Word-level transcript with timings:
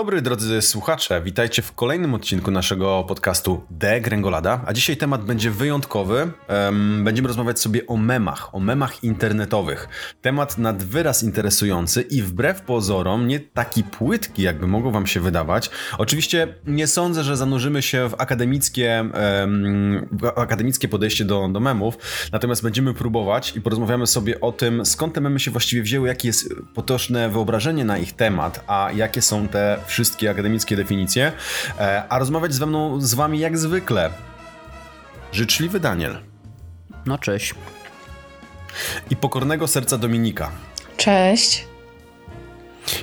dobry, 0.00 0.22
drodzy 0.22 0.62
słuchacze. 0.62 1.22
Witajcie 1.22 1.62
w 1.62 1.72
kolejnym 1.72 2.14
odcinku 2.14 2.50
naszego 2.50 3.04
podcastu 3.08 3.64
De 3.70 4.00
Gręgolada. 4.00 4.60
A 4.66 4.72
dzisiaj 4.72 4.96
temat 4.96 5.24
będzie 5.24 5.50
wyjątkowy. 5.50 6.32
Będziemy 7.02 7.28
rozmawiać 7.28 7.60
sobie 7.60 7.86
o 7.86 7.96
memach, 7.96 8.54
o 8.54 8.60
memach 8.60 9.04
internetowych. 9.04 9.88
Temat 10.22 10.58
nad 10.58 10.82
wyraz 10.82 11.22
interesujący 11.22 12.02
i 12.02 12.22
wbrew 12.22 12.60
pozorom 12.60 13.26
nie 13.26 13.40
taki 13.40 13.82
płytki, 13.82 14.42
jakby 14.42 14.66
mogło 14.66 14.90
wam 14.90 15.06
się 15.06 15.20
wydawać. 15.20 15.70
Oczywiście 15.98 16.54
nie 16.66 16.86
sądzę, 16.86 17.24
że 17.24 17.36
zanurzymy 17.36 17.82
się 17.82 18.08
w 18.08 18.14
akademickie, 18.18 19.04
akademickie 20.36 20.88
podejście 20.88 21.24
do, 21.24 21.48
do 21.48 21.60
memów, 21.60 21.98
natomiast 22.32 22.62
będziemy 22.62 22.94
próbować 22.94 23.56
i 23.56 23.60
porozmawiamy 23.60 24.06
sobie 24.06 24.40
o 24.40 24.52
tym, 24.52 24.86
skąd 24.86 25.14
te 25.14 25.20
memy 25.20 25.40
się 25.40 25.50
właściwie 25.50 25.82
wzięły, 25.82 26.08
jakie 26.08 26.28
jest 26.28 26.54
potoczne 26.74 27.28
wyobrażenie 27.28 27.84
na 27.84 27.98
ich 27.98 28.12
temat, 28.12 28.64
a 28.66 28.90
jakie 28.94 29.22
są 29.22 29.48
te 29.48 29.78
wszystkie 29.90 30.30
akademickie 30.30 30.76
definicje, 30.76 31.32
e, 31.78 32.04
a 32.08 32.18
rozmawiać 32.18 32.54
ze 32.54 32.66
mną, 32.66 33.00
z 33.00 33.14
wami 33.14 33.38
jak 33.38 33.58
zwykle. 33.58 34.10
Życzliwy 35.32 35.80
Daniel. 35.80 36.18
No 37.06 37.18
cześć. 37.18 37.54
I 39.10 39.16
pokornego 39.16 39.68
serca 39.68 39.98
Dominika. 39.98 40.50
Cześć. 40.96 41.66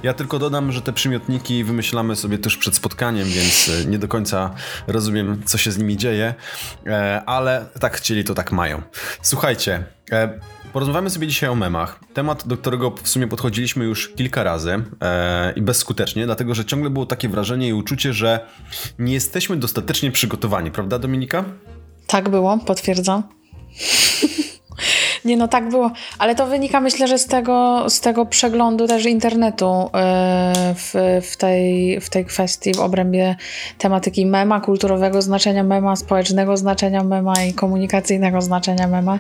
Ja 0.04 0.14
tylko 0.14 0.40
dodam, 0.40 0.72
że 0.72 0.82
te 0.82 0.94
przymiotniki 0.94 1.64
wymyślamy 1.64 2.16
sobie 2.16 2.38
też 2.38 2.58
przed 2.58 2.76
spotkaniem, 2.76 3.28
więc 3.28 3.70
e, 3.70 3.86
nie 3.86 4.00
do 4.00 4.08
końca 4.08 4.54
rozumiem, 4.88 5.42
co 5.46 5.58
się 5.58 5.72
z 5.72 5.78
nimi 5.78 5.98
dzieje, 5.98 6.34
e, 6.88 7.22
ale 7.26 7.66
tak 7.80 7.98
chcieli, 7.98 8.24
to 8.24 8.34
tak 8.34 8.52
mają. 8.52 8.82
Słuchajcie, 9.22 9.84
Porozmawiamy 10.74 11.10
sobie 11.10 11.28
dzisiaj 11.28 11.50
o 11.50 11.56
memach. 11.56 12.00
Temat, 12.14 12.48
do 12.48 12.58
którego 12.58 12.92
w 13.04 13.08
sumie 13.08 13.28
podchodziliśmy 13.28 13.86
już 13.86 14.10
kilka 14.10 14.44
razy 14.44 14.84
e, 15.02 15.54
i 15.56 15.62
bezskutecznie, 15.62 16.26
dlatego 16.26 16.56
że 16.56 16.66
ciągle 16.66 16.90
było 16.90 17.06
takie 17.06 17.30
wrażenie 17.30 17.68
i 17.68 17.74
uczucie, 17.74 18.14
że 18.14 18.46
nie 19.00 19.14
jesteśmy 19.14 19.58
dostatecznie 19.58 20.12
przygotowani, 20.12 20.72
prawda 20.72 21.00
Dominika? 21.00 21.46
Tak 22.08 22.30
było, 22.30 22.58
potwierdzam. 22.58 23.24
Nie, 25.28 25.38
no 25.38 25.48
tak 25.48 25.70
było, 25.70 25.92
ale 26.20 26.36
to 26.36 26.48
wynika 26.48 26.82
myślę, 26.82 27.08
że 27.08 27.18
z 27.18 27.28
tego, 27.28 27.86
z 27.90 28.00
tego 28.00 28.26
przeglądu 28.26 28.88
też 28.88 29.06
internetu 29.06 29.90
e, 29.94 30.54
w, 30.76 30.94
w, 31.32 31.38
tej, 31.38 32.00
w 32.02 32.10
tej 32.10 32.26
kwestii, 32.26 32.74
w 32.74 32.80
obrębie 32.80 33.36
tematyki 33.78 34.26
mema, 34.26 34.62
kulturowego 34.62 35.22
znaczenia 35.22 35.64
mema, 35.64 35.96
społecznego 35.96 36.58
znaczenia 36.58 37.04
mema 37.04 37.44
i 37.44 37.54
komunikacyjnego 37.54 38.42
znaczenia 38.42 38.88
mema, 38.88 39.20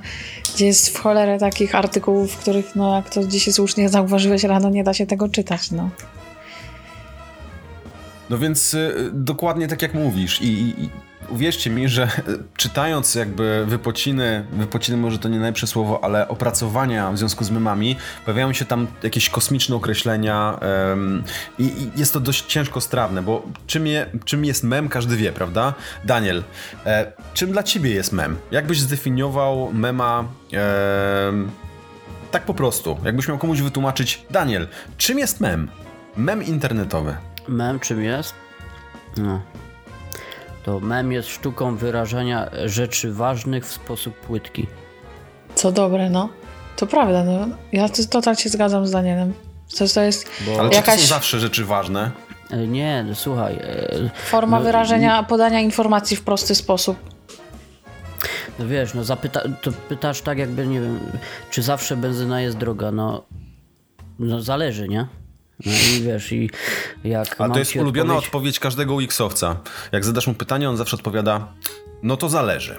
gdzie 0.55 0.66
jest 0.66 0.89
w 0.89 0.99
cholerę 0.99 1.39
takich 1.39 1.75
artykułów, 1.75 2.31
w 2.31 2.38
których, 2.38 2.75
no 2.75 2.95
jak 2.95 3.09
to 3.09 3.23
dzisiaj 3.23 3.53
słusznie 3.53 3.89
zauważyłeś 3.89 4.44
rano, 4.44 4.69
nie 4.69 4.83
da 4.83 4.94
się 4.94 5.05
tego 5.05 5.30
czytać, 5.30 5.71
no. 5.71 5.89
No 8.30 8.38
więc 8.38 8.73
y, 8.73 9.09
dokładnie 9.14 9.67
tak 9.67 9.81
jak 9.81 9.94
mówisz 9.94 10.42
i, 10.42 10.47
i 10.47 10.89
uwierzcie 11.30 11.70
mi, 11.70 11.89
że 11.89 12.08
czytając 12.58 13.16
jakby 13.16 13.66
wypociny, 13.66 14.45
wypociny 14.52 14.97
może 14.97 15.20
to 15.20 15.30
nie 15.30 15.38
najlepsze 15.38 15.67
słowo, 15.67 16.03
ale 16.03 16.28
opracowania 16.28 17.11
w 17.11 17.17
związku 17.17 17.44
z 17.44 17.52
memami, 17.52 17.95
pojawiają 18.25 18.53
się 18.53 18.66
tam 18.66 18.88
jakieś 19.03 19.30
kosmiczne 19.30 19.75
określenia 19.75 20.59
um, 20.89 21.23
i, 21.59 21.64
i, 21.64 22.00
jest 22.00 22.14
to 22.14 22.20
dość 22.20 22.45
ciężko 22.45 22.81
strawne, 22.81 23.22
bo 23.22 23.44
czym, 23.67 23.88
je, 23.88 24.05
czym 24.25 24.45
jest 24.45 24.64
mem, 24.64 24.89
każdy 24.89 25.17
wie, 25.17 25.31
prawda? 25.31 25.73
Daniel, 26.05 26.44
e, 26.86 27.11
czym 27.33 27.52
dla 27.52 27.64
ciebie 27.64 27.89
jest 27.89 28.11
mem? 28.11 28.38
Jak 28.52 28.67
byś 28.67 28.80
zdefiniował 28.80 29.73
mema 29.73 30.25
e, 30.53 31.31
tak 32.32 32.45
po 32.45 32.54
prostu? 32.54 32.98
Jakbyś 33.04 33.27
miał 33.27 33.38
komuś 33.38 33.61
wytłumaczyć, 33.61 34.26
Daniel, 34.30 34.67
czym 34.98 35.20
jest 35.20 35.39
mem? 35.39 35.70
Mem 36.17 36.44
internetowy. 36.44 37.15
Mem 37.48 37.80
czym 37.80 38.04
jest? 38.04 38.33
No, 39.17 39.42
to 40.67 40.80
mem 40.80 41.11
jest 41.11 41.30
sztuką 41.30 41.76
wyrażania 41.76 42.50
rzeczy 42.66 43.14
ważnych 43.14 43.66
w 43.66 43.72
sposób 43.72 44.14
płytki. 44.14 44.67
Co 45.55 45.72
dobre, 45.72 46.10
no. 46.10 46.30
To 46.76 46.88
prawda, 46.88 47.23
no. 47.23 47.48
Ja 47.72 47.89
to, 47.89 48.04
to 48.10 48.22
tak 48.22 48.39
się 48.39 48.50
zgadzam 48.50 48.88
z 48.88 48.92
Danielem. 48.92 49.33
To, 49.77 49.88
to 49.88 50.02
jest 50.02 50.30
Bo... 50.45 50.60
Ale 50.60 50.70
jakaś... 50.70 50.95
czy 50.95 51.02
to 51.02 51.08
są 51.08 51.16
zawsze 51.16 51.39
rzeczy 51.39 51.66
ważne? 51.66 52.11
E, 52.52 52.67
nie, 52.67 53.06
no, 53.08 53.16
słuchaj. 53.16 53.56
E, 53.56 54.10
Forma 54.26 54.60
no, 54.60 54.66
wyrażenia, 54.66 55.23
podania 55.23 55.60
informacji 55.60 56.17
w 56.17 56.22
prosty 56.22 56.56
sposób. 56.56 56.98
No 58.60 58.67
wiesz, 58.67 58.94
no 58.94 59.04
zapyta, 59.04 59.42
to 59.61 59.72
pytasz 59.72 60.22
tak 60.22 60.38
jakby, 60.38 60.67
nie 60.67 60.82
wiem, 60.82 61.00
czy 61.52 61.61
zawsze 61.61 61.98
benzyna 61.98 62.42
jest 62.42 62.58
droga, 62.58 62.92
no, 62.92 63.26
no 64.20 64.42
zależy, 64.42 64.88
nie? 64.88 65.08
No 65.66 65.72
i 65.72 66.02
wiesz, 66.02 66.32
i 66.32 66.50
jak. 67.04 67.42
A 67.42 67.50
to 67.50 67.60
jest 67.60 67.76
ulubiona 67.76 68.14
odpowiedź... 68.14 68.26
odpowiedź 68.26 68.60
każdego 68.60 68.94
UX-owca. 68.94 69.56
Jak 69.92 70.06
zadasz 70.06 70.28
mu 70.28 70.34
pytanie, 70.34 70.70
on 70.70 70.78
zawsze 70.78 70.95
odpowiada: 70.95 71.54
No 72.04 72.18
to 72.18 72.30
zależy. 72.30 72.76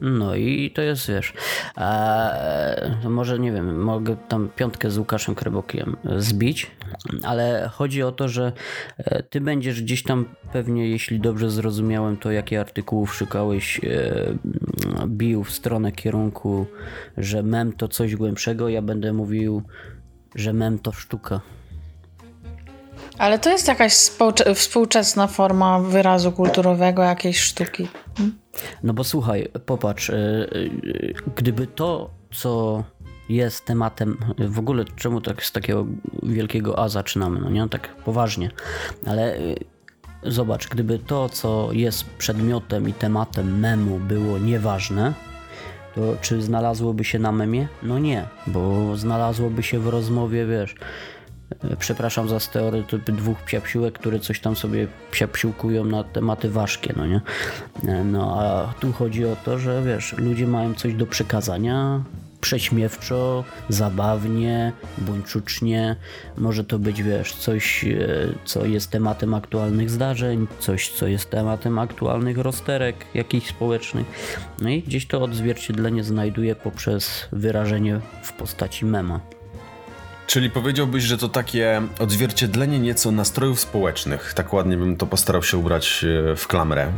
No 0.00 0.34
i 0.34 0.70
to 0.70 0.82
jest, 0.82 1.08
wiesz, 1.08 1.32
e, 1.78 2.90
może 3.08 3.38
nie 3.38 3.52
wiem, 3.52 3.82
mogę 3.82 4.16
tam 4.28 4.48
piątkę 4.56 4.90
z 4.90 4.98
Łukaszem 4.98 5.34
Krebokiem 5.34 5.96
zbić, 6.16 6.70
ale 7.22 7.70
chodzi 7.72 8.02
o 8.02 8.12
to, 8.12 8.28
że 8.28 8.52
e, 8.98 9.22
ty 9.22 9.40
będziesz 9.40 9.82
gdzieś 9.82 10.02
tam 10.02 10.24
pewnie, 10.52 10.88
jeśli 10.88 11.20
dobrze 11.20 11.50
zrozumiałem 11.50 12.16
to, 12.16 12.30
jakie 12.30 12.60
artykułów 12.60 13.14
szukałeś, 13.14 13.80
e, 13.84 14.38
bił 15.06 15.44
w 15.44 15.50
stronę 15.50 15.92
kierunku, 15.92 16.66
że 17.16 17.42
mem 17.42 17.72
to 17.72 17.88
coś 17.88 18.16
głębszego, 18.16 18.68
ja 18.68 18.82
będę 18.82 19.12
mówił, 19.12 19.62
że 20.34 20.52
mem 20.52 20.78
to 20.78 20.92
sztuka. 20.92 21.40
Ale 23.18 23.38
to 23.38 23.50
jest 23.50 23.68
jakaś 23.68 23.92
współczesna 24.54 25.26
forma 25.26 25.80
wyrazu 25.80 26.32
kulturowego, 26.32 27.02
jakiejś 27.02 27.40
sztuki. 27.40 27.88
Hmm? 28.16 28.38
No 28.82 28.92
bo 28.92 29.04
słuchaj, 29.04 29.48
popatrz, 29.66 30.10
e, 30.10 30.14
e, 30.14 30.46
gdyby 31.36 31.66
to, 31.66 32.10
co 32.34 32.84
jest 33.28 33.64
tematem, 33.64 34.16
w 34.38 34.58
ogóle 34.58 34.84
czemu 34.96 35.20
tak 35.20 35.44
z 35.44 35.52
takiego 35.52 35.86
wielkiego 36.22 36.78
A 36.78 36.88
zaczynamy, 36.88 37.40
no 37.40 37.50
nie, 37.50 37.60
no 37.60 37.68
tak 37.68 37.88
poważnie, 37.88 38.50
ale 39.06 39.36
e, 39.36 39.40
zobacz, 40.22 40.68
gdyby 40.68 40.98
to, 40.98 41.28
co 41.28 41.68
jest 41.72 42.04
przedmiotem 42.04 42.88
i 42.88 42.92
tematem 42.92 43.58
memu 43.58 43.98
było 43.98 44.38
nieważne, 44.38 45.14
to 45.94 46.16
czy 46.20 46.42
znalazłoby 46.42 47.04
się 47.04 47.18
na 47.18 47.32
memie? 47.32 47.68
No 47.82 47.98
nie, 47.98 48.26
bo 48.46 48.96
znalazłoby 48.96 49.62
się 49.62 49.78
w 49.78 49.88
rozmowie, 49.88 50.46
wiesz, 50.46 50.74
przepraszam 51.78 52.28
za 52.28 52.40
stereotypy 52.40 53.12
dwóch 53.12 53.38
psiapsiłek, 53.42 53.98
które 53.98 54.20
coś 54.20 54.40
tam 54.40 54.56
sobie 54.56 54.86
psiapsiłkują 55.10 55.84
na 55.84 56.04
tematy 56.04 56.50
ważkie, 56.50 56.94
no 56.96 57.06
nie? 57.06 57.20
E, 57.86 58.04
no 58.04 58.40
a 58.40 58.74
tu 58.80 58.92
chodzi 58.92 59.24
o 59.24 59.36
to, 59.36 59.58
że 59.58 59.82
wiesz, 59.82 60.14
ludzie 60.18 60.46
mają 60.46 60.74
coś 60.74 60.94
do 60.94 61.06
przekazania, 61.06 62.04
prześmiewczo, 62.40 63.44
zabawnie, 63.68 64.72
buńczucznie. 64.98 65.96
Może 66.36 66.64
to 66.64 66.78
być, 66.78 67.02
wiesz, 67.02 67.34
coś, 67.34 67.84
e, 67.84 67.98
co 68.44 68.66
jest 68.66 68.90
tematem 68.90 69.34
aktualnych 69.34 69.90
zdarzeń, 69.90 70.46
coś, 70.58 70.88
co 70.88 71.06
jest 71.06 71.30
tematem 71.30 71.78
aktualnych 71.78 72.38
rozterek 72.38 72.96
jakichś 73.14 73.48
społecznych. 73.48 74.06
No 74.60 74.68
i 74.68 74.82
gdzieś 74.82 75.06
to 75.06 75.22
odzwierciedlenie 75.22 76.04
znajduje 76.04 76.54
poprzez 76.54 77.28
wyrażenie 77.32 78.00
w 78.22 78.32
postaci 78.32 78.84
mema. 78.84 79.37
Czyli 80.28 80.50
powiedziałbyś, 80.50 81.04
że 81.04 81.18
to 81.18 81.28
takie 81.28 81.82
odzwierciedlenie 81.98 82.78
nieco 82.78 83.10
nastrojów 83.10 83.60
społecznych. 83.60 84.34
Tak 84.34 84.52
ładnie 84.52 84.76
bym 84.76 84.96
to 84.96 85.06
postarał 85.06 85.42
się 85.42 85.58
ubrać 85.58 86.04
e, 86.04 86.36
w 86.36 86.46
klamrę. 86.46 86.92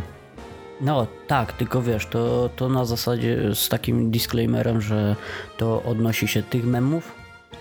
No 0.80 1.06
tak, 1.26 1.52
tylko 1.52 1.82
wiesz, 1.82 2.06
to, 2.06 2.50
to 2.56 2.68
na 2.68 2.84
zasadzie 2.84 3.54
z 3.54 3.68
takim 3.68 4.10
disclaimerem, 4.10 4.80
że 4.80 5.16
to 5.58 5.82
odnosi 5.82 6.28
się 6.28 6.42
tych 6.42 6.64
memów, 6.64 7.12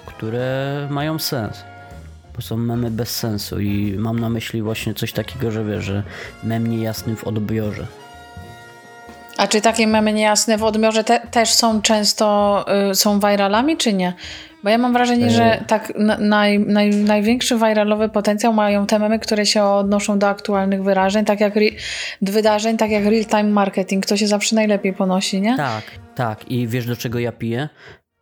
które 0.06 0.88
mają 0.92 1.20
sens. 1.20 1.64
Bo 2.36 2.42
są 2.42 2.58
memy 2.58 2.92
bez 2.92 3.16
sensu 3.16 3.60
i 3.60 3.96
mam 3.98 4.20
na 4.20 4.30
myśli 4.30 4.62
właśnie 4.62 4.94
coś 4.94 5.14
takiego, 5.14 5.52
że 5.52 5.66
wiesz, 5.66 5.84
że 5.84 6.04
mem 6.44 6.68
niejasny 6.68 7.16
w 7.16 7.24
odbiorze. 7.24 7.88
A 9.38 9.48
czy 9.48 9.62
takie 9.62 9.88
memy 9.88 10.14
niejasne 10.14 10.58
w 10.58 10.64
odbiorze 10.64 11.04
te, 11.04 11.20
też 11.20 11.54
są 11.54 11.82
często, 11.82 12.66
y, 12.92 12.96
są 12.96 13.20
viralami, 13.20 13.78
czy 13.78 13.94
nie? 13.94 14.14
Bo 14.64 14.70
ja 14.70 14.78
mam 14.78 14.94
wrażenie, 14.94 15.30
że 15.32 15.44
e. 15.44 15.66
tak 15.66 15.94
naj, 16.20 16.60
naj, 16.60 16.90
największy 16.90 17.56
viralowy 17.56 18.10
potencjał 18.10 18.54
mają 18.54 18.86
te 18.88 19.00
memy, 19.00 19.20
które 19.20 19.46
się 19.46 19.64
odnoszą 19.64 20.20
do 20.20 20.28
aktualnych 20.28 20.84
wyrażeń, 20.84 21.26
tak 21.26 21.40
jak 21.40 21.54
wydarzeń, 22.22 22.78
tak 22.78 22.92
jak 22.92 23.06
real-time 23.06 23.44
marketing. 23.44 24.06
To 24.06 24.18
się 24.18 24.28
zawsze 24.28 24.56
najlepiej 24.56 24.94
ponosi, 24.94 25.42
nie? 25.42 25.58
Tak, 25.58 25.84
tak. 26.16 26.52
I 26.52 26.68
wiesz 26.68 26.86
do 26.86 26.96
czego 26.96 27.20
ja 27.20 27.32
piję? 27.32 27.70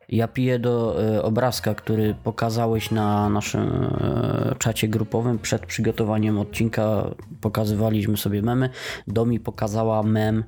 Ja 0.09 0.27
piję 0.27 0.59
do 0.59 1.03
y, 1.15 1.23
obrazka, 1.23 1.75
który 1.75 2.15
pokazałeś 2.23 2.91
na 2.91 3.29
naszym 3.29 3.83
y, 3.83 4.55
czacie 4.59 4.87
grupowym 4.87 5.39
przed 5.39 5.65
przygotowaniem 5.65 6.39
odcinka. 6.39 7.03
Pokazywaliśmy 7.41 8.17
sobie 8.17 8.41
memy. 8.41 8.69
Domi 9.07 9.39
pokazała 9.39 10.03
mem. 10.03 10.43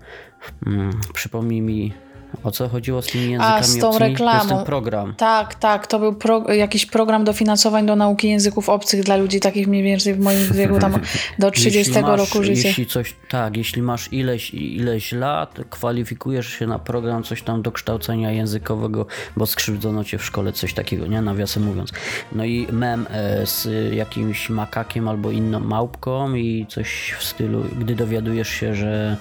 Mm, 0.68 0.92
przypomnij 1.14 1.62
mi 1.62 1.94
O 2.44 2.52
co 2.52 2.70
chodziło 2.70 3.02
z 3.02 3.08
tymi 3.08 3.32
językami 3.32 3.60
A, 3.60 3.64
z 3.64 3.78
tą 3.78 3.90
obcymi? 3.90 4.10
reklamą. 4.10 4.60
To 4.60 4.66
program. 4.66 5.14
Tak, 5.18 5.56
tak, 5.56 5.88
to 5.88 6.00
był 6.00 6.14
pro, 6.14 6.54
jakiś 6.54 6.86
program 6.86 7.24
dofinansowań 7.24 7.86
do 7.86 7.96
nauki 7.96 8.30
języków 8.30 8.70
obcych 8.70 9.04
dla 9.04 9.16
ludzi 9.16 9.40
takich 9.40 9.68
mniej 9.68 9.84
więcej 9.84 10.14
w 10.14 10.20
moim 10.20 10.54
wieku, 10.54 10.80
tam 10.80 11.00
do 11.40 11.52
30 11.52 11.78
Jeśli 11.90 12.02
masz- 12.02 12.20
roku 12.20 12.44
życia. 12.44 12.68
Jeśli 12.68 12.86
coś, 12.86 13.16
tak, 13.30 13.58
jeśli 13.58 13.82
masz 13.82 14.14
ileś, 14.14 14.54
ileś 14.54 15.12
lat, 15.12 15.60
kwalifikujesz 15.70 16.48
się 16.48 16.68
na 16.68 16.80
program 16.80 17.24
coś 17.24 17.42
tam 17.42 17.62
do 17.62 17.72
kształcenia 17.72 18.32
językowego, 18.32 19.06
bo 19.38 19.46
skrzywdzono 19.46 20.04
cię 20.04 20.18
w 20.18 20.26
szkole, 20.26 20.54
coś 20.54 20.74
takiego, 20.74 21.08
nie? 21.08 21.22
Nawiasem 21.22 21.64
mówiąc. 21.64 21.92
No 22.32 22.46
i 22.46 22.68
mem 22.72 23.08
e, 23.10 23.46
z 23.46 23.68
jakimś 23.94 24.50
makakiem 24.50 25.08
albo 25.08 25.32
inną 25.32 25.60
małpką 25.60 26.34
i 26.34 26.66
coś 26.70 27.16
w 27.20 27.24
stylu, 27.24 27.64
gdy 27.80 27.96
dowiadujesz 27.96 28.50
się, 28.50 28.76
że 28.76 29.18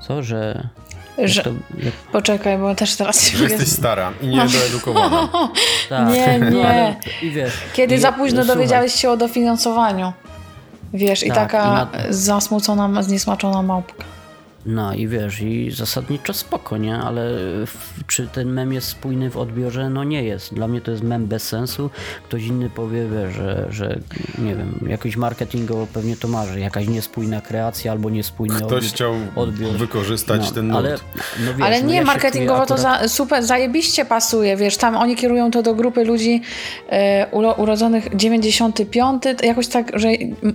co, 0.00 0.22
że... 0.22 0.68
Że- 1.18 1.42
jak, 1.78 1.94
Poczekaj, 2.12 2.58
bo 2.58 2.74
też 2.74 2.96
teraz 2.96 3.30
Że 3.30 3.44
jesteś 3.44 3.68
stara 3.68 4.12
i 4.20 4.26
niedoedukowana. 4.26 5.28
tak, 5.88 6.08
Nie, 6.08 6.38
nie. 6.50 6.96
I 7.22 7.30
wiesz... 7.30 7.52
Kiedy 7.72 7.94
i, 7.94 7.98
za 7.98 8.12
późno 8.12 8.42
słuchaj, 8.42 8.56
dowiedziałeś 8.56 8.94
się 8.94 9.10
o 9.10 9.16
dofinansowaniu. 9.16 10.12
Wiesz, 10.94 11.22
i 11.22 11.28
Tak, 11.28 11.36
taka 11.36 11.64
i 11.64 11.70
na- 11.74 12.12
zasmucona, 12.12 13.02
zniesmaczona 13.02 13.62
małpka. 13.62 14.04
No 14.66 14.94
i 14.94 15.08
wiesz, 15.08 15.40
i 15.40 15.70
zasadniczo 15.70 16.32
spoko, 16.34 16.76
nie? 16.76 16.96
Ale 16.96 17.22
w, 17.66 18.04
czy 18.06 18.26
ten 18.26 18.52
mem 18.52 18.72
jest 18.72 18.88
spójny 18.88 19.30
w 19.30 19.36
odbiorze? 19.36 19.90
No 19.90 20.04
nie 20.04 20.24
jest. 20.24 20.54
Dla 20.54 20.68
mnie 20.68 20.80
to 20.80 20.90
jest 20.90 21.02
mem 21.02 21.26
bez 21.26 21.48
sensu. 21.48 21.90
Ktoś 22.24 22.42
inny 22.44 22.70
powie, 22.70 23.06
wiesz, 23.08 23.34
że, 23.34 23.66
że 23.70 23.98
nie 24.38 24.54
wiem, 24.54 24.86
jakoś 24.88 25.16
marketingowo 25.16 25.86
pewnie 25.86 26.16
to 26.16 26.28
marzy. 26.28 26.60
Jakaś 26.60 26.88
niespójna 26.88 27.40
kreacja 27.40 27.92
albo 27.92 28.10
niespójny 28.10 28.54
Ktoś 28.56 28.72
odbiór. 28.72 28.82
chciał 28.90 29.14
odbiór. 29.36 29.72
wykorzystać 29.72 30.40
no, 30.44 30.50
ten 30.50 30.70
ale, 30.76 30.90
nurt. 30.90 31.04
no 31.46 31.54
wiesz, 31.54 31.66
Ale 31.66 31.82
no 31.82 31.88
nie, 31.88 31.94
ja 31.96 32.04
marketingowo 32.04 32.66
czuję 32.66 32.68
to 32.82 32.88
akurat- 32.88 33.02
za, 33.02 33.08
super, 33.08 33.42
zajebiście 33.44 34.04
pasuje, 34.04 34.56
wiesz, 34.56 34.76
tam 34.76 34.96
oni 34.96 35.16
kierują 35.16 35.50
to 35.50 35.62
do 35.62 35.74
grupy 35.74 36.04
ludzi 36.04 36.42
e, 36.90 37.26
uro, 37.30 37.52
urodzonych 37.52 38.16
95, 38.16 39.22
to 39.22 39.46
jakoś 39.46 39.68
tak, 39.68 39.92
że 39.94 40.08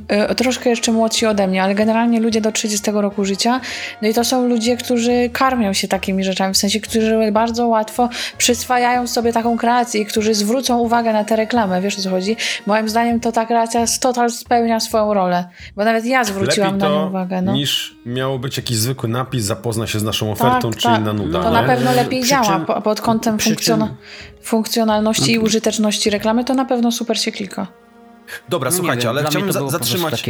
e, 0.08 0.36
troszkę 0.36 0.70
jeszcze 0.70 0.92
młodsi 0.92 1.26
ode 1.26 1.48
mnie, 1.48 1.64
ale 1.64 1.76
generalnie 1.76 2.20
ludzie 2.20 2.42
do 2.42 2.52
30 2.52 2.92
roku 2.94 3.26
życia, 3.26 3.62
no 4.02 4.08
i 4.08 4.14
to 4.14 4.24
są 4.24 4.48
ludzie, 4.48 4.78
którzy 4.78 5.30
karmią 5.34 5.74
się 5.74 5.88
takimi 5.88 6.24
rzeczami, 6.24 6.54
w 6.54 6.58
sensie, 6.58 6.80
którzy 6.80 7.32
bardzo 7.32 7.68
łatwo 7.68 8.10
przyswajają 8.38 9.08
sobie 9.08 9.34
taką 9.34 9.58
kreację 9.58 10.02
i 10.02 10.06
którzy 10.06 10.34
zwrócą 10.34 10.78
uwagę 10.80 11.14
na 11.14 11.24
tę 11.24 11.36
reklamę, 11.36 11.82
wiesz 11.82 12.00
o 12.00 12.02
co 12.02 12.10
chodzi? 12.10 12.36
Moim 12.66 12.90
zdaniem 12.90 13.20
to 13.20 13.32
ta 13.32 13.46
kreacja 13.46 13.86
total 14.02 14.30
spełnia 14.32 14.80
swoją 14.80 15.14
rolę, 15.14 15.50
bo 15.76 15.84
nawet 15.86 16.06
ja 16.06 16.24
zwróciłam 16.24 16.74
Lepiej 16.74 16.90
na 16.90 16.96
nią 16.96 17.02
to 17.02 17.08
uwagę, 17.08 17.42
no. 17.42 17.54
niż 17.54 17.96
miało 18.06 18.40
być 18.40 18.58
jakiś 18.58 18.78
zwykły 18.78 19.10
napis, 19.10 19.44
zapozna 19.44 19.88
się 19.88 20.00
z 20.00 20.04
naszą 20.04 20.32
ofertą, 20.32 20.72
czy 20.74 20.88
inna 20.88 21.14
nuda. 21.14 21.40
To 21.40 21.46
No, 21.46 21.52
na 21.52 21.62
nie? 21.62 21.68
pewno 21.68 21.94
lepiej 21.94 22.22
Przy 22.22 22.30
działa 22.30 22.46
czym- 22.46 22.66
po, 22.66 22.82
pod 22.82 23.02
kątem 23.02 23.38
funkcjonalności 24.44 25.32
i 25.34 25.40
użyteczności 25.40 26.10
reklamy, 26.10 26.44
to 26.46 26.54
na 26.54 26.66
pewno 26.66 26.92
super 26.92 27.20
się 27.20 27.32
klika. 27.32 27.68
Dobra, 28.50 28.70
No 28.70 28.76
słuchajcie, 28.76 29.02
wiem, 29.02 29.10
ale 29.10 29.24
chciałbym 29.24 29.54
to 29.54 29.70
zatrzymać. 29.70 30.24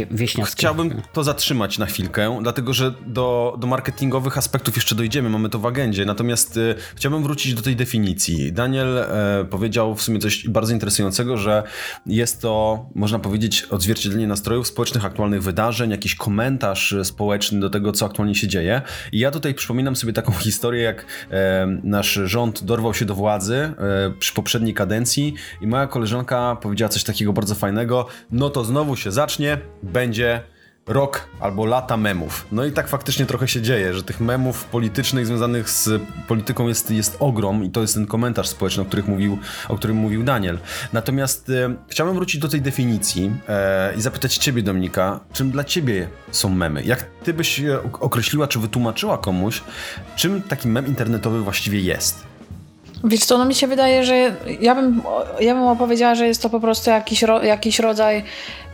Chciałbym 0.44 1.02
to 1.12 1.24
zatrzymać 1.24 1.78
na 1.78 1.86
chwilkę, 1.86 2.38
dlatego 2.42 2.72
że 2.72 2.94
do, 3.06 3.56
do 3.58 3.66
marketingowych 3.66 4.38
aspektów 4.38 4.76
jeszcze 4.76 4.94
dojdziemy, 4.94 5.30
mamy 5.30 5.48
to 5.48 5.58
w 5.58 5.66
agendzie. 5.66 6.04
Natomiast 6.04 6.56
y, 6.56 6.74
chciałbym 6.94 7.22
wrócić 7.22 7.54
do 7.54 7.62
tej 7.62 7.76
definicji. 7.76 8.52
Daniel 8.52 8.98
e, 8.98 9.44
powiedział 9.50 9.94
w 9.94 10.02
sumie 10.02 10.18
coś 10.18 10.48
bardzo 10.48 10.72
interesującego, 10.72 11.36
że 11.36 11.62
jest 12.06 12.42
to, 12.42 12.86
można 12.94 13.18
powiedzieć, 13.18 13.62
odzwierciedlenie 13.62 14.26
nastrojów 14.26 14.66
społecznych, 14.66 15.04
aktualnych 15.04 15.42
wydarzeń, 15.42 15.90
jakiś 15.90 16.14
komentarz 16.14 16.92
e, 16.92 17.04
społeczny 17.04 17.60
do 17.60 17.70
tego, 17.70 17.92
co 17.92 18.06
aktualnie 18.06 18.34
się 18.34 18.48
dzieje. 18.48 18.82
I 19.12 19.18
ja 19.18 19.30
tutaj 19.30 19.54
przypominam 19.54 19.96
sobie 19.96 20.12
taką 20.12 20.32
historię, 20.48 20.82
jak 20.82 21.06
e, 21.30 21.66
nasz 21.82 22.20
rząd 22.24 22.64
dorwał 22.64 22.94
się 22.94 23.04
do 23.04 23.14
władzy 23.14 23.56
e, 23.56 23.74
przy 24.18 24.34
poprzedniej 24.34 24.74
kadencji 24.74 25.34
i 25.60 25.66
moja 25.66 25.86
koleżanka 25.86 26.56
powiedziała 26.62 26.88
coś 26.88 27.04
takiego 27.04 27.32
bardzo 27.32 27.54
fajnego, 27.54 27.87
no 28.30 28.50
to 28.50 28.64
znowu 28.64 28.96
się 28.96 29.12
zacznie, 29.12 29.58
będzie 29.82 30.42
rok 30.88 31.28
albo 31.40 31.66
lata 31.66 31.96
memów. 31.96 32.46
No 32.52 32.64
i 32.64 32.72
tak 32.72 32.88
faktycznie 32.88 33.26
trochę 33.26 33.48
się 33.48 33.62
dzieje, 33.62 33.94
że 33.94 34.02
tych 34.02 34.20
memów 34.20 34.64
politycznych 34.64 35.26
związanych 35.26 35.70
z 35.70 36.02
polityką 36.28 36.68
jest, 36.68 36.90
jest 36.90 37.16
ogrom 37.20 37.64
i 37.64 37.70
to 37.70 37.80
jest 37.80 37.94
ten 37.94 38.06
komentarz 38.06 38.48
społeczny, 38.48 38.82
o, 38.82 38.86
których 38.86 39.08
mówił, 39.08 39.38
o 39.68 39.76
którym 39.76 39.96
mówił 39.96 40.22
Daniel. 40.22 40.58
Natomiast 40.92 41.50
e, 41.50 41.74
chciałbym 41.88 42.14
wrócić 42.14 42.40
do 42.40 42.48
tej 42.48 42.62
definicji 42.62 43.30
e, 43.48 43.94
i 43.96 44.00
zapytać 44.00 44.36
ciebie, 44.36 44.62
Dominika, 44.62 45.20
czym 45.32 45.50
dla 45.50 45.64
ciebie 45.64 46.08
są 46.30 46.48
memy? 46.48 46.82
Jak 46.82 47.04
ty 47.24 47.34
byś 47.34 47.60
e, 47.60 47.82
określiła, 47.82 48.46
czy 48.46 48.58
wytłumaczyła 48.58 49.18
komuś, 49.18 49.62
czym 50.16 50.42
taki 50.42 50.68
mem 50.68 50.86
internetowy 50.86 51.40
właściwie 51.40 51.80
jest? 51.80 52.27
Wiesz 53.04 53.24
co, 53.24 53.38
no 53.38 53.44
mi 53.44 53.54
się 53.54 53.66
wydaje, 53.66 54.04
że 54.04 54.36
ja 54.60 54.74
bym, 54.74 55.02
ja 55.40 55.54
bym 55.54 55.62
opowiedziała, 55.62 56.14
że 56.14 56.26
jest 56.26 56.42
to 56.42 56.50
po 56.50 56.60
prostu 56.60 56.90
jakiś, 56.90 57.22
ro, 57.22 57.42
jakiś 57.42 57.78
rodzaj 57.78 58.24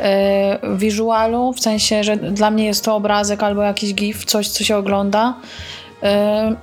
e, 0.00 0.76
wizualu, 0.76 1.52
w 1.52 1.60
sensie, 1.60 2.04
że 2.04 2.16
dla 2.16 2.50
mnie 2.50 2.66
jest 2.66 2.84
to 2.84 2.96
obrazek 2.96 3.42
albo 3.42 3.62
jakiś 3.62 3.94
gif, 3.94 4.24
coś, 4.24 4.48
co 4.48 4.64
się 4.64 4.76
ogląda. 4.76 5.34
E, 6.02 6.56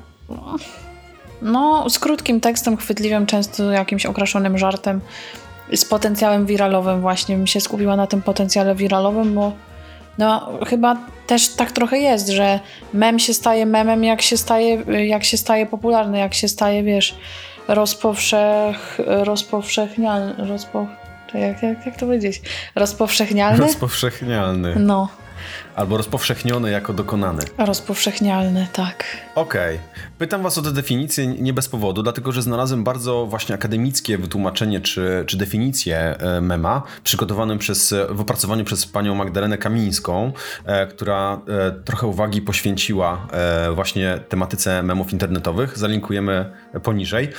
no, 1.41 1.89
z 1.89 1.99
krótkim 1.99 2.41
tekstem, 2.41 2.77
chwytliwym, 2.77 3.25
często 3.25 3.71
jakimś 3.71 4.05
okraszonym 4.05 4.57
żartem, 4.57 5.01
z 5.73 5.85
potencjałem 5.85 6.45
wiralowym 6.45 7.01
właśnie. 7.01 7.37
Bym 7.37 7.47
się 7.47 7.61
skupiła 7.61 7.95
na 7.95 8.07
tym 8.07 8.21
potencjale 8.21 8.75
wiralowym, 8.75 9.35
bo 9.35 9.51
no, 10.17 10.49
chyba 10.67 10.97
też 11.27 11.47
tak 11.47 11.71
trochę 11.71 11.97
jest, 11.97 12.29
że 12.29 12.59
mem 12.93 13.19
się 13.19 13.33
staje 13.33 13.65
memem, 13.65 14.03
jak 14.03 14.21
się 14.21 14.37
staje, 14.37 14.83
jak 15.07 15.23
się 15.23 15.37
staje 15.37 15.65
popularny, 15.65 16.19
jak 16.19 16.33
się 16.33 16.47
staje, 16.47 16.83
wiesz, 16.83 17.15
rozpowszech, 17.67 18.97
rozpowszechnialny, 19.07 20.33
rozpo, 20.37 20.87
jak, 21.33 21.63
jak, 21.63 21.85
jak 21.85 21.95
to 21.95 22.05
powiedzieć? 22.05 22.41
Rozpowszechnialny? 22.75 23.59
Rozpowszechnialny. 23.59 24.75
No, 24.79 25.09
Albo 25.75 25.97
rozpowszechniony 25.97 26.71
jako 26.71 26.93
dokonany. 26.93 27.43
rozpowszechnialny, 27.57 28.67
tak. 28.73 29.03
Okej. 29.35 29.79
Pytam 30.17 30.43
was 30.43 30.57
o 30.57 30.61
tę 30.61 30.71
definicję 30.71 31.27
nie 31.27 31.53
bez 31.53 31.69
powodu, 31.69 32.03
dlatego 32.03 32.31
że 32.31 32.41
znalazłem 32.41 32.83
bardzo 32.83 33.25
właśnie 33.25 33.55
akademickie 33.55 34.17
wytłumaczenie 34.17 34.81
czy, 34.81 35.23
czy 35.27 35.37
definicję 35.37 35.97
e, 35.97 36.41
mema, 36.41 36.83
przygotowanym 37.03 37.57
przez, 37.57 37.93
w 38.09 38.21
opracowaniu 38.21 38.63
przez 38.65 38.85
panią 38.85 39.15
Magdalenę 39.15 39.57
Kamińską, 39.57 40.31
e, 40.65 40.87
która 40.87 41.41
e, 41.47 41.71
trochę 41.71 42.07
uwagi 42.07 42.41
poświęciła 42.41 43.27
właśnie 43.75 44.19
tematyce 44.29 44.83
memów 44.83 45.13
internetowych. 45.13 45.77
Zalinkujemy 45.77 46.51
poniżej. 46.83 47.29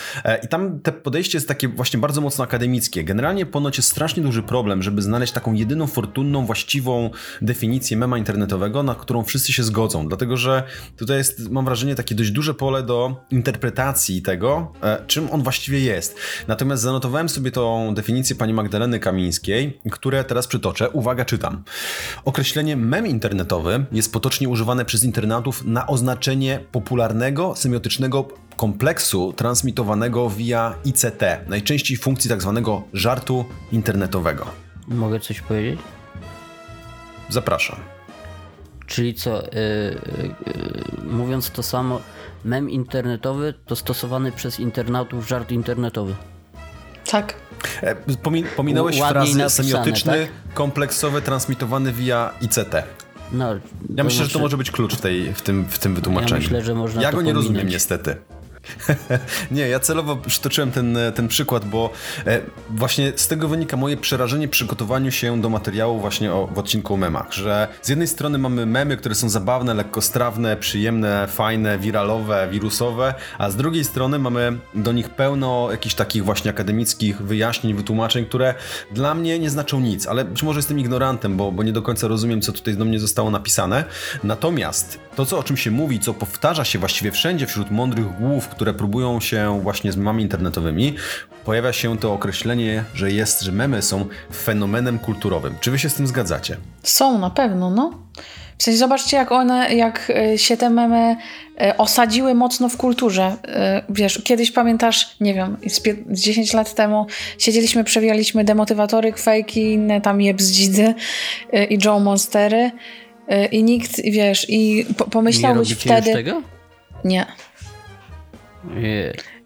I 0.44 0.48
tam 0.48 0.80
te 0.80 0.92
podejście 0.92 1.38
jest 1.38 1.48
takie 1.48 1.68
właśnie 1.68 2.00
bardzo 2.00 2.20
mocno 2.20 2.44
akademickie. 2.44 3.04
Generalnie 3.04 3.46
ponoć 3.46 3.76
jest 3.76 3.88
strasznie 3.88 4.22
duży 4.22 4.42
problem, 4.42 4.82
żeby 4.82 5.02
znaleźć 5.02 5.32
taką 5.32 5.52
jedyną 5.52 5.86
fortunną, 5.86 6.46
właściwą 6.46 7.10
definicję 7.42 7.91
mema 7.96 8.18
internetowego, 8.18 8.82
na 8.82 8.94
którą 8.94 9.24
wszyscy 9.24 9.52
się 9.52 9.62
zgodzą. 9.62 10.08
Dlatego, 10.08 10.36
że 10.36 10.62
tutaj 10.96 11.16
jest, 11.16 11.50
mam 11.50 11.64
wrażenie, 11.64 11.94
takie 11.94 12.14
dość 12.14 12.30
duże 12.30 12.54
pole 12.54 12.82
do 12.82 13.24
interpretacji 13.30 14.22
tego, 14.22 14.72
e, 14.82 15.04
czym 15.06 15.30
on 15.30 15.42
właściwie 15.42 15.80
jest. 15.80 16.16
Natomiast 16.48 16.82
zanotowałem 16.82 17.28
sobie 17.28 17.50
tą 17.50 17.94
definicję 17.94 18.36
pani 18.36 18.54
Magdaleny 18.54 18.98
Kamińskiej, 18.98 19.80
które 19.90 20.24
teraz 20.24 20.46
przytoczę. 20.46 20.90
Uwaga, 20.90 21.24
czytam. 21.24 21.62
Określenie 22.24 22.76
mem 22.76 23.06
internetowy 23.06 23.84
jest 23.92 24.12
potocznie 24.12 24.48
używane 24.48 24.84
przez 24.84 25.04
internautów 25.04 25.64
na 25.64 25.86
oznaczenie 25.86 26.60
popularnego, 26.72 27.56
semiotycznego 27.56 28.28
kompleksu 28.56 29.32
transmitowanego 29.32 30.30
via 30.30 30.74
ICT, 30.84 31.22
najczęściej 31.48 31.96
funkcji 31.96 32.30
tak 32.30 32.42
zwanego 32.42 32.82
żartu 32.92 33.44
internetowego. 33.72 34.46
Mogę 34.88 35.20
coś 35.20 35.40
powiedzieć? 35.40 35.80
Zapraszam. 37.32 37.76
Czyli 38.86 39.14
co, 39.14 39.46
y, 39.46 39.48
y, 39.56 39.58
y, 41.00 41.04
mówiąc 41.04 41.50
to 41.50 41.62
samo, 41.62 42.00
mem 42.44 42.70
internetowy 42.70 43.54
to 43.66 43.76
stosowany 43.76 44.32
przez 44.32 44.60
internautów 44.60 45.28
żart 45.28 45.50
internetowy. 45.52 46.14
Tak. 47.10 47.34
E, 47.82 47.96
Pomi 48.16 48.44
pominąłeś 48.56 48.98
frazy 48.98 49.38
napisane, 49.38 49.50
semiotyczny, 49.50 50.12
tak? 50.12 50.54
kompleksowy, 50.54 51.22
transmitowany 51.22 51.92
via 51.92 52.30
ICT. 52.40 52.74
No, 53.32 53.54
Ja 53.96 54.04
myślę, 54.04 54.10
że 54.10 54.24
to 54.24 54.24
znaczy- 54.24 54.38
może 54.38 54.56
być 54.56 54.70
klucz 54.70 54.94
w, 54.96 55.00
tej, 55.00 55.34
w, 55.34 55.42
tym, 55.42 55.64
w 55.68 55.78
tym 55.78 55.94
wytłumaczeniu. 55.94 56.42
myślę, 56.42 56.62
że 56.62 56.74
można 56.74 57.02
Ja 57.02 57.10
to 57.10 57.16
go 57.16 57.22
nie 57.22 57.32
rozumiem 57.32 57.68
niestety. 57.68 58.16
nie, 59.50 59.68
ja 59.68 59.80
celowo 59.80 60.16
przytoczyłem 60.16 60.72
ten, 60.72 60.98
ten 61.14 61.28
przykład, 61.28 61.64
bo 61.64 61.90
e, 62.26 62.40
właśnie 62.70 63.12
z 63.16 63.28
tego 63.28 63.48
wynika 63.48 63.76
moje 63.76 63.96
przerażenie 63.96 64.48
przygotowaniu 64.48 65.10
się 65.10 65.40
do 65.40 65.48
materiału 65.48 66.00
właśnie 66.00 66.32
o, 66.32 66.46
w 66.46 66.58
odcinku 66.58 66.94
o 66.94 66.96
memach, 66.96 67.32
że 67.32 67.68
z 67.82 67.88
jednej 67.88 68.08
strony 68.08 68.38
mamy 68.38 68.66
memy, 68.66 68.96
które 68.96 69.14
są 69.14 69.28
zabawne, 69.28 69.74
lekkostrawne, 69.74 70.56
przyjemne, 70.56 71.28
fajne, 71.28 71.78
wiralowe, 71.78 72.48
wirusowe, 72.50 73.14
a 73.38 73.50
z 73.50 73.56
drugiej 73.56 73.84
strony 73.84 74.18
mamy 74.18 74.58
do 74.74 74.92
nich 74.92 75.10
pełno 75.10 75.68
jakichś 75.70 75.94
takich 75.94 76.24
właśnie 76.24 76.50
akademickich 76.50 77.22
wyjaśnień, 77.22 77.74
wytłumaczeń, 77.74 78.26
które 78.26 78.54
dla 78.90 79.14
mnie 79.14 79.38
nie 79.38 79.50
znaczą 79.50 79.80
nic, 79.80 80.06
ale 80.06 80.24
być 80.24 80.42
może 80.42 80.58
jestem 80.58 80.78
ignorantem, 80.78 81.36
bo, 81.36 81.52
bo 81.52 81.62
nie 81.62 81.72
do 81.72 81.82
końca 81.82 82.08
rozumiem, 82.08 82.40
co 82.40 82.52
tutaj 82.52 82.76
do 82.76 82.84
mnie 82.84 83.00
zostało 83.00 83.30
napisane. 83.30 83.84
Natomiast 84.24 84.98
to, 85.16 85.26
co, 85.26 85.38
o 85.38 85.42
czym 85.42 85.56
się 85.56 85.70
mówi, 85.70 86.00
co 86.00 86.14
powtarza 86.14 86.64
się 86.64 86.78
właściwie 86.78 87.10
wszędzie 87.10 87.46
wśród 87.46 87.70
mądrych 87.70 88.16
głów, 88.16 88.48
które 88.52 88.74
próbują 88.74 89.20
się 89.20 89.60
właśnie 89.62 89.92
z 89.92 89.96
memami 89.96 90.22
internetowymi, 90.22 90.94
pojawia 91.44 91.72
się 91.72 91.98
to 91.98 92.12
określenie, 92.12 92.84
że 92.94 93.10
jest, 93.10 93.42
że 93.42 93.52
memy 93.52 93.82
są 93.82 94.06
fenomenem 94.34 94.98
kulturowym. 94.98 95.54
Czy 95.60 95.70
wy 95.70 95.78
się 95.78 95.88
z 95.88 95.94
tym 95.94 96.06
zgadzacie? 96.06 96.56
Są 96.82 97.18
na 97.18 97.30
pewno, 97.30 97.70
no. 97.70 97.98
W 98.58 98.64
sensie 98.64 98.78
zobaczcie, 98.78 99.16
jak 99.16 99.32
one, 99.32 99.74
jak 99.74 100.12
e, 100.16 100.38
się 100.38 100.56
te 100.56 100.70
memy 100.70 101.16
e, 101.60 101.76
osadziły 101.78 102.34
mocno 102.34 102.68
w 102.68 102.76
kulturze. 102.76 103.36
E, 103.44 103.82
wiesz, 103.88 104.22
kiedyś 104.24 104.50
pamiętasz, 104.50 105.16
nie 105.20 105.34
wiem, 105.34 105.56
z, 105.66 105.82
z 106.10 106.20
10 106.20 106.52
lat 106.52 106.74
temu 106.74 107.06
siedzieliśmy, 107.38 107.84
przewijaliśmy 107.84 108.44
demotywatory, 108.44 109.12
fejki, 109.12 109.72
inne 109.72 110.00
tam 110.00 110.20
jebzdzidy 110.20 110.94
i 111.70 111.78
Joe 111.84 112.00
Monstery 112.00 112.70
i 113.52 113.62
nikt, 113.62 114.02
wiesz, 114.04 114.46
i 114.48 114.86
po, 114.96 115.04
pomyślałbyś 115.04 115.70
nie 115.70 115.76
wtedy... 115.76 116.10
Już 116.10 116.16
tego? 116.16 116.42
Nie. 117.04 117.26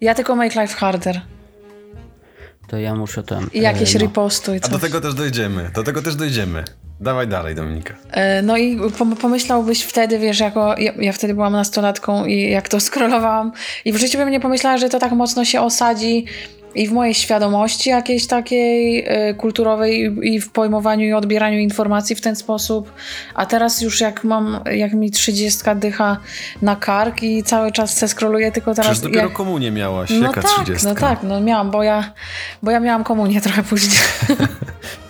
Ja 0.01 0.15
tylko 0.15 0.37
make 0.37 0.55
life 0.55 0.75
harder. 0.75 1.21
To 2.69 2.79
ja 2.79 2.95
muszę 2.95 3.23
tam... 3.23 3.51
I 3.53 3.61
jakieś 3.61 3.95
no. 3.95 4.01
repostuj. 4.01 4.61
A 4.63 4.69
do 4.69 4.79
tego 4.79 5.01
też 5.01 5.15
dojdziemy. 5.15 5.71
Do 5.75 5.83
tego 5.83 6.03
też 6.03 6.17
dojdziemy. 6.17 6.65
Dawaj 7.01 7.29
dalej, 7.29 7.55
Dominika. 7.55 7.95
No 8.43 8.57
i 8.57 8.79
pomyślałbyś 9.21 9.83
wtedy, 9.83 10.19
wiesz, 10.19 10.41
jako 10.41 10.75
ja, 10.79 10.93
ja, 10.99 11.13
wtedy 11.13 11.35
byłam 11.35 11.53
nastolatką 11.53 12.25
i 12.25 12.51
jak 12.51 12.69
to 12.69 12.81
skrolowałam 12.91 13.53
i 13.85 13.93
w 13.93 13.97
życiu 13.97 14.19
bym 14.19 14.31
nie 14.31 14.41
pomyślała, 14.41 14.79
że 14.79 14.89
to 14.89 14.99
tak 14.99 15.13
mocno 15.13 15.45
się 15.45 15.61
osadzi 15.61 16.25
i 16.77 16.89
w 16.89 16.93
mojej 16.93 17.15
świadomości 17.15 17.91
jakiejś 17.91 18.27
takiej 18.27 19.07
y, 19.31 19.35
kulturowej 19.35 20.19
i 20.23 20.41
w 20.41 20.51
pojmowaniu 20.51 21.07
i 21.07 21.13
odbieraniu 21.13 21.59
informacji 21.59 22.17
w 22.17 22.21
ten 22.21 22.37
sposób. 22.37 22.93
A 23.35 23.47
teraz 23.47 23.81
już 23.81 24.01
jak 24.01 24.25
mam, 24.25 24.61
jak 24.73 24.93
mi 24.93 25.11
trzydziestka 25.11 25.75
dycha 25.75 26.17
na 26.63 26.77
kark 26.77 27.23
i 27.23 27.43
cały 27.43 27.73
czas 27.73 27.97
se 27.97 28.09
skroluję, 28.09 28.53
tylko 28.53 28.75
teraz... 28.75 28.91
Przecież 28.91 29.03
dopiero 29.03 29.29
jak... 29.29 29.37
komunię 29.37 29.71
miałaś, 29.71 30.11
no 30.11 30.27
jaka 30.27 30.43
tak? 30.43 30.83
No 30.85 30.95
tak, 30.95 31.19
no 31.23 31.41
miałam, 31.41 31.71
bo 31.71 31.83
ja, 31.83 32.13
bo 32.63 32.71
ja 32.71 32.81
miałam 32.81 33.05
komunię 33.05 33.41
trochę 33.41 33.63
później. 33.63 34.03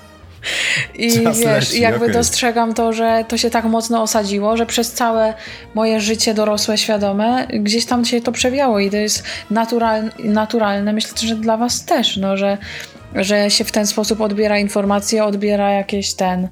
I 0.94 1.22
Czas 1.22 1.38
wiesz, 1.38 1.46
leci, 1.46 1.80
jakby 1.80 2.04
okay. 2.04 2.12
dostrzegam 2.12 2.74
to, 2.74 2.92
że 2.92 3.24
to 3.28 3.36
się 3.36 3.50
tak 3.50 3.64
mocno 3.64 4.02
osadziło, 4.02 4.56
że 4.56 4.66
przez 4.66 4.92
całe 4.92 5.34
moje 5.74 6.00
życie 6.00 6.34
dorosłe, 6.34 6.78
świadome, 6.78 7.46
gdzieś 7.46 7.86
tam 7.86 8.04
się 8.04 8.20
to 8.20 8.32
przewiało 8.32 8.80
i 8.80 8.90
to 8.90 8.96
jest 8.96 9.22
natural, 9.50 10.10
naturalne. 10.18 10.92
Myślę, 10.92 11.28
że 11.28 11.36
dla 11.36 11.56
was 11.56 11.84
też, 11.84 12.16
no, 12.16 12.36
że, 12.36 12.58
że 13.14 13.50
się 13.50 13.64
w 13.64 13.72
ten 13.72 13.86
sposób 13.86 14.20
odbiera 14.20 14.58
informacje, 14.58 15.24
odbiera 15.24 15.72
jakieś 15.72 16.14
ten 16.14 16.48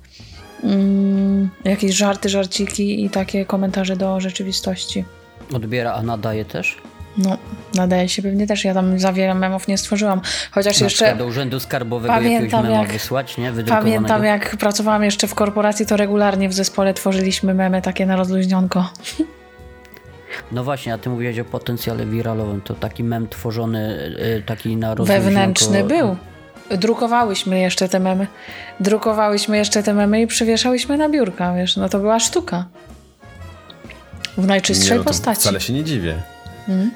mm, 0.64 1.50
jakieś 1.64 1.94
żarty, 1.94 2.28
żarciki 2.28 3.04
i 3.04 3.10
takie 3.10 3.44
komentarze 3.44 3.96
do 3.96 4.20
rzeczywistości. 4.20 5.04
Odbiera, 5.52 5.92
a 5.92 6.02
nadaje 6.02 6.44
też? 6.44 6.76
No, 7.18 7.36
nadaje 7.74 8.08
się 8.08 8.22
pewnie 8.22 8.46
też. 8.46 8.64
Ja 8.64 8.74
tam 8.74 8.98
za 8.98 9.12
wiele 9.12 9.34
memów 9.34 9.68
nie 9.68 9.78
stworzyłam. 9.78 10.20
Chociaż 10.50 10.80
Na 10.80 10.84
jeszcze. 10.84 11.16
do 11.16 11.26
urzędu 11.26 11.60
skarbowego 11.60 12.14
jakiegoś 12.20 12.52
mema 12.52 12.68
jak, 12.68 12.92
wysłać, 12.92 13.38
nie? 13.38 13.52
Pamiętam, 13.68 14.24
jak 14.24 14.56
pracowałam 14.56 15.04
jeszcze 15.04 15.26
w 15.26 15.34
korporacji, 15.34 15.86
to 15.86 15.96
regularnie 15.96 16.48
w 16.48 16.52
zespole 16.52 16.94
tworzyliśmy 16.94 17.54
memy 17.54 17.82
takie 17.82 18.06
na 18.06 18.16
rozluźnionko. 18.16 18.90
No 20.52 20.64
właśnie, 20.64 20.94
a 20.94 20.98
ty 20.98 21.10
mówiłeś 21.10 21.38
o 21.38 21.44
potencjale 21.44 22.06
wiralowym. 22.06 22.60
To 22.60 22.74
taki 22.74 23.04
mem 23.04 23.28
tworzony, 23.28 23.98
taki 24.46 24.76
na 24.76 24.94
rozluźnionko... 24.94 25.24
Wewnętrzny 25.24 25.84
był. 25.84 26.16
Drukowałyśmy 26.70 27.60
jeszcze 27.60 27.88
te 27.88 28.00
memy. 28.00 28.26
Drukowałyśmy 28.80 29.56
jeszcze 29.56 29.82
te 29.82 29.94
memy 29.94 30.20
i 30.20 30.26
przywieszałyśmy 30.26 30.96
na 30.96 31.08
biurka, 31.08 31.54
wiesz. 31.54 31.76
No 31.76 31.88
to 31.88 31.98
była 31.98 32.20
sztuka. 32.20 32.64
W 34.38 34.46
najczystszej 34.46 34.92
nie, 34.92 34.98
no 34.98 35.04
postaci. 35.04 35.40
Wcale 35.40 35.60
się 35.60 35.72
nie 35.72 35.84
dziwię. 35.84 36.22
Hmm? 36.66 36.90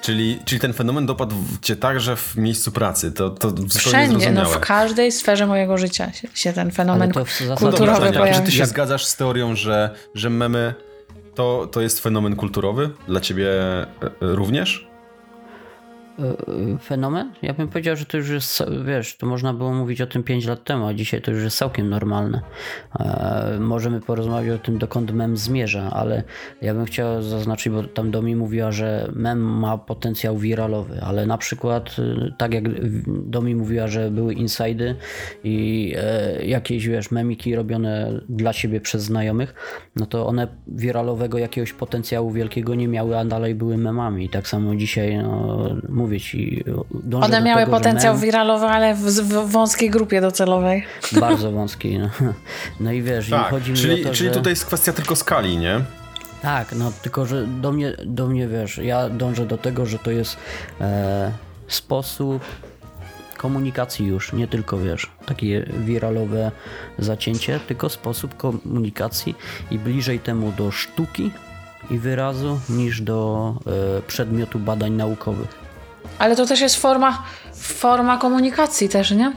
Czyli, 0.00 0.40
czyli 0.44 0.60
ten 0.60 0.72
fenomen 0.72 1.06
dopadł 1.06 1.36
cię 1.62 1.76
także 1.76 2.16
w 2.16 2.36
miejscu 2.36 2.72
pracy. 2.72 3.12
To, 3.12 3.30
to 3.30 3.52
Wszędzie, 3.78 4.32
no 4.32 4.44
w 4.44 4.60
każdej 4.60 5.12
sferze 5.12 5.46
mojego 5.46 5.78
życia 5.78 6.12
się, 6.12 6.28
się 6.34 6.52
ten 6.52 6.70
fenomen 6.70 7.12
kulturowy 7.56 8.10
no, 8.10 8.18
pojawił. 8.18 8.40
Czy 8.40 8.46
ty 8.46 8.52
się 8.52 8.66
zgadzasz 8.66 9.04
z 9.04 9.16
teorią, 9.16 9.54
że, 9.54 9.90
że 10.14 10.30
memy 10.30 10.74
to, 11.34 11.68
to 11.72 11.80
jest 11.80 12.00
fenomen 12.00 12.36
kulturowy? 12.36 12.90
Dla 13.08 13.20
ciebie 13.20 13.50
również? 14.20 14.89
Fenomen? 16.82 17.32
Ja 17.42 17.54
bym 17.54 17.68
powiedział, 17.68 17.96
że 17.96 18.06
to 18.06 18.16
już 18.16 18.28
jest, 18.28 18.62
wiesz, 18.86 19.16
to 19.16 19.26
można 19.26 19.54
było 19.54 19.74
mówić 19.74 20.00
o 20.00 20.06
tym 20.06 20.22
5 20.22 20.46
lat 20.46 20.64
temu, 20.64 20.86
a 20.86 20.94
dzisiaj 20.94 21.22
to 21.22 21.30
już 21.30 21.44
jest 21.44 21.56
całkiem 21.56 21.88
normalne. 21.88 22.40
E, 23.00 23.56
możemy 23.60 24.00
porozmawiać 24.00 24.60
o 24.60 24.64
tym, 24.64 24.78
dokąd 24.78 25.12
mem 25.12 25.36
zmierza, 25.36 25.90
ale 25.92 26.22
ja 26.62 26.74
bym 26.74 26.84
chciał 26.84 27.22
zaznaczyć, 27.22 27.72
bo 27.72 27.82
tam 27.82 28.10
Domi 28.10 28.36
mówiła, 28.36 28.72
że 28.72 29.10
mem 29.16 29.58
ma 29.58 29.78
potencjał 29.78 30.38
wiralowy, 30.38 31.00
ale 31.02 31.26
na 31.26 31.38
przykład 31.38 31.96
tak 32.38 32.54
jak 32.54 32.64
Domi 33.06 33.54
mówiła, 33.54 33.88
że 33.88 34.10
były 34.10 34.34
insajdy 34.34 34.94
i 35.44 35.94
e, 35.96 36.44
jakieś, 36.44 36.86
wiesz, 36.86 37.10
memiki 37.10 37.54
robione 37.54 38.20
dla 38.28 38.52
siebie 38.52 38.80
przez 38.80 39.02
znajomych, 39.02 39.54
no 39.96 40.06
to 40.06 40.26
one 40.26 40.48
wiralowego 40.66 41.38
jakiegoś 41.38 41.72
potencjału 41.72 42.30
wielkiego 42.30 42.74
nie 42.74 42.88
miały, 42.88 43.18
a 43.18 43.24
dalej 43.24 43.54
były 43.54 43.76
memami. 43.76 44.28
Tak 44.28 44.48
samo 44.48 44.76
dzisiaj, 44.76 45.16
no, 45.16 45.68
mówię 45.88 46.09
ci, 46.18 46.64
One 47.20 47.40
miały 47.40 47.60
tego, 47.60 47.76
potencjał 47.76 48.14
mem... 48.14 48.22
wiralowy, 48.22 48.66
ale 48.66 48.94
w, 48.94 49.00
w, 49.00 49.50
wąskiej 49.50 49.90
grupie 49.90 50.20
docelowej. 50.20 50.84
Bardzo 51.12 51.52
wąskiej. 51.52 51.98
No, 51.98 52.10
no 52.80 52.92
i 52.92 53.02
wiesz, 53.02 53.30
tak, 53.30 53.46
i 53.46 53.50
chodzi 53.50 53.74
czyli, 53.74 53.94
mi 53.94 54.00
o 54.00 54.08
to, 54.08 54.14
Czyli 54.14 54.28
że... 54.28 54.34
tutaj 54.34 54.52
jest 54.52 54.66
kwestia 54.66 54.92
tylko 54.92 55.16
skali, 55.16 55.56
nie? 55.56 55.80
Tak, 56.42 56.72
no 56.72 56.92
tylko, 57.02 57.26
że 57.26 57.46
do 57.46 57.72
mnie, 57.72 57.92
do 58.06 58.26
mnie 58.26 58.48
wiesz, 58.48 58.78
ja 58.78 59.08
dążę 59.08 59.46
do 59.46 59.58
tego, 59.58 59.86
że 59.86 59.98
to 59.98 60.10
jest 60.10 60.36
e, 60.80 61.32
sposób 61.68 62.42
komunikacji 63.36 64.06
już, 64.06 64.32
nie 64.32 64.48
tylko 64.48 64.78
wiesz, 64.78 65.10
takie 65.26 65.66
wiralowe 65.78 66.50
zacięcie, 66.98 67.60
tylko 67.68 67.88
sposób 67.88 68.36
komunikacji 68.36 69.34
i 69.70 69.78
bliżej 69.78 70.18
temu 70.18 70.52
do 70.52 70.70
sztuki 70.70 71.30
i 71.90 71.98
wyrazu 71.98 72.60
niż 72.68 73.00
do 73.00 73.54
e, 73.98 74.02
przedmiotu 74.02 74.58
badań 74.58 74.92
naukowych. 74.92 75.69
Ale 76.20 76.36
to 76.36 76.46
też 76.46 76.60
jest 76.60 76.76
forma, 76.76 77.22
forma 77.54 78.18
komunikacji 78.18 78.88
też, 78.88 79.10
nie? 79.10 79.32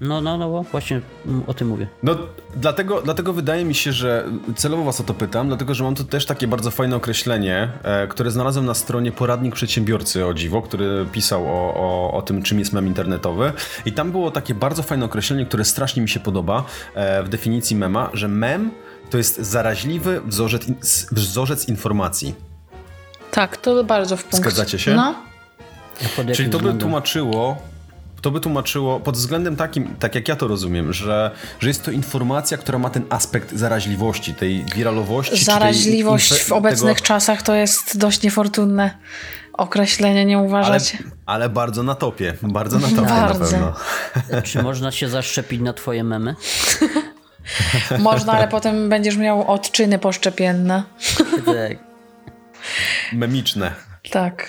No, 0.00 0.20
no, 0.20 0.38
no, 0.38 0.62
właśnie 0.62 1.00
o 1.46 1.54
tym 1.54 1.68
mówię. 1.68 1.86
No, 2.02 2.16
dlatego, 2.56 3.02
dlatego 3.02 3.32
wydaje 3.32 3.64
mi 3.64 3.74
się, 3.74 3.92
że 3.92 4.24
celowo 4.56 4.84
was 4.84 5.00
o 5.00 5.04
to 5.04 5.14
pytam, 5.14 5.48
dlatego 5.48 5.74
że 5.74 5.84
mam 5.84 5.94
tu 5.94 6.04
też 6.04 6.26
takie 6.26 6.48
bardzo 6.48 6.70
fajne 6.70 6.96
określenie, 6.96 7.68
e, 7.82 8.06
które 8.06 8.30
znalazłem 8.30 8.66
na 8.66 8.74
stronie 8.74 9.12
Poradnik 9.12 9.54
Przedsiębiorcy 9.54 10.26
o 10.26 10.34
dziwo, 10.34 10.62
który 10.62 11.06
pisał 11.12 11.46
o, 11.46 11.74
o, 11.74 12.12
o 12.12 12.22
tym, 12.22 12.42
czym 12.42 12.58
jest 12.58 12.72
mem 12.72 12.86
internetowy. 12.86 13.52
I 13.86 13.92
tam 13.92 14.10
było 14.12 14.30
takie 14.30 14.54
bardzo 14.54 14.82
fajne 14.82 15.04
określenie, 15.04 15.46
które 15.46 15.64
strasznie 15.64 16.02
mi 16.02 16.08
się 16.08 16.20
podoba 16.20 16.64
e, 16.94 17.22
w 17.22 17.28
definicji 17.28 17.76
mema, 17.76 18.10
że 18.12 18.28
mem 18.28 18.70
to 19.10 19.18
jest 19.18 19.38
zaraźliwy 19.38 20.20
wzorzec, 20.20 20.66
wzorzec 21.12 21.68
informacji. 21.68 22.34
Tak, 23.30 23.56
to 23.56 23.84
bardzo 23.84 24.16
w 24.16 24.24
punkt. 24.24 24.46
Zgadzacie 24.46 24.78
się? 24.78 24.94
No. 24.94 25.27
Czyli 26.34 26.50
to 26.50 26.58
by 26.60 26.74
tłumaczyło, 26.74 27.62
to 28.20 28.30
by 28.30 28.40
tłumaczyło 28.40 29.00
pod 29.00 29.16
względem 29.16 29.56
takim, 29.56 29.96
tak 29.96 30.14
jak 30.14 30.28
ja 30.28 30.36
to 30.36 30.48
rozumiem, 30.48 30.92
że, 30.92 31.30
że 31.60 31.68
jest 31.68 31.84
to 31.84 31.90
informacja, 31.90 32.58
która 32.58 32.78
ma 32.78 32.90
ten 32.90 33.04
aspekt 33.10 33.52
zaraźliwości, 33.52 34.34
tej 34.34 34.64
wiralowości. 34.74 35.44
Zaraźliwość 35.44 36.28
tej 36.28 36.38
w 36.38 36.52
obecnych 36.52 36.96
tego... 36.96 37.06
czasach 37.06 37.42
to 37.42 37.54
jest 37.54 37.98
dość 37.98 38.22
niefortunne 38.22 38.90
określenie, 39.52 40.24
nie 40.24 40.38
uważacie? 40.38 40.98
Ale, 41.00 41.10
ale 41.26 41.48
bardzo 41.48 41.82
na 41.82 41.94
topie, 41.94 42.34
bardzo 42.42 42.78
na 42.78 42.88
topie 42.88 43.02
bardzo. 43.02 43.58
na 43.58 43.74
pewno. 44.24 44.42
Czy 44.42 44.62
można 44.62 44.92
się 44.92 45.08
zaszczepić 45.08 45.60
na 45.60 45.72
twoje 45.72 46.04
memy? 46.04 46.34
Można, 47.98 48.32
ale 48.32 48.48
potem 48.48 48.88
będziesz 48.88 49.16
miał 49.16 49.50
odczyny 49.50 49.98
poszczepienne. 49.98 50.82
tak. 51.46 51.78
Memiczne. 53.12 53.72
Tak. 54.10 54.48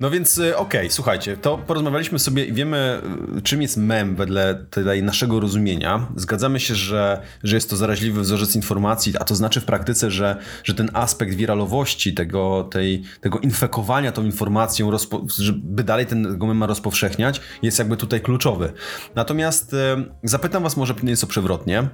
No 0.00 0.10
więc 0.10 0.38
okej, 0.38 0.54
okay, 0.54 0.90
słuchajcie, 0.90 1.36
to 1.36 1.58
porozmawialiśmy 1.58 2.18
sobie 2.18 2.44
i 2.44 2.52
wiemy, 2.52 3.02
czym 3.42 3.62
jest 3.62 3.76
mem 3.76 4.16
wedle 4.16 4.66
tutaj 4.70 5.02
naszego 5.02 5.40
rozumienia. 5.40 6.08
Zgadzamy 6.16 6.60
się, 6.60 6.74
że, 6.74 7.22
że 7.44 7.56
jest 7.56 7.70
to 7.70 7.76
zaraźliwy 7.76 8.20
wzorzec 8.20 8.56
informacji, 8.56 9.14
a 9.20 9.24
to 9.24 9.34
znaczy 9.34 9.60
w 9.60 9.64
praktyce, 9.64 10.10
że, 10.10 10.36
że 10.64 10.74
ten 10.74 10.90
aspekt 10.92 11.34
wiralowości, 11.34 12.14
tego, 12.14 12.68
tej, 12.70 13.02
tego 13.20 13.38
infekowania 13.38 14.12
tą 14.12 14.24
informacją, 14.24 14.90
żeby 15.38 15.84
dalej 15.84 16.06
ten 16.06 16.38
mema 16.38 16.66
rozpowszechniać, 16.66 17.40
jest 17.62 17.78
jakby 17.78 17.96
tutaj 17.96 18.20
kluczowy. 18.20 18.72
Natomiast 19.14 19.74
e, 19.74 20.04
zapytam 20.22 20.62
was 20.62 20.76
może 20.76 20.94
nieco 21.02 21.26
przewrotnie 21.26 21.88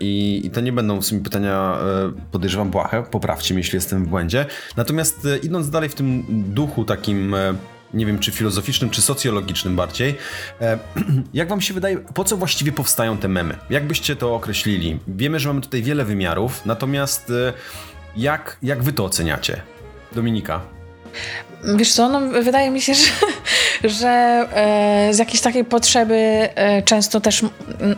i, 0.00 0.42
i 0.44 0.50
to 0.50 0.60
nie 0.60 0.72
będą 0.72 1.00
w 1.00 1.06
sumie 1.06 1.20
pytania, 1.20 1.78
podejrzewam, 2.30 2.70
błahe, 2.70 3.02
poprawcie 3.10 3.54
mnie, 3.54 3.60
jeśli 3.60 3.76
jestem 3.76 4.04
w 4.04 4.08
błędzie. 4.08 4.46
Natomiast 4.76 5.28
idąc 5.42 5.70
dalej 5.70 5.88
w 5.88 5.94
tym 5.94 6.24
duchu 6.28 6.84
takim 6.84 7.23
nie 7.94 8.06
wiem, 8.06 8.18
czy 8.18 8.32
filozoficznym, 8.32 8.90
czy 8.90 9.02
socjologicznym 9.02 9.76
bardziej. 9.76 10.14
Jak 11.34 11.48
wam 11.48 11.60
się 11.60 11.74
wydaje, 11.74 11.98
po 11.98 12.24
co 12.24 12.36
właściwie 12.36 12.72
powstają 12.72 13.18
te 13.18 13.28
memy? 13.28 13.56
Jak 13.70 13.86
byście 13.86 14.16
to 14.16 14.34
określili? 14.34 14.98
Wiemy, 15.08 15.40
że 15.40 15.48
mamy 15.48 15.60
tutaj 15.60 15.82
wiele 15.82 16.04
wymiarów, 16.04 16.66
natomiast 16.66 17.32
jak, 18.16 18.58
jak 18.62 18.82
wy 18.82 18.92
to 18.92 19.04
oceniacie? 19.04 19.62
Dominika. 20.12 20.60
Wiesz 21.76 21.92
co, 21.92 22.08
no, 22.08 22.42
wydaje 22.42 22.70
mi 22.70 22.80
się, 22.80 22.94
że, 22.94 23.06
że 23.84 24.08
e, 24.54 25.14
z 25.14 25.18
jakiejś 25.18 25.40
takiej 25.40 25.64
potrzeby 25.64 26.48
e, 26.54 26.82
często 26.82 27.20
też, 27.20 27.42
m, 27.42 27.50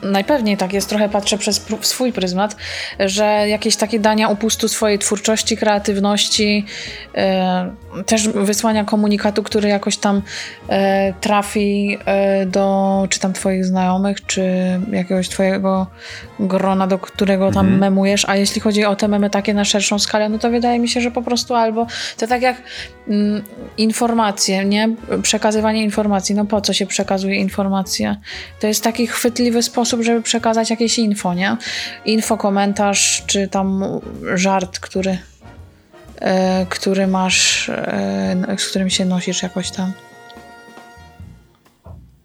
najpewniej 0.02 0.56
tak 0.56 0.72
jest, 0.72 0.88
trochę 0.88 1.08
patrzę 1.08 1.38
przez 1.38 1.60
pr- 1.60 1.82
swój 1.82 2.12
pryzmat, 2.12 2.56
że 2.98 3.24
jakieś 3.48 3.76
takie 3.76 4.00
dania 4.00 4.28
upustu 4.28 4.68
swojej 4.68 4.98
twórczości, 4.98 5.56
kreatywności, 5.56 6.64
e, 7.14 7.70
też 8.06 8.28
wysłania 8.28 8.84
komunikatu, 8.84 9.42
który 9.42 9.68
jakoś 9.68 9.96
tam 9.96 10.22
e, 10.68 11.12
trafi 11.20 11.98
e, 12.04 12.46
do 12.46 13.06
czy 13.10 13.20
tam 13.20 13.32
twoich 13.32 13.64
znajomych, 13.64 14.26
czy 14.26 14.42
jakiegoś 14.92 15.28
twojego 15.28 15.86
grona, 16.40 16.86
do 16.86 16.98
którego 16.98 17.50
tam 17.52 17.66
Mhm. 17.66 17.80
memujesz, 17.80 18.24
a 18.28 18.36
jeśli 18.36 18.60
chodzi 18.60 18.84
o 18.84 18.96
te 18.96 19.08
memy 19.08 19.30
takie 19.30 19.54
na 19.54 19.64
szerszą 19.64 19.98
skalę, 19.98 20.28
no 20.28 20.38
to 20.38 20.50
wydaje 20.50 20.78
mi 20.78 20.88
się, 20.88 21.00
że 21.00 21.10
po 21.10 21.22
prostu 21.22 21.54
albo 21.54 21.86
to 22.16 22.26
tak 22.26 22.42
jak 22.42 22.56
mm, 23.08 23.42
informacje, 23.78 24.64
nie? 24.64 24.88
Przekazywanie 25.66 25.84
informacji. 25.84 26.34
No 26.34 26.44
po 26.44 26.60
co 26.60 26.72
się 26.72 26.86
przekazuje 26.86 27.36
informacje? 27.36 28.16
To 28.60 28.66
jest 28.66 28.84
taki 28.84 29.06
chwytliwy 29.06 29.62
sposób, 29.62 30.02
żeby 30.02 30.22
przekazać 30.22 30.70
jakieś 30.70 30.98
info, 30.98 31.34
nie? 31.34 31.56
Info, 32.04 32.36
komentarz, 32.36 33.24
czy 33.26 33.48
tam 33.48 33.84
żart, 34.34 34.78
który 34.78 35.18
e, 36.20 36.66
który 36.66 37.06
masz, 37.06 37.68
e, 37.68 38.56
z 38.58 38.68
którym 38.68 38.90
się 38.90 39.04
nosisz 39.04 39.42
jakoś 39.42 39.70
tam. 39.70 39.92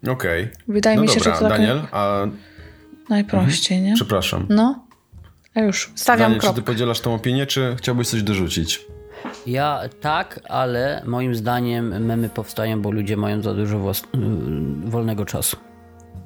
Okej. 0.08 0.48
Wydaje 0.68 0.96
No 0.96 1.02
mi 1.02 1.08
się, 1.08 1.18
dobra, 1.18 1.34
że 1.34 1.40
to 1.40 1.48
Daniel, 1.48 1.82
a 1.92 2.26
najprościej, 3.08 3.80
nie? 3.80 3.94
przepraszam. 3.94 4.46
No. 4.48 4.86
A 5.54 5.60
już, 5.60 5.92
stawiam 5.94 6.32
Daniel, 6.32 6.40
czy 6.40 6.54
ty 6.54 6.62
podzielasz 6.62 7.00
tą 7.00 7.14
opinię, 7.14 7.46
czy 7.46 7.74
chciałbyś 7.78 8.08
coś 8.08 8.22
dorzucić? 8.22 8.80
Ja 9.46 9.80
tak, 10.00 10.40
ale 10.48 11.02
moim 11.06 11.34
zdaniem 11.34 12.04
memy 12.04 12.28
powstają, 12.28 12.82
bo 12.82 12.90
ludzie 12.90 13.16
mają 13.16 13.42
za 13.42 13.54
dużo 13.54 13.78
włas- 13.78 14.04
y, 14.86 14.90
wolnego 14.90 15.24
czasu. 15.24 15.56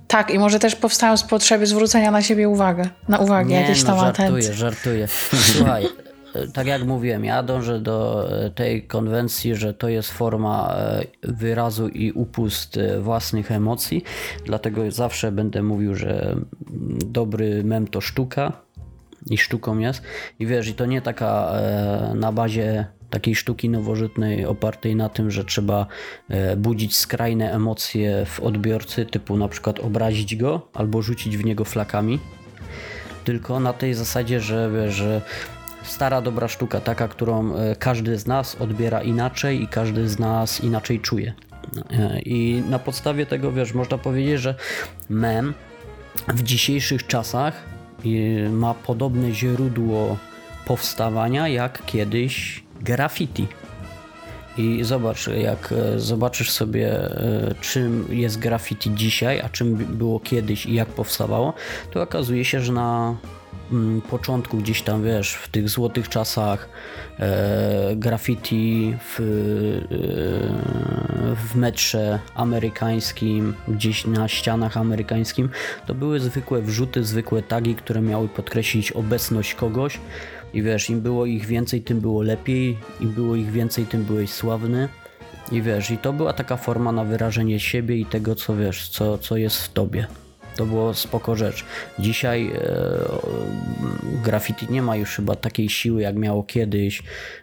Tak, 0.09 0.31
i 0.31 0.39
może 0.39 0.59
też 0.59 0.77
powstają 0.77 1.17
z 1.17 1.23
potrzeby 1.25 1.67
zwrócenia 1.67 2.11
na 2.11 2.23
siebie 2.23 2.49
uwagę, 2.49 2.89
na 3.09 3.19
uwagę, 3.19 3.55
jakieś 3.55 3.83
tam 3.85 3.97
no, 3.97 4.01
żartuję, 4.03 4.29
atencje. 4.29 4.55
żartuję. 4.55 5.09
Słuchaj, 5.57 5.89
e, 6.35 6.49
tak 6.49 6.67
jak 6.67 6.85
mówiłem, 6.85 7.25
ja 7.25 7.43
dążę 7.43 7.81
do 7.81 8.29
e, 8.45 8.51
tej 8.51 8.83
konwencji, 8.83 9.55
że 9.55 9.75
to 9.75 9.89
jest 9.89 10.11
forma 10.13 10.77
wyrazu 11.23 11.89
i 11.89 12.13
upust 12.13 12.79
własnych 13.01 13.53
emocji, 13.53 14.05
dlatego 14.45 14.91
zawsze 14.91 15.33
będę 15.33 15.63
mówił, 15.63 15.95
że 15.95 16.23
mm, 16.31 16.45
dobry 17.07 17.65
mem 17.65 17.87
to 17.87 18.01
sztuka 18.01 18.66
i 19.31 19.39
sztuką 19.39 19.79
jest. 19.79 20.03
I 20.39 20.47
wiesz, 20.47 20.69
i 20.69 20.75
to 20.75 20.87
nie 20.87 21.03
taka 21.03 21.53
e, 21.53 22.13
na 22.15 22.33
bazie 22.33 22.87
takiej 23.11 23.35
sztuki 23.35 23.69
nowożytnej 23.69 24.47
opartej 24.47 24.97
na 24.97 25.09
tym, 25.09 25.31
że 25.31 25.45
trzeba 25.45 25.87
e, 26.29 26.57
budzić 26.57 26.97
skrajne 26.97 27.53
emocje 27.53 28.27
w 28.27 28.41
odbiorcy, 28.41 29.07
typu 29.07 29.37
na 29.37 29.49
przykład 29.49 29.81
obrazić 29.81 30.37
go 30.37 30.69
albo 30.75 31.03
rzucić 31.03 31.37
w 31.37 31.45
niego 31.45 31.65
flakami 31.65 32.19
tylko 33.27 33.61
na 33.61 33.73
tej 33.73 33.95
zasadzie, 33.95 34.41
że 34.41 34.71
wiesz, 34.71 34.95
że 34.95 35.23
stara 35.83 36.21
dobra 36.21 36.49
sztuka, 36.49 36.81
taka, 36.81 37.09
którą 37.09 37.55
e, 37.55 37.77
każdy 37.77 38.19
z 38.19 38.27
nas 38.27 38.55
odbiera 38.61 39.03
inaczej 39.03 39.63
i 39.63 39.69
każdy 39.69 40.09
z 40.09 40.19
nas 40.19 40.61
inaczej 40.61 41.01
czuje. 41.01 41.35
E, 41.91 42.21
I 42.21 42.63
na 42.71 42.79
podstawie 42.79 43.27
tego, 43.27 43.53
wiesz, 43.53 43.75
można 43.75 43.99
powiedzieć, 43.99 44.41
że 44.41 44.55
mem 45.09 45.55
w 46.29 46.43
dzisiejszych 46.43 47.07
czasach 47.07 47.76
ma 48.51 48.75
podobne 48.75 49.33
źródło 49.33 50.17
powstawania 50.67 51.49
jak 51.49 51.87
kiedyś 51.87 52.65
graffiti. 52.81 53.47
I 54.59 54.85
zobacz, 54.85 55.27
jak 55.27 55.73
e, 55.73 55.99
zobaczysz 55.99 56.51
sobie, 56.51 56.93
e, 56.93 57.55
czym 57.61 58.07
jest 58.11 58.39
graffiti 58.39 58.95
dzisiaj, 58.95 59.41
a 59.41 59.49
czym 59.49 59.77
było 59.77 60.21
kiedyś 60.21 60.67
i 60.67 60.75
jak 60.75 60.89
powstawało, 60.89 61.53
to 61.91 62.03
okazuje 62.03 62.45
się, 62.45 62.61
że 62.61 62.73
na 62.73 63.17
początku 64.11 64.57
gdzieś 64.57 64.83
tam, 64.83 65.05
wiesz, 65.05 65.35
w 65.35 65.49
tych 65.49 65.69
złotych 65.69 66.09
czasach 66.09 66.69
e, 67.19 67.97
graffiti 67.97 68.97
w, 69.01 69.21
e, 69.21 69.25
w 71.37 71.57
metrze 71.57 72.19
amerykańskim, 72.35 73.55
gdzieś 73.69 74.07
na 74.07 74.29
ścianach 74.29 74.77
amerykańskim, 74.77 75.49
to 75.87 75.95
były 75.95 76.21
zwykłe 76.21 76.63
wrzuty, 76.63 77.05
zwykłe 77.05 77.43
tagi, 77.43 77.75
które 77.75 78.01
miały 78.01 78.29
podkreślić 78.29 78.93
obecność 78.93 79.55
kogoś. 79.55 80.01
I 80.55 80.63
wiesz, 80.63 80.91
im 80.91 81.01
było 81.01 81.27
ich 81.27 81.47
więcej, 81.47 81.83
tym 81.83 82.01
było 82.01 82.23
lepiej, 82.23 82.79
im 83.01 83.09
było 83.09 83.37
ich 83.37 83.51
więcej, 83.51 83.87
tym 83.87 84.05
byłeś 84.05 84.31
sławny. 84.31 84.89
I 85.53 85.63
wiesz, 85.63 85.91
i 85.91 85.99
to 85.99 86.13
była 86.13 86.33
taka 86.33 86.57
forma 86.57 86.93
na 86.93 87.05
wyrażenie 87.05 87.61
siebie 87.61 87.97
i 87.97 88.07
tego, 88.07 88.35
co 88.35 88.57
wiesz, 88.57 88.89
co, 88.89 89.19
co 89.19 89.37
jest 89.37 89.63
w 89.63 89.73
tobie. 89.73 90.07
To 90.57 90.67
było 90.67 90.95
spoko 90.95 91.37
rzecz. 91.37 91.65
Dzisiaj 91.99 92.47
e, 92.47 92.61
graffiti 94.25 94.67
nie 94.71 94.83
ma 94.83 94.97
już 94.97 95.17
chyba 95.17 95.37
takiej 95.37 95.69
siły, 95.69 96.03
jak 96.03 96.17
miało 96.17 96.43
kiedyś, 96.43 97.03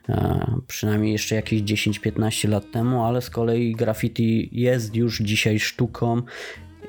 e, 0.09 0.45
przynajmniej 0.67 1.11
jeszcze 1.11 1.35
jakieś 1.35 1.61
10-15 1.61 2.49
lat 2.49 2.71
temu, 2.71 3.05
ale 3.05 3.21
z 3.21 3.29
kolei 3.29 3.75
graffiti 3.75 4.49
jest 4.51 4.95
już 4.95 5.19
dzisiaj 5.19 5.59
sztuką 5.59 6.21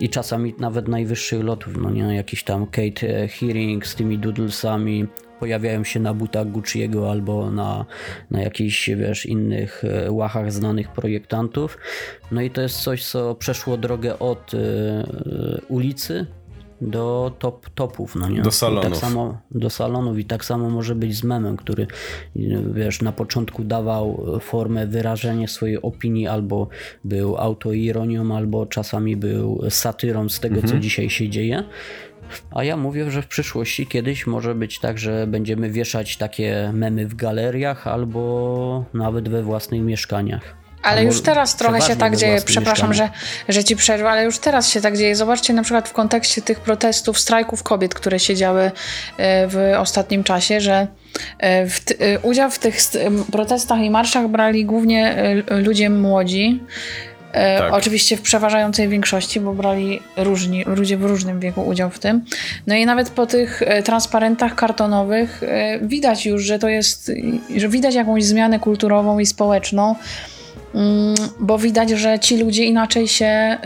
i 0.00 0.08
czasami 0.08 0.54
nawet 0.58 0.88
najwyższych 0.88 1.44
lotów, 1.44 1.76
no 1.76 1.90
nie, 1.90 2.14
jakiś 2.16 2.44
tam 2.44 2.66
Kate 2.66 3.28
Hearing 3.28 3.86
z 3.86 3.94
tymi 3.94 4.18
doodlesami 4.18 5.06
pojawiają 5.40 5.84
się 5.84 6.00
na 6.00 6.14
butach 6.14 6.46
Gucci'ego 6.46 7.10
albo 7.10 7.50
na, 7.50 7.84
na 8.30 8.42
jakichś, 8.42 8.88
wiesz, 8.88 9.26
innych 9.26 9.84
e, 9.84 10.12
łachach 10.12 10.52
znanych 10.52 10.88
projektantów. 10.88 11.78
No 12.32 12.40
i 12.40 12.50
to 12.50 12.60
jest 12.60 12.76
coś, 12.76 13.04
co 13.04 13.34
przeszło 13.34 13.76
drogę 13.76 14.18
od 14.18 14.54
e, 14.54 14.58
ulicy 15.68 16.26
do 16.80 17.32
top, 17.38 17.70
topów, 17.70 18.16
no 18.16 18.28
nie? 18.28 18.42
Do 18.42 18.48
I 18.48 18.52
salonów. 18.52 18.84
tak 18.84 18.96
samo 18.96 19.40
do 19.50 19.70
salonów 19.70 20.18
i 20.18 20.24
tak 20.24 20.44
samo 20.44 20.70
może 20.70 20.94
być 20.94 21.16
z 21.16 21.24
memem, 21.24 21.56
który 21.56 21.86
wiesz, 22.74 23.02
na 23.02 23.12
początku 23.12 23.64
dawał 23.64 24.26
formę 24.40 24.86
wyrażenia 24.86 25.48
swojej 25.48 25.82
opinii 25.82 26.26
albo 26.26 26.68
był 27.04 27.36
autoironią, 27.36 28.36
albo 28.36 28.66
czasami 28.66 29.16
był 29.16 29.62
satyrą 29.70 30.28
z 30.28 30.40
tego, 30.40 30.62
co 30.68 30.78
dzisiaj 30.78 31.10
się 31.10 31.28
dzieje. 31.28 31.64
A 32.50 32.64
ja 32.64 32.76
mówię, 32.76 33.10
że 33.10 33.22
w 33.22 33.26
przyszłości 33.26 33.86
kiedyś 33.86 34.26
może 34.26 34.54
być 34.54 34.78
tak, 34.78 34.98
że 34.98 35.26
będziemy 35.26 35.70
wieszać 35.70 36.16
takie 36.16 36.70
memy 36.74 37.06
w 37.06 37.14
galeriach 37.14 37.86
albo 37.86 38.84
nawet 38.94 39.28
we 39.28 39.42
własnych 39.42 39.82
mieszkaniach. 39.82 40.64
Ale 40.84 41.00
Albo 41.00 41.12
już 41.12 41.22
teraz 41.22 41.56
trochę 41.56 41.80
się 41.80 41.96
tak 41.96 42.16
dzieje, 42.16 42.40
przepraszam, 42.44 42.94
że, 42.94 43.10
że 43.48 43.64
ci 43.64 43.76
przerwę, 43.76 44.10
ale 44.10 44.24
już 44.24 44.38
teraz 44.38 44.68
się 44.68 44.80
tak 44.80 44.96
dzieje. 44.96 45.16
Zobaczcie 45.16 45.52
na 45.52 45.62
przykład 45.62 45.88
w 45.88 45.92
kontekście 45.92 46.42
tych 46.42 46.60
protestów, 46.60 47.18
strajków 47.18 47.62
kobiet, 47.62 47.94
które 47.94 48.18
się 48.18 48.36
działy 48.36 48.62
e, 49.16 49.48
w 49.48 49.72
ostatnim 49.78 50.24
czasie, 50.24 50.60
że 50.60 50.86
e, 51.38 51.66
w 51.66 51.80
e, 51.98 52.18
udział 52.18 52.50
w 52.50 52.58
tych 52.58 52.76
protestach 53.32 53.78
i 53.80 53.90
marszach 53.90 54.28
brali 54.28 54.64
głównie 54.64 55.16
ludzie 55.50 55.90
młodzi. 55.90 56.60
E, 57.34 57.58
Tak. 57.58 57.72
Oczywiście 57.72 58.16
w 58.16 58.22
przeważającej 58.22 58.88
większości, 58.88 59.40
bo 59.40 59.52
brali 59.52 60.00
różni, 60.16 60.64
ludzie 60.66 60.96
w 60.96 61.04
różnym 61.04 61.40
wieku 61.40 61.66
udział 61.66 61.90
w 61.90 61.98
tym. 61.98 62.24
No 62.66 62.74
i 62.74 62.86
nawet 62.86 63.10
po 63.10 63.26
tych 63.26 63.62
e, 63.62 63.82
transparentach 63.82 64.54
kartonowych 64.54 65.42
e, 65.42 65.78
widać 65.82 66.26
już, 66.26 66.42
że 66.42 66.58
to 66.58 66.68
jest, 66.68 67.12
że 67.56 67.68
widać 67.68 67.94
jakąś 67.94 68.24
zmianę 68.24 68.58
kulturową 68.58 69.18
i 69.18 69.26
społeczną. 69.26 69.94
Mm, 70.74 71.14
bo 71.40 71.58
widać, 71.58 71.90
że 71.90 72.18
ci 72.18 72.36
ludzie 72.36 72.64
inaczej 72.64 73.08
się 73.08 73.58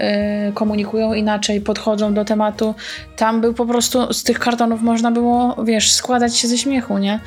y, 0.49 0.53
komunikują, 0.53 1.15
inaczej 1.15 1.61
podchodzą 1.61 2.15
do 2.15 2.25
tematu. 2.25 2.75
Tam 3.17 3.41
był 3.41 3.55
po 3.55 3.67
prostu, 3.67 4.13
z 4.13 4.23
tych 4.23 4.39
kartonów 4.39 4.83
można 4.83 5.11
było, 5.11 5.65
wiesz, 5.65 5.93
składać 5.93 6.37
się 6.37 6.49
ze 6.49 6.59
śmiechu, 6.59 6.99
nie? 6.99 7.21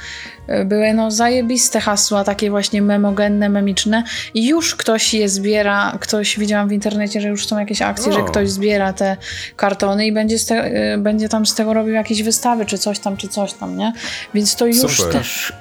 Y, 0.50 0.66
Były 0.66 0.94
no 0.94 1.12
zajebiste 1.12 1.80
hasła, 1.80 2.24
takie 2.24 2.50
właśnie 2.50 2.82
memogenne, 2.82 3.50
memiczne 3.50 4.04
i 4.34 4.48
już 4.48 4.76
ktoś 4.76 5.14
je 5.14 5.30
zbiera, 5.30 5.98
ktoś 6.00 6.40
widziałam 6.40 6.70
w 6.70 6.72
internecie, 6.72 7.22
że 7.22 7.28
już 7.28 7.48
są 7.48 7.60
jakieś 7.60 7.82
akcje, 7.82 8.12
O. 8.12 8.16
że 8.16 8.24
ktoś 8.24 8.50
zbiera 8.50 8.94
te 8.94 9.18
kartony 9.56 10.06
i 10.06 10.12
będzie, 10.12 10.40
z 10.40 10.46
te, 10.46 10.66
y, 10.94 10.98
będzie 10.98 11.30
tam 11.30 11.46
z 11.46 11.56
tego 11.56 11.74
robił 11.74 11.94
jakieś 11.94 12.24
wystawy, 12.24 12.66
czy 12.66 12.78
coś 12.78 13.00
tam, 13.00 13.18
czy 13.18 13.28
coś 13.28 13.54
tam, 13.54 13.78
nie? 13.78 13.94
Więc 14.34 14.56
to 14.56 14.66
już 14.66 14.98
Super. 14.98 15.14
Też 15.14 15.54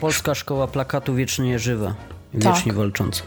polska 0.00 0.34
szkoła 0.34 0.66
plakatu 0.66 1.14
wiecznie 1.14 1.58
żywa, 1.58 1.94
Tak. 2.32 2.54
wiecznie 2.54 2.72
walcząca. 2.72 3.22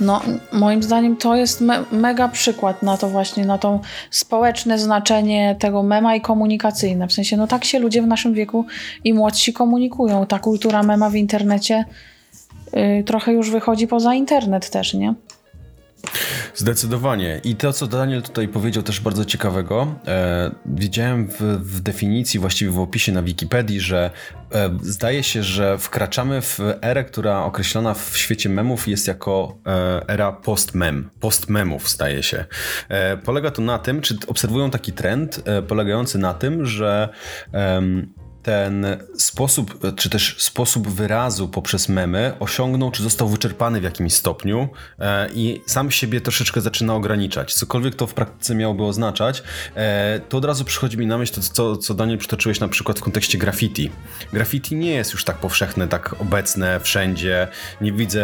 No, 0.00 0.20
moim 0.52 0.82
zdaniem 0.82 1.16
to 1.16 1.36
jest 1.36 1.60
me 1.60 1.84
mega 1.92 2.28
przykład 2.28 2.82
na 2.82 2.96
to 2.96 3.08
właśnie, 3.08 3.44
na 3.44 3.58
to 3.58 3.80
społeczne 4.10 4.78
znaczenie 4.78 5.56
tego 5.58 5.82
mema 5.82 6.14
i 6.14 6.20
komunikacyjne. 6.20 7.08
W 7.08 7.12
sensie, 7.12 7.36
no 7.36 7.46
tak 7.46 7.64
się 7.64 7.78
ludzie 7.78 8.02
w 8.02 8.06
naszym 8.06 8.34
wieku 8.34 8.66
i 9.04 9.14
młodsi 9.14 9.52
komunikują. 9.52 10.26
Ta 10.26 10.38
kultura 10.38 10.82
mema 10.82 11.10
w 11.10 11.14
internecie 11.14 11.84
y, 13.00 13.04
trochę 13.06 13.32
już 13.32 13.50
wychodzi 13.50 13.86
poza 13.86 14.14
internet 14.14 14.70
też, 14.70 14.94
nie? 14.94 15.14
Zdecydowanie. 16.54 17.40
I 17.44 17.56
to, 17.56 17.72
co 17.72 17.86
Daniel 17.86 18.22
tutaj 18.22 18.48
powiedział, 18.48 18.82
też 18.82 19.00
bardzo 19.00 19.24
ciekawego. 19.24 19.94
E, 20.06 20.50
widziałem 20.66 21.28
w, 21.28 21.40
w, 21.40 21.80
definicji, 21.80 22.40
właściwie 22.40 22.70
w 22.70 22.78
opisie 22.78 23.12
na 23.12 23.22
Wikipedii, 23.22 23.80
że 23.80 24.10
e, 24.52 24.70
zdaje 24.82 25.22
się, 25.22 25.42
że 25.42 25.78
wkraczamy 25.78 26.42
w 26.42 26.58
erę, 26.82 27.04
która 27.04 27.44
określona 27.44 27.94
w 27.94 28.16
świecie 28.16 28.48
memów 28.48 28.88
jest 28.88 29.08
jako 29.08 29.56
e, 29.66 30.08
era 30.08 30.32
post-mem. 30.32 31.10
Post-memów, 31.20 31.90
zdaje 31.90 32.22
się. 32.22 32.44
E, 32.88 33.16
polega 33.16 33.50
to 33.50 33.62
na 33.62 33.78
tym, 33.78 34.00
czy 34.00 34.16
obserwują 34.26 34.70
taki 34.70 34.92
trend 34.92 35.42
e, 35.44 35.62
polegający 35.62 36.18
na 36.18 36.34
tym, 36.34 36.66
że 36.66 37.08
ten 38.42 38.86
sposób, 39.18 39.78
czy 39.96 40.10
też 40.10 40.36
sposób 40.38 40.88
wyrazu 40.88 41.48
poprzez 41.48 41.88
memy 41.88 42.32
osiągnął, 42.40 42.90
czy 42.90 43.02
został 43.02 43.28
wyczerpany 43.28 43.80
w 43.80 43.82
jakimś 43.82 44.14
stopniu 44.14 44.68
e, 44.98 45.28
i 45.34 45.60
sam 45.66 45.90
siebie 45.90 46.20
troszeczkę 46.20 46.60
zaczyna 46.60 46.94
ograniczać. 46.94 47.54
Cokolwiek 47.54 47.94
to 47.94 48.06
w 48.06 48.14
praktyce 48.14 48.54
miałoby 48.54 48.84
oznaczać, 48.84 49.42
e, 49.74 50.20
to 50.28 50.38
od 50.38 50.44
razu 50.44 50.64
przychodzi 50.64 50.98
mi 50.98 51.06
na 51.06 51.18
myśl 51.18 51.34
to, 51.34 51.40
co, 51.40 51.76
co 51.76 51.94
Daniel 51.94 52.18
przytoczyłeś 52.18 52.60
na 52.60 52.68
przykład 52.68 52.98
w 52.98 53.02
kontekście 53.02 53.38
graffiti. 53.38 53.90
Graffiti 54.32 54.76
nie 54.76 54.92
jest 54.92 55.12
już 55.12 55.24
tak 55.24 55.36
powszechne, 55.36 55.88
tak 55.88 56.20
obecne 56.20 56.80
wszędzie. 56.80 57.48
Nie 57.80 57.92
widzę 57.92 58.22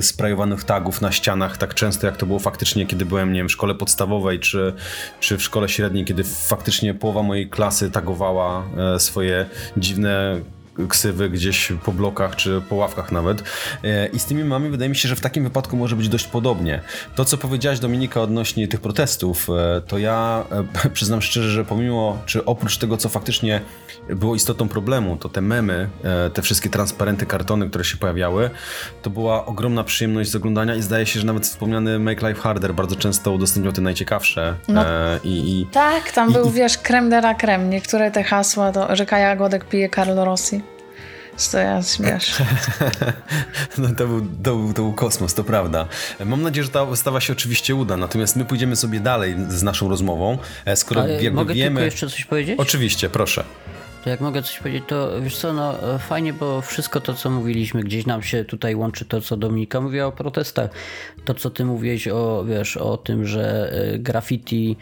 sprayowanych 0.00 0.64
tagów 0.64 1.00
na 1.00 1.12
ścianach 1.12 1.56
tak 1.56 1.74
często, 1.74 2.06
jak 2.06 2.16
to 2.16 2.26
było 2.26 2.38
faktycznie, 2.38 2.86
kiedy 2.86 3.04
byłem, 3.04 3.32
nie 3.32 3.40
wiem, 3.40 3.48
w 3.48 3.52
szkole 3.52 3.74
podstawowej, 3.74 4.40
czy, 4.40 4.72
czy 5.20 5.38
w 5.38 5.42
szkole 5.42 5.68
średniej, 5.68 6.04
kiedy 6.04 6.24
faktycznie 6.24 6.94
połowa 6.94 7.22
mojej 7.22 7.48
klasy 7.48 7.90
tagowała 7.90 8.64
e, 8.94 9.00
swoje 9.00 9.35
dziwne 9.76 10.40
ksywy 10.88 11.30
gdzieś 11.30 11.72
po 11.84 11.92
blokach 11.92 12.36
czy 12.36 12.62
po 12.68 12.74
ławkach 12.74 13.12
nawet. 13.12 13.42
E, 13.84 14.06
I 14.06 14.18
z 14.18 14.24
tymi 14.24 14.44
mamy 14.44 14.70
wydaje 14.70 14.88
mi 14.88 14.96
się, 14.96 15.08
że 15.08 15.16
w 15.16 15.20
takim 15.20 15.44
wypadku 15.44 15.76
może 15.76 15.96
być 15.96 16.08
dość 16.08 16.26
podobnie. 16.26 16.80
To, 17.14 17.24
co 17.24 17.38
powiedziałaś 17.38 17.78
Dominika 17.78 18.20
odnośnie 18.20 18.68
tych 18.68 18.80
protestów, 18.80 19.48
e, 19.50 19.80
to 19.80 19.98
ja 19.98 20.44
e, 20.84 20.90
przyznam 20.96 21.22
szczerze, 21.22 21.50
że 21.50 21.64
pomimo, 21.64 22.18
czy 22.26 22.44
oprócz 22.44 22.78
tego, 22.78 22.96
co 22.96 23.08
faktycznie 23.08 23.60
było 24.08 24.34
istotą 24.34 24.68
problemu, 24.68 25.16
to 25.16 25.28
te 25.28 25.40
memy, 25.40 25.88
te 26.34 26.42
wszystkie 26.42 26.70
transparenty, 26.70 27.26
kartony, 27.26 27.68
które 27.68 27.84
się 27.84 27.96
pojawiały, 27.96 28.50
to 29.02 29.10
była 29.10 29.46
ogromna 29.46 29.84
przyjemność 29.84 30.30
z 30.30 30.36
oglądania 30.36 30.74
i 30.74 30.82
zdaje 30.82 31.06
się, 31.06 31.20
że 31.20 31.26
nawet 31.26 31.46
wspomniany 31.46 31.98
Make 31.98 32.22
Life 32.22 32.40
Harder 32.40 32.74
bardzo 32.74 32.96
często 32.96 33.32
udostępniał 33.32 33.72
te 33.72 33.80
najciekawsze. 33.80 34.56
No, 34.68 34.84
i, 35.24 35.60
i, 35.60 35.66
tak, 35.66 36.12
tam 36.12 36.30
i, 36.30 36.32
był, 36.32 36.48
i, 36.48 36.52
wiesz, 36.52 36.78
krem 36.78 37.10
de 37.10 37.18
la 37.18 37.34
creme. 37.34 37.64
Niektóre 37.64 38.10
te 38.10 38.22
hasła 38.22 38.72
to, 38.72 38.96
że 38.96 39.06
Kaja 39.06 39.36
Godek 39.36 39.64
pije 39.64 39.88
Carlo 39.88 40.24
Rossi. 40.24 40.62
Co 41.36 41.58
ja 41.58 41.82
śmiesz. 41.82 42.42
no 43.78 43.88
to 43.88 44.06
był, 44.06 44.20
to, 44.20 44.56
był, 44.56 44.72
to 44.72 44.82
był 44.82 44.92
kosmos, 44.92 45.34
to 45.34 45.44
prawda. 45.44 45.88
Mam 46.24 46.42
nadzieję, 46.42 46.64
że 46.64 46.70
ta 46.70 46.84
wystawa 46.84 47.20
się 47.20 47.32
oczywiście 47.32 47.74
uda, 47.74 47.96
natomiast 47.96 48.36
my 48.36 48.44
pójdziemy 48.44 48.76
sobie 48.76 49.00
dalej 49.00 49.36
z 49.48 49.62
naszą 49.62 49.88
rozmową, 49.88 50.38
e, 50.64 50.76
skoro 50.76 51.00
Ale 51.00 51.12
jakby 51.12 51.30
mogę 51.30 51.54
wiemy... 51.54 51.70
Mogę 51.70 51.84
jeszcze 51.84 52.10
coś 52.10 52.24
powiedzieć? 52.24 52.58
Oczywiście, 52.58 53.10
proszę. 53.10 53.44
To 54.06 54.10
jak 54.10 54.20
mogę 54.20 54.42
coś 54.42 54.58
powiedzieć, 54.58 54.84
to 54.86 55.22
wiesz 55.22 55.36
co, 55.36 55.52
no 55.52 55.94
e, 55.94 55.98
fajnie, 55.98 56.32
bo 56.32 56.60
wszystko 56.60 57.00
to, 57.00 57.14
co 57.14 57.30
mówiliśmy, 57.30 57.82
gdzieś 57.82 58.06
nam 58.06 58.22
się 58.22 58.44
tutaj 58.44 58.74
łączy 58.74 59.04
to, 59.04 59.20
co 59.20 59.36
Dominika 59.36 59.80
mówiła 59.80 60.06
o 60.06 60.12
protestach. 60.12 60.70
To, 61.24 61.34
co 61.34 61.50
ty 61.50 61.64
mówiłeś 61.64 62.08
o, 62.08 62.44
wiesz, 62.44 62.76
o 62.76 62.96
tym, 62.96 63.26
że 63.26 63.72
e, 63.72 63.98
graffiti 63.98 64.76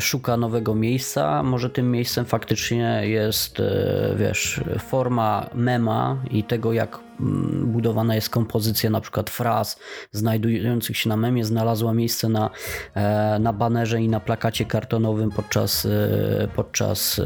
szuka 0.00 0.36
nowego 0.36 0.74
miejsca. 0.74 1.42
Może 1.42 1.70
tym 1.70 1.90
miejscem 1.90 2.24
faktycznie 2.24 3.00
jest, 3.02 3.60
e, 3.60 4.14
wiesz, 4.16 4.60
forma 4.78 5.46
mema 5.54 6.22
i 6.30 6.44
tego, 6.44 6.72
jak 6.72 6.98
mm, 7.20 7.72
budowana 7.72 8.14
jest 8.14 8.30
kompozycja 8.30 8.90
na 8.90 9.00
przykład 9.00 9.30
fraz 9.30 9.78
znajdujących 10.12 10.96
się 10.96 11.08
na 11.08 11.16
memie 11.16 11.44
znalazła 11.44 11.94
miejsce 11.94 12.28
na, 12.28 12.50
e, 12.94 13.38
na 13.38 13.52
banerze 13.52 14.02
i 14.02 14.08
na 14.08 14.20
plakacie 14.20 14.64
kartonowym 14.64 15.30
podczas, 15.30 15.86
e, 15.86 16.48
podczas 16.54 17.20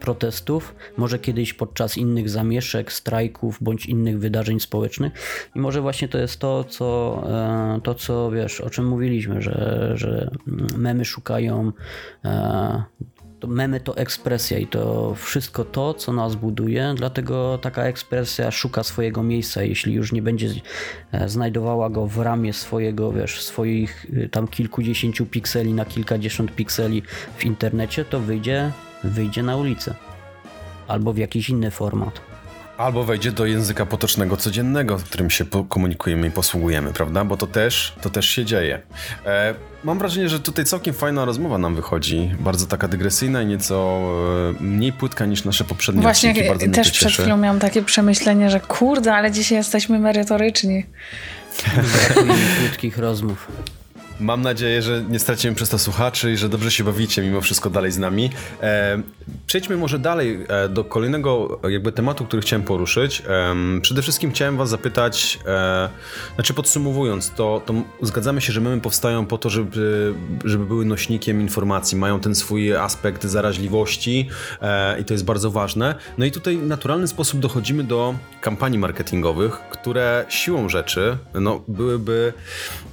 protestów, 0.00 0.74
może 0.96 1.18
kiedyś 1.18 1.54
podczas 1.54 1.96
innych 1.96 2.30
zamieszek, 2.30 2.92
strajków 2.92 3.58
bądź 3.60 3.86
innych 3.86 4.18
wydarzeń 4.18 4.60
społecznych 4.60 5.12
i 5.56 5.60
może 5.60 5.80
właśnie 5.80 6.08
to 6.08 6.18
jest 6.18 6.38
to, 6.38 6.64
co, 6.64 7.22
to, 7.82 7.94
co 7.94 8.30
wiesz, 8.30 8.60
o 8.60 8.70
czym 8.70 8.88
mówiliśmy, 8.88 9.42
że, 9.42 9.92
że 9.94 10.30
memy 10.76 11.04
szukają 11.04 11.19
szukają. 11.20 11.72
E, 12.24 12.82
to 13.40 13.48
memy 13.48 13.80
to 13.80 13.96
ekspresja 13.96 14.58
i 14.58 14.66
to 14.66 15.14
wszystko 15.14 15.64
to, 15.64 15.94
co 15.94 16.12
nas 16.12 16.34
buduje, 16.34 16.94
dlatego 16.96 17.58
taka 17.58 17.84
ekspresja 17.84 18.50
szuka 18.50 18.82
swojego 18.82 19.22
miejsca. 19.22 19.62
Jeśli 19.62 19.94
już 19.94 20.12
nie 20.12 20.22
będzie 20.22 20.48
e, 21.12 21.28
znajdowała 21.28 21.90
go 21.90 22.06
w 22.06 22.18
ramie 22.18 22.52
swojego, 22.52 23.12
wiesz, 23.12 23.42
swoich 23.42 24.04
y, 24.04 24.28
tam 24.28 24.48
kilkudziesięciu 24.48 25.26
pikseli 25.26 25.74
na 25.74 25.84
kilkadziesiąt 25.84 26.54
pikseli 26.54 27.02
w 27.36 27.44
internecie, 27.44 28.04
to 28.04 28.20
wyjdzie, 28.20 28.72
wyjdzie 29.04 29.42
na 29.42 29.56
ulicę 29.56 29.94
albo 30.88 31.12
w 31.12 31.18
jakiś 31.18 31.50
inny 31.50 31.70
format. 31.70 32.29
Albo 32.80 33.04
wejdzie 33.04 33.32
do 33.32 33.46
języka 33.46 33.86
potocznego 33.86 34.36
codziennego, 34.36 34.98
w 34.98 35.04
którym 35.04 35.30
się 35.30 35.44
komunikujemy 35.68 36.26
i 36.26 36.30
posługujemy, 36.30 36.92
prawda? 36.92 37.24
Bo 37.24 37.36
to 37.36 37.46
też, 37.46 37.94
to 38.02 38.10
też 38.10 38.26
się 38.26 38.44
dzieje. 38.44 38.80
E, 39.26 39.54
mam 39.84 39.98
wrażenie, 39.98 40.28
że 40.28 40.40
tutaj 40.40 40.64
całkiem 40.64 40.94
fajna 40.94 41.24
rozmowa 41.24 41.58
nam 41.58 41.74
wychodzi. 41.74 42.30
Bardzo 42.40 42.66
taka 42.66 42.88
dygresyjna 42.88 43.42
i 43.42 43.46
nieco 43.46 44.00
e, 44.60 44.62
mniej 44.62 44.92
płytka 44.92 45.26
niż 45.26 45.44
nasze 45.44 45.64
poprzednie 45.64 46.02
Właśnie 46.02 46.30
odcinki. 46.30 46.48
Właśnie 46.48 46.68
też 46.68 46.90
przed 46.90 47.12
chwilą 47.12 47.36
miałam 47.36 47.58
takie 47.58 47.82
przemyślenie, 47.82 48.50
że 48.50 48.60
kurde, 48.60 49.14
ale 49.14 49.30
dzisiaj 49.30 49.58
jesteśmy 49.58 49.98
merytoryczni. 49.98 50.86
Brakuje 51.74 52.34
płytkich 52.60 52.98
rozmów. 52.98 53.48
Mam 54.20 54.42
nadzieję, 54.42 54.82
że 54.82 55.04
nie 55.08 55.18
stracimy 55.18 55.54
przez 55.54 55.68
to 55.68 55.78
słuchaczy 55.78 56.32
i 56.32 56.36
że 56.36 56.48
dobrze 56.48 56.70
się 56.70 56.84
bawicie 56.84 57.22
mimo 57.22 57.40
wszystko 57.40 57.70
dalej 57.70 57.92
z 57.92 57.98
nami. 57.98 58.30
E, 58.62 59.02
przejdźmy 59.46 59.76
może 59.76 59.98
dalej 59.98 60.46
e, 60.48 60.68
do 60.68 60.84
kolejnego 60.84 61.60
jakby 61.68 61.92
tematu, 61.92 62.24
który 62.24 62.42
chciałem 62.42 62.62
poruszyć. 62.62 63.22
E, 63.28 63.54
przede 63.82 64.02
wszystkim 64.02 64.30
chciałem 64.30 64.56
was 64.56 64.68
zapytać, 64.68 65.38
e, 65.46 65.88
znaczy 66.34 66.54
podsumowując, 66.54 67.30
to, 67.30 67.62
to 67.66 67.74
zgadzamy 68.02 68.40
się, 68.40 68.52
że 68.52 68.60
memy 68.60 68.80
powstają 68.80 69.26
po 69.26 69.38
to, 69.38 69.50
żeby, 69.50 70.14
żeby 70.44 70.66
były 70.66 70.84
nośnikiem 70.84 71.40
informacji, 71.40 71.98
mają 71.98 72.20
ten 72.20 72.34
swój 72.34 72.76
aspekt 72.76 73.24
zaraźliwości 73.24 74.28
e, 74.62 75.00
i 75.00 75.04
to 75.04 75.14
jest 75.14 75.24
bardzo 75.24 75.50
ważne. 75.50 75.94
No 76.18 76.24
i 76.24 76.30
tutaj 76.30 76.56
w 76.56 76.66
naturalny 76.66 77.08
sposób 77.08 77.40
dochodzimy 77.40 77.84
do 77.84 78.14
kampanii 78.40 78.78
marketingowych, 78.78 79.52
które 79.70 80.24
siłą 80.28 80.68
rzeczy 80.68 81.16
no, 81.34 81.62
byłyby 81.68 82.32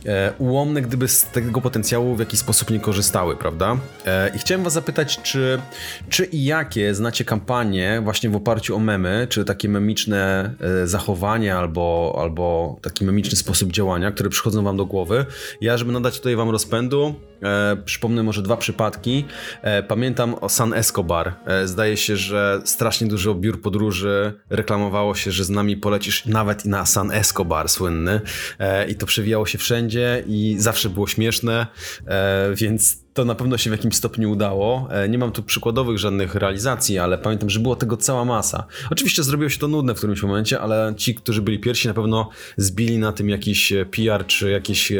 e, 0.05 0.33
ułomne, 0.37 0.81
gdyby 0.81 1.07
z 1.17 1.25
tego 1.25 1.61
potencjału 1.61 2.15
w 2.15 2.19
jakiś 2.19 2.39
sposób 2.39 2.69
nie 2.69 2.79
korzystały, 2.79 3.35
prawda? 3.35 3.77
E, 4.05 4.29
I 4.35 4.39
chciałem 4.39 4.63
was 4.63 4.73
zapytać, 4.73 5.21
czy, 5.21 5.61
czy 6.09 6.25
i 6.25 6.45
jakie 6.45 6.95
znacie 6.95 7.25
kampanie 7.25 8.01
właśnie 8.03 8.29
w 8.29 8.35
oparciu 8.35 8.75
o 8.75 8.79
memy, 8.79 9.27
czy 9.29 9.45
takie 9.45 9.69
memiczne 9.69 10.51
e, 10.83 10.87
zachowania 10.87 11.57
albo, 11.57 12.17
albo 12.21 12.77
taki 12.81 13.05
memiczny 13.05 13.37
sposób 13.37 13.71
działania, 13.71 14.11
które 14.11 14.29
przychodzą 14.29 14.63
wam 14.63 14.77
do 14.77 14.85
głowy. 14.85 15.25
Ja, 15.61 15.77
żeby 15.77 15.91
nadać 15.91 16.17
tutaj 16.17 16.35
wam 16.35 16.49
rozpędu, 16.49 17.15
E, 17.43 17.77
przypomnę 17.85 18.23
może 18.23 18.41
dwa 18.41 18.57
przypadki. 18.57 19.25
E, 19.61 19.83
pamiętam 19.83 20.35
o 20.41 20.49
San 20.49 20.73
Escobar. 20.73 21.33
E, 21.45 21.67
zdaje 21.67 21.97
się, 21.97 22.17
że 22.17 22.61
strasznie 22.65 23.07
dużo 23.07 23.35
biur 23.35 23.61
podróży 23.61 24.33
reklamowało 24.49 25.15
się, 25.15 25.31
że 25.31 25.43
z 25.43 25.49
nami 25.49 25.77
polecisz 25.77 26.25
nawet 26.25 26.65
i 26.65 26.69
na 26.69 26.85
San 26.85 27.11
Escobar 27.11 27.69
słynny. 27.69 28.21
E, 28.59 28.89
I 28.89 28.95
to 28.95 29.05
przewijało 29.05 29.45
się 29.45 29.57
wszędzie 29.57 30.23
i 30.27 30.55
zawsze 30.59 30.89
było 30.89 31.07
śmieszne, 31.07 31.67
e, 32.07 32.49
więc 32.55 33.06
to 33.17 33.25
na 33.25 33.35
pewno 33.35 33.57
się 33.57 33.69
w 33.69 33.73
jakimś 33.73 33.95
stopniu 33.95 34.31
udało. 34.31 34.87
E, 34.91 35.09
nie 35.09 35.17
mam 35.17 35.31
tu 35.31 35.43
przykładowych 35.43 35.97
żadnych 35.97 36.35
realizacji, 36.35 36.99
ale 36.99 37.17
pamiętam, 37.17 37.49
że 37.49 37.59
było 37.59 37.75
tego 37.75 37.97
cała 37.97 38.25
masa. 38.25 38.63
Oczywiście 38.91 39.23
zrobiło 39.23 39.49
się 39.49 39.59
to 39.59 39.67
nudne 39.67 39.93
w 39.93 39.97
którymś 39.97 40.23
momencie, 40.23 40.59
ale 40.59 40.93
ci, 40.97 41.15
którzy 41.15 41.41
byli 41.41 41.59
pierwsi, 41.59 41.87
na 41.87 41.93
pewno 41.93 42.29
zbili 42.57 42.97
na 42.97 43.11
tym 43.11 43.29
jakiś 43.29 43.73
PR 43.91 44.25
czy 44.25 44.49
jakieś 44.51 44.91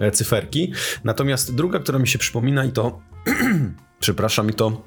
E, 0.00 0.10
cyferki. 0.10 0.72
Natomiast 1.04 1.54
druga, 1.54 1.78
która 1.78 1.98
mi 1.98 2.08
się 2.08 2.18
przypomina 2.18 2.64
i 2.64 2.72
to, 2.72 3.00
przepraszam, 4.00 4.50
i 4.50 4.54
to 4.54 4.82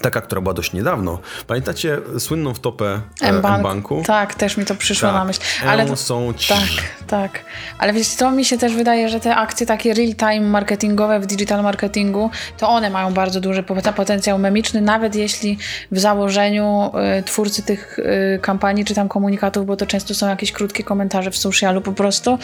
Taka, 0.00 0.20
która 0.20 0.40
była 0.40 0.54
dość 0.54 0.72
niedawno. 0.72 1.18
Pamiętacie 1.46 1.98
słynną 2.18 2.54
wtopę 2.54 3.00
e, 3.22 3.28
M-Banku? 3.28 4.02
Tak, 4.06 4.34
też 4.34 4.56
mi 4.56 4.64
to 4.64 4.74
przyszło 4.74 5.08
tak. 5.08 5.18
na 5.18 5.24
myśl. 5.24 5.40
Ale 5.66 5.86
to, 5.86 5.96
są 5.96 6.32
ci... 6.34 6.48
Tak, 6.48 6.68
tak. 7.06 7.44
Ale 7.78 7.92
wiesz, 7.92 8.14
to 8.14 8.30
mi 8.30 8.44
się 8.44 8.58
też 8.58 8.74
wydaje, 8.74 9.08
że 9.08 9.20
te 9.20 9.36
akcje 9.36 9.66
takie 9.66 9.94
real-time 9.94 10.40
marketingowe 10.40 11.20
w 11.20 11.26
digital 11.26 11.62
marketingu, 11.62 12.30
to 12.58 12.68
one 12.68 12.90
mają 12.90 13.14
bardzo 13.14 13.40
duży 13.40 13.62
potencjał 13.96 14.38
memiczny, 14.38 14.80
nawet 14.80 15.14
jeśli 15.14 15.58
w 15.92 15.98
założeniu 15.98 16.90
y, 17.18 17.22
twórcy 17.22 17.62
tych 17.62 17.98
y, 17.98 18.38
kampanii 18.42 18.84
czy 18.84 18.94
tam 18.94 19.08
komunikatów, 19.08 19.66
bo 19.66 19.76
to 19.76 19.86
często 19.86 20.14
są 20.14 20.28
jakieś 20.28 20.52
krótkie 20.52 20.84
komentarze 20.84 21.30
w 21.30 21.36
socialu 21.36 21.80
po 21.80 21.92
prostu, 21.92 22.38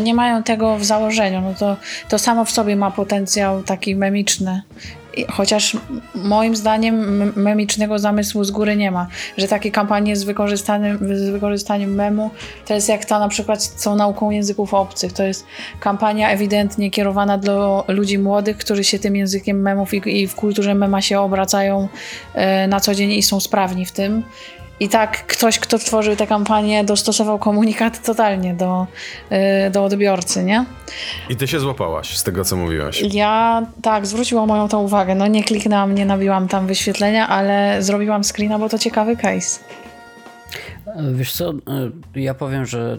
nie 0.00 0.14
mają 0.14 0.42
tego 0.42 0.78
w 0.78 0.84
założeniu. 0.84 1.40
No 1.40 1.54
to, 1.54 1.76
to 2.08 2.18
samo 2.18 2.44
w 2.44 2.50
sobie 2.50 2.76
ma 2.76 2.90
potencjał 2.90 3.62
taki 3.62 3.96
memiczny 3.96 4.62
chociaż 5.30 5.76
moim 6.14 6.56
zdaniem 6.56 7.32
memicznego 7.36 7.98
zamysłu 7.98 8.44
z 8.44 8.50
góry 8.50 8.76
nie 8.76 8.90
ma, 8.90 9.06
że 9.36 9.48
takie 9.48 9.70
kampanie 9.70 10.16
z 10.16 10.24
wykorzystaniem, 10.24 10.98
z 11.16 11.30
wykorzystaniem 11.30 11.94
memu 11.94 12.30
to 12.66 12.74
jest 12.74 12.88
jak 12.88 13.04
ta 13.04 13.18
na 13.18 13.28
przykład 13.28 13.82
tą 13.84 13.96
nauką 13.96 14.30
języków 14.30 14.74
obcych. 14.74 15.12
To 15.12 15.22
jest 15.22 15.46
kampania 15.80 16.30
ewidentnie 16.30 16.90
kierowana 16.90 17.38
do 17.38 17.84
ludzi 17.88 18.18
młodych, 18.18 18.56
którzy 18.56 18.84
się 18.84 18.98
tym 18.98 19.16
językiem 19.16 19.62
memów 19.62 19.94
i, 19.94 20.22
i 20.22 20.26
w 20.26 20.34
kulturze 20.34 20.74
mema 20.74 21.02
się 21.02 21.20
obracają 21.20 21.88
e, 22.34 22.66
na 22.66 22.80
co 22.80 22.94
dzień 22.94 23.10
i 23.10 23.22
są 23.22 23.40
sprawni 23.40 23.86
w 23.86 23.92
tym. 23.92 24.22
I 24.82 24.88
tak 24.88 25.26
ktoś, 25.26 25.58
kto 25.58 25.78
tworzył 25.78 26.16
tę 26.16 26.26
kampanię, 26.26 26.84
dostosował 26.84 27.38
komunikat 27.38 28.02
totalnie 28.02 28.54
do, 28.54 28.86
y, 29.66 29.70
do 29.70 29.84
odbiorcy, 29.84 30.44
nie? 30.44 30.64
I 31.28 31.36
ty 31.36 31.48
się 31.48 31.60
złapałaś 31.60 32.16
z 32.16 32.22
tego, 32.22 32.44
co 32.44 32.56
mówiłaś. 32.56 33.02
Ja 33.12 33.62
tak, 33.82 34.06
zwróciłam 34.06 34.48
moją 34.48 34.68
tą 34.68 34.82
uwagę. 34.82 35.14
No 35.14 35.26
nie 35.26 35.44
kliknęłam, 35.44 35.94
nie 35.94 36.06
nabiłam 36.06 36.48
tam 36.48 36.66
wyświetlenia, 36.66 37.28
ale 37.28 37.82
zrobiłam 37.82 38.24
screena, 38.24 38.58
bo 38.58 38.68
to 38.68 38.78
ciekawy 38.78 39.16
case. 39.16 39.60
Wiesz 41.12 41.32
co, 41.32 41.52
ja 42.14 42.34
powiem, 42.34 42.66
że 42.66 42.98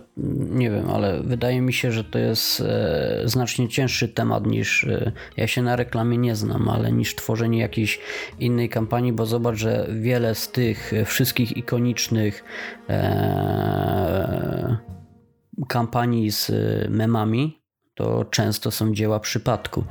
nie 0.49 0.71
wiem, 0.71 0.89
ale 0.89 1.23
wydaje 1.23 1.61
mi 1.61 1.73
się, 1.73 1.91
że 1.91 2.03
to 2.03 2.19
jest 2.19 2.61
e, 2.61 3.21
znacznie 3.25 3.69
cięższy 3.69 4.09
temat 4.09 4.45
niż 4.45 4.83
e, 4.83 5.11
ja 5.37 5.47
się 5.47 5.61
na 5.61 5.75
reklamie 5.75 6.17
nie 6.17 6.35
znam, 6.35 6.69
ale 6.69 6.91
niż 6.91 7.15
tworzenie 7.15 7.59
jakiejś 7.59 7.99
innej 8.39 8.69
kampanii, 8.69 9.13
bo 9.13 9.25
zobacz, 9.25 9.55
że 9.55 9.87
wiele 9.99 10.35
z 10.35 10.51
tych 10.51 10.91
wszystkich 11.05 11.57
ikonicznych 11.57 12.43
e, 12.89 14.77
kampanii 15.67 16.31
z 16.31 16.51
memami 16.89 17.62
to 17.95 18.25
często 18.25 18.71
są 18.71 18.93
dzieła 18.93 19.19
przypadku 19.19 19.83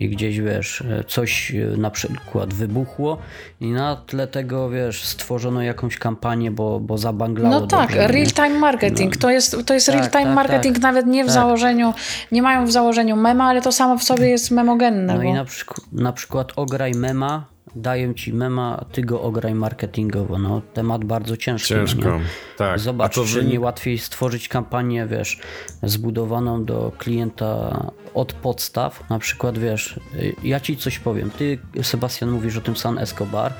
i 0.00 0.08
gdzieś 0.08 0.40
wiesz, 0.40 0.84
coś 1.06 1.52
na 1.76 1.90
przykład 1.90 2.54
wybuchło 2.54 3.18
i 3.60 3.70
na 3.70 3.96
tle 3.96 4.26
tego 4.26 4.70
wiesz, 4.70 5.04
stworzono 5.04 5.62
jakąś 5.62 5.98
kampanię, 5.98 6.50
bo, 6.50 6.80
bo 6.80 6.98
zabanglało. 6.98 7.60
No 7.60 7.66
tak, 7.66 7.90
real-time 7.92 8.58
marketing. 8.58 9.14
No. 9.14 9.20
To 9.20 9.30
jest, 9.30 9.66
to 9.66 9.74
jest 9.74 9.86
tak, 9.86 9.96
real-time 9.96 10.24
tak, 10.24 10.34
marketing 10.34 10.74
tak, 10.74 10.82
nawet 10.82 11.06
nie 11.06 11.24
w 11.24 11.26
tak. 11.26 11.34
założeniu, 11.34 11.94
nie 12.32 12.42
mają 12.42 12.66
w 12.66 12.72
założeniu 12.72 13.16
mema, 13.16 13.44
ale 13.44 13.62
to 13.62 13.72
samo 13.72 13.98
w 13.98 14.02
sobie 14.02 14.28
jest 14.28 14.50
memogenne. 14.50 15.14
No 15.14 15.20
bo... 15.20 15.28
i 15.28 15.32
na, 15.32 15.44
przyk- 15.44 15.80
na 15.92 16.12
przykład 16.12 16.52
ograj 16.56 16.92
mema 16.92 17.44
daję 17.76 18.14
ci 18.14 18.32
mema, 18.32 18.84
ty 18.92 19.02
go 19.02 19.22
ograj 19.22 19.54
marketingowo. 19.54 20.38
No, 20.38 20.62
temat 20.74 21.04
bardzo 21.04 21.36
ciężki. 21.36 21.74
No 21.74 21.80
Ciężko, 21.80 22.20
tak. 22.56 22.78
Zobacz, 22.78 23.20
czy 23.26 23.44
nie 23.44 23.60
łatwiej 23.60 23.98
stworzyć 23.98 24.48
kampanię, 24.48 25.06
wiesz, 25.06 25.38
zbudowaną 25.82 26.64
do 26.64 26.92
klienta 26.98 27.80
od 28.14 28.32
podstaw. 28.32 29.10
Na 29.10 29.18
przykład, 29.18 29.58
wiesz, 29.58 30.00
ja 30.42 30.60
ci 30.60 30.76
coś 30.76 30.98
powiem. 30.98 31.30
Ty, 31.30 31.58
Sebastian, 31.82 32.30
mówisz 32.30 32.56
o 32.56 32.60
tym 32.60 32.76
San 32.76 32.98
Escobar. 32.98 33.52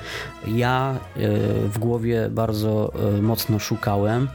Ja 0.47 0.95
e, 1.15 1.29
w 1.67 1.79
głowie 1.79 2.29
bardzo 2.31 2.93
e, 3.17 3.21
mocno 3.21 3.59
szukałem. 3.59 4.27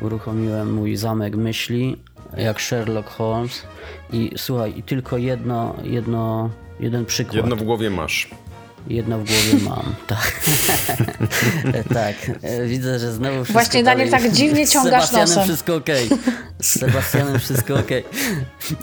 Uruchomiłem 0.00 0.74
mój 0.74 0.96
zamek 0.96 1.36
myśli, 1.36 1.96
jak 2.36 2.60
Sherlock 2.60 3.08
Holmes. 3.08 3.62
I 4.12 4.30
słuchaj, 4.36 4.78
i 4.78 4.82
tylko 4.82 5.18
jedno, 5.18 5.74
jedno, 5.84 6.50
jeden 6.80 7.04
przykład. 7.04 7.36
Jedno 7.36 7.56
w 7.56 7.62
głowie 7.62 7.90
masz. 7.90 8.30
Jedno 8.88 9.18
w 9.18 9.24
głowie 9.24 9.64
mam, 9.64 9.94
tak. 10.06 10.40
tak, 11.94 12.14
widzę, 12.66 12.98
że 12.98 13.12
znowu 13.12 13.34
wszystko 13.34 13.52
Właśnie 13.52 13.82
Daniel 13.82 14.10
tak 14.10 14.30
dziwnie 14.32 14.66
ciągasz 14.74 15.04
Z 15.04 15.10
Sebastianem 15.10 15.28
nosem. 15.28 15.44
wszystko 15.44 15.74
ok. 15.76 15.86
Z 16.62 16.78
Sebastianem 16.80 17.38
wszystko 17.38 17.74
ok. 17.74 17.88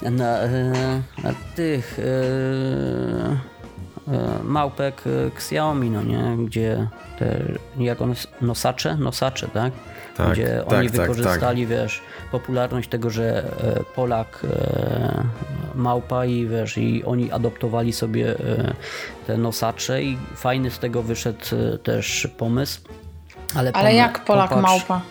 Na, 0.01 0.39
e, 0.39 1.01
na 1.23 1.33
tych 1.55 1.99
e, 1.99 2.03
e, 4.13 4.43
małpek 4.43 5.01
Xiaomi, 5.35 5.89
no 5.89 6.03
nie, 6.03 6.45
gdzie 6.45 6.87
te, 7.19 7.41
jak 7.79 8.01
one, 8.01 8.13
nosacze, 8.41 8.95
nosacze, 8.97 9.47
tak? 9.47 9.73
tak 10.17 10.31
gdzie 10.31 10.63
tak, 10.67 10.73
oni 10.73 10.89
tak, 10.89 10.97
tak, 10.97 11.07
wykorzystali, 11.07 11.67
wiesz, 11.67 12.01
popularność 12.31 12.89
tego, 12.89 13.09
że 13.09 13.43
Polak 13.95 14.45
małpa 15.77 16.25
i 16.25 16.47
wiesz, 16.47 16.77
i 16.77 17.03
oni 17.05 17.31
adoptowali 17.31 17.93
sobie 17.93 18.35
te 19.27 19.37
nosacze 19.37 20.03
i 20.03 20.17
fajny 20.35 20.71
z 20.71 20.79
tego 20.79 21.03
wyszedł 21.03 21.45
e, 21.73 21.77
też 21.77 22.27
pomysł. 22.37 22.81
Ale, 23.55 23.71
Ale 23.71 23.93
jak 23.93 24.25
Polak 24.25 24.49
popatrz, 24.49 24.67
małpa? 24.67 25.01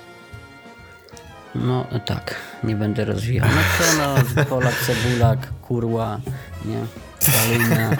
No 1.54 1.86
tak, 2.06 2.34
nie 2.64 2.76
będę 2.76 3.04
rozwijał. 3.04 3.48
No 3.48 3.60
co 3.78 3.98
no, 3.98 4.44
Polak, 4.56 4.74
cebulak, 4.86 5.38
kurła, 5.62 6.20
nie, 6.64 6.86
Stalina. 7.18 7.90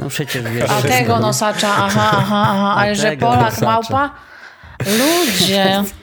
No 0.00 0.08
przecież 0.08 0.42
wiesz. 0.42 0.70
A 0.70 0.82
tego 0.82 1.18
nosacza, 1.18 1.68
aha, 1.76 2.10
aha, 2.12 2.46
aha, 2.48 2.74
ale 2.76 2.94
że 2.96 3.16
Polak 3.16 3.60
małpa? 3.60 4.10
Ludzie. 4.86 5.82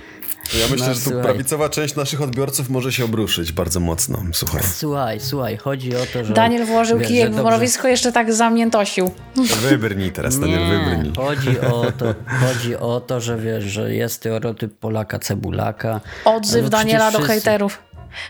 Ja 0.54 0.68
myślę, 0.72 0.88
no, 0.88 0.94
że 0.94 1.00
tu 1.00 1.06
słuchaj. 1.06 1.24
prawicowa 1.24 1.70
część 1.70 1.96
naszych 1.96 2.22
odbiorców 2.22 2.70
może 2.70 2.92
się 2.92 3.06
obruszyć 3.06 3.52
bardzo 3.52 3.80
mocno. 3.80 4.24
Słuchaj. 4.34 4.62
Słuchaj, 4.64 5.20
słuchaj, 5.20 5.58
chodzi 5.58 5.96
o 5.96 6.06
to, 6.14 6.26
że. 6.26 6.34
Daniel 6.34 6.66
włożył 6.66 7.00
wiesz, 7.00 7.08
kijek 7.08 7.34
w 7.34 7.44
morowisko, 7.44 7.88
jeszcze 7.88 8.12
tak 8.12 8.34
zamiętosił. 8.34 9.12
Wybrnij 9.62 10.12
teraz, 10.12 10.40
Daniel, 10.40 10.60
Nie, 10.60 10.78
wybrnij. 10.78 11.14
Chodzi 11.16 11.60
o, 11.60 11.92
to, 12.00 12.16
chodzi 12.40 12.76
o 12.76 13.02
to, 13.02 13.22
że 13.22 13.38
wiesz, 13.38 13.64
że 13.64 13.94
jest 13.94 14.16
stereotyp 14.16 14.78
Polaka 14.78 15.20
cebulaka. 15.20 16.02
Odzyw 16.26 16.64
no, 16.64 16.70
Daniela 16.70 17.12
do 17.12 17.20
hejterów. 17.20 17.85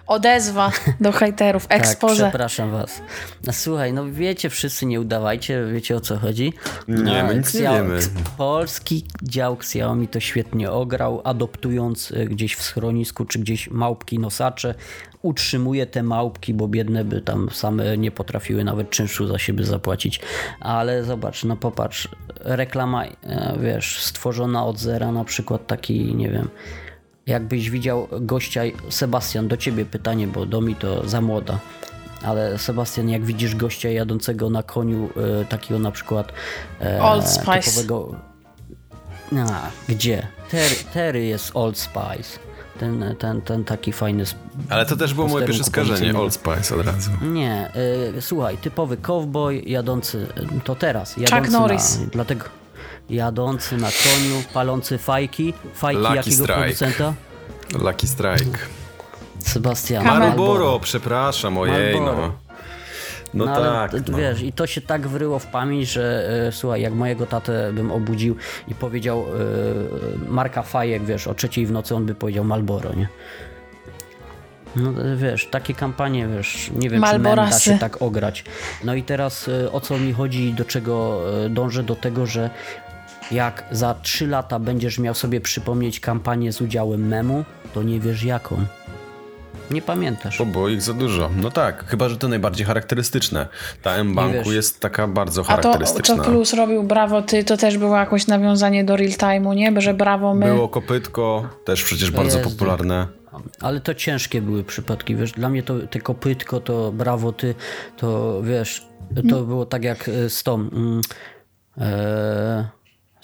Odezwa 0.07 0.71
do 1.01 1.11
hejterów, 1.11 1.65
ekspoze. 1.69 2.23
Tak, 2.23 2.31
przepraszam 2.31 2.71
was. 2.71 3.01
No, 3.47 3.53
słuchaj, 3.53 3.93
no 3.93 4.11
wiecie 4.11 4.49
wszyscy, 4.49 4.85
nie 4.85 5.01
udawajcie, 5.01 5.65
wiecie 5.73 5.95
o 5.95 6.01
co 6.01 6.17
chodzi. 6.17 6.53
Nie, 6.87 7.23
my 7.23 7.35
nic 7.35 7.53
nie 7.53 7.61
wiemy. 7.61 7.99
Polski 8.37 9.05
dział 9.23 9.53
Xiaomi 9.53 10.07
to 10.07 10.19
świetnie 10.19 10.71
ograł, 10.71 11.21
adoptując 11.23 12.11
e, 12.11 12.25
gdzieś 12.25 12.55
w 12.55 12.61
schronisku, 12.61 13.25
czy 13.25 13.39
gdzieś 13.39 13.69
małpki 13.69 14.19
nosacze, 14.19 14.75
utrzymuje 15.21 15.85
te 15.85 16.03
małpki, 16.03 16.53
bo 16.53 16.67
biedne 16.67 17.03
by 17.03 17.21
tam 17.21 17.49
same 17.51 17.97
nie 17.97 18.11
potrafiły 18.11 18.63
nawet 18.63 18.89
czynszu 18.89 19.27
za 19.27 19.37
siebie 19.37 19.63
zapłacić. 19.63 20.21
Ale 20.59 21.03
zobacz, 21.03 21.43
no 21.43 21.55
popatrz, 21.55 22.07
reklama, 22.39 23.05
e, 23.05 23.57
wiesz, 23.61 24.03
stworzona 24.03 24.65
od 24.65 24.79
zera, 24.79 25.11
na 25.11 25.23
przykład 25.23 25.67
taki, 25.67 26.15
nie 26.15 26.29
wiem, 26.29 26.49
jakbyś 27.27 27.69
widział 27.69 28.07
gościa, 28.11 28.61
Sebastian, 28.89 29.47
do 29.47 29.57
ciebie 29.57 29.85
pytanie, 29.85 30.27
bo 30.27 30.45
do 30.45 30.61
mi 30.61 30.75
to 30.75 31.09
za 31.09 31.21
młoda. 31.21 31.59
Ale 32.23 32.57
Sebastian, 32.57 33.09
jak 33.09 33.25
widzisz 33.25 33.55
gościa 33.55 33.89
jadącego 33.89 34.49
na 34.49 34.63
koniu, 34.63 35.09
e, 35.41 35.45
takiego 35.45 35.79
na 35.79 35.91
przykład 35.91 36.33
e, 36.81 37.03
Old 37.03 37.27
Spice. 37.27 37.61
typowego. 37.61 38.15
A, 39.49 39.69
gdzie? 39.89 40.27
Terry, 40.51 40.75
Terry 40.93 41.25
jest 41.25 41.51
Old 41.53 41.77
Spice. 41.77 42.39
Ten, 42.79 43.15
ten, 43.19 43.41
ten 43.41 43.63
taki 43.63 43.93
fajny. 43.93 44.23
Ale 44.69 44.85
to 44.85 44.95
też 44.95 45.13
było 45.13 45.27
moje 45.27 45.45
pierwsze 45.45 45.63
skażenie, 45.63 46.19
Old 46.19 46.33
Spice 46.33 46.75
od 46.75 46.85
razu. 46.85 47.11
Nie, 47.21 47.71
y, 48.17 48.21
słuchaj, 48.21 48.57
typowy 48.57 48.97
cowboy 48.97 49.61
jadący, 49.65 50.27
to 50.63 50.75
teraz. 50.75 51.17
Jadący 51.17 51.35
Chuck 51.35 51.51
Norris. 51.51 51.99
Na, 51.99 52.05
dlatego, 52.05 52.45
jadący 53.09 53.77
na 53.77 53.87
koniu, 53.87 54.43
palący 54.53 54.97
fajki. 54.97 55.53
Fajki 55.73 56.01
Lucky 56.01 56.15
jakiego 56.15 56.43
strike. 56.43 56.59
producenta? 56.59 57.13
Lucky 57.79 58.07
Strike. 58.07 58.59
Sebastian. 59.39 60.05
Marlboro, 60.05 60.79
przepraszam, 60.79 61.57
ojej 61.57 62.01
no. 62.01 62.33
No, 63.33 63.45
no 63.45 63.55
tak. 63.55 63.91
no. 64.07 64.17
Wiesz, 64.17 64.41
i 64.41 64.53
to 64.53 64.67
się 64.67 64.81
tak 64.81 65.07
wryło 65.07 65.39
w 65.39 65.45
pamięć, 65.45 65.91
że 65.91 66.29
e, 66.47 66.51
słuchaj, 66.51 66.81
jak 66.81 66.93
mojego 66.93 67.25
tatę 67.25 67.73
bym 67.73 67.91
obudził 67.91 68.35
i 68.67 68.75
powiedział 68.75 69.25
e, 70.27 70.29
marka 70.29 70.61
fajek, 70.61 71.03
wiesz, 71.05 71.27
o 71.27 71.33
trzeciej 71.33 71.65
w 71.65 71.71
nocy 71.71 71.95
on 71.95 72.05
by 72.05 72.15
powiedział 72.15 72.43
Malboro, 72.43 72.93
nie? 72.93 73.07
No 74.75 74.91
wiesz, 75.15 75.47
takie 75.51 75.73
kampanie, 75.73 76.27
wiesz, 76.27 76.71
nie 76.75 76.89
wiem, 76.89 77.01
Malborasy. 77.01 77.63
czy 77.63 77.69
da 77.69 77.75
się 77.75 77.79
tak 77.79 78.01
ograć. 78.01 78.43
No 78.83 78.95
i 78.95 79.03
teraz 79.03 79.47
e, 79.47 79.71
o 79.71 79.81
co 79.81 79.97
mi 79.97 80.13
chodzi, 80.13 80.53
do 80.53 80.65
czego 80.65 81.21
e, 81.45 81.49
dążę? 81.49 81.83
Do 81.83 81.95
tego, 81.95 82.25
że 82.25 82.49
jak 83.31 83.63
za 83.71 83.93
3 83.93 84.27
lata 84.27 84.59
będziesz 84.59 84.99
miał 84.99 85.13
sobie 85.13 85.41
przypomnieć 85.41 85.99
kampanię 85.99 86.51
z 86.51 86.61
udziałem 86.61 87.07
memu, 87.07 87.45
to 87.73 87.83
nie 87.83 87.99
wiesz 87.99 88.23
jaką. 88.23 88.65
Nie 89.71 89.81
pamiętasz. 89.81 90.41
O, 90.41 90.45
bo 90.45 90.69
ich 90.69 90.81
za 90.81 90.93
dużo. 90.93 91.29
No 91.41 91.51
tak, 91.51 91.85
chyba, 91.85 92.09
że 92.09 92.17
to 92.17 92.27
najbardziej 92.27 92.65
charakterystyczne. 92.65 93.47
Ta 93.81 93.95
M-Banku 93.95 94.51
jest 94.51 94.79
taka 94.79 95.07
bardzo 95.07 95.43
charakterystyczna. 95.43 96.15
A 96.15 96.17
to, 96.17 96.23
to 96.23 96.29
Plus 96.29 96.53
robił 96.53 96.83
Brawo 96.83 97.21
Ty, 97.21 97.43
to 97.43 97.57
też 97.57 97.77
było 97.77 97.97
jakoś 97.97 98.27
nawiązanie 98.27 98.83
do 98.83 98.95
real 98.95 99.11
time'u, 99.11 99.55
nie? 99.55 99.81
Że 99.81 99.93
Brawo 99.93 100.35
My... 100.35 100.45
Było 100.45 100.69
Kopytko, 100.69 101.49
też 101.65 101.83
przecież 101.83 102.11
to 102.11 102.17
bardzo 102.17 102.37
jest. 102.37 102.49
popularne. 102.49 103.07
Ale 103.61 103.81
to 103.81 103.93
ciężkie 103.93 104.41
były 104.41 104.63
przypadki, 104.63 105.15
wiesz, 105.15 105.31
dla 105.31 105.49
mnie 105.49 105.63
to 105.63 105.79
te 105.79 105.99
Kopytko, 105.99 106.59
to 106.59 106.91
Brawo 106.91 107.31
Ty, 107.31 107.55
to 107.97 108.41
wiesz, 108.43 108.87
to 109.15 109.21
hmm. 109.21 109.45
było 109.45 109.65
tak 109.65 109.83
jak 109.83 110.09
z 110.29 110.43
tą... 110.43 110.53
Mm, 110.53 111.01
e, 111.77 112.69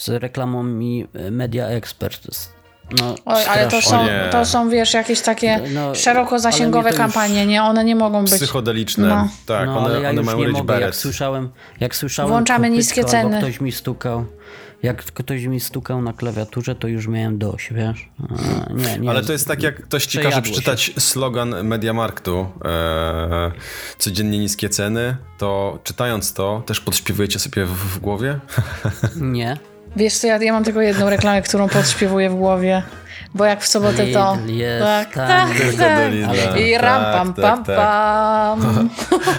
z 0.01 0.09
reklamą 0.09 0.63
mi 0.63 1.07
Media 1.31 1.67
Expert. 1.67 2.27
No, 2.99 3.15
Oj, 3.25 3.43
ale 3.45 3.67
to 3.67 3.81
są, 3.81 4.07
to 4.31 4.45
są, 4.45 4.69
wiesz, 4.69 4.93
jakieś 4.93 5.21
takie 5.21 5.59
No, 5.73 5.95
szeroko 5.95 6.39
zasięgowe 6.39 6.93
kampanie, 6.93 7.45
nie? 7.45 7.63
One 7.63 7.83
nie 7.83 7.95
mogą 7.95 8.23
być... 8.23 8.33
Psychodeliczne, 8.33 9.07
No. 9.07 9.27
tak, 9.45 9.65
no, 9.67 9.77
one, 9.77 9.85
ale 9.85 10.01
ja 10.01 10.09
one 10.09 10.17
już 10.17 10.25
mają 10.25 10.39
nie 10.39 10.45
być 10.45 10.57
mogę, 10.57 10.79
jak 10.81 10.95
słyszałem, 10.95 11.49
jak 11.79 11.95
słyszałem 11.95 12.29
Włączamy 12.31 12.69
niskie 12.69 13.03
ceny. 13.03 13.37
ktoś 13.37 13.61
mi 13.61 13.71
stukał, 13.71 14.25
jak 14.83 15.03
ktoś 15.03 15.43
mi 15.43 15.59
stukał 15.59 16.01
na 16.01 16.13
klawiaturze, 16.13 16.75
to 16.75 16.87
już 16.87 17.07
miałem 17.07 17.37
dość, 17.37 17.73
wiesz? 17.73 18.09
Nie, 18.69 18.99
nie. 18.99 19.09
Ale 19.09 19.23
to 19.23 19.31
jest 19.31 19.47
tak, 19.47 19.63
jak 19.63 19.83
ktoś 19.83 20.05
ci 20.05 20.19
każe 20.19 20.41
przeczytać 20.41 20.91
slogan 20.99 21.63
Mediamarktu, 21.63 22.47
e, 22.65 23.51
codziennie 23.97 24.39
niskie 24.39 24.69
ceny, 24.69 25.17
to 25.37 25.79
czytając 25.83 26.33
to, 26.33 26.63
też 26.65 26.79
podśpiewujecie 26.79 27.39
sobie 27.39 27.65
w, 27.65 27.69
w 27.69 27.99
głowie? 27.99 28.39
Nie. 29.15 29.57
Wiesz 29.95 30.13
co, 30.17 30.27
ja, 30.27 30.37
ja 30.37 30.53
mam 30.53 30.63
tylko 30.63 30.81
jedną 30.81 31.09
reklamę, 31.09 31.41
którą 31.41 31.69
podśpiewuję 31.69 32.29
w 32.29 32.35
głowie. 32.35 32.83
Bo 33.33 33.45
jak 33.45 33.61
w 33.61 33.67
sobotę 33.67 34.07
to... 34.07 34.37
Lidl 34.45 34.53
jest 34.53 34.85
tak, 34.85 35.13
tam, 35.13 35.27
tak, 35.27 35.57
tak. 35.77 35.97
do 36.03 36.09
Lidla. 36.09 36.57
I 36.57 36.77
ram 36.77 37.03
Tak, 37.03 37.13
pam 37.13 37.33
tak, 37.33 37.43
pam 37.45 37.63
tak. 37.63 37.75
pam. 37.77 38.89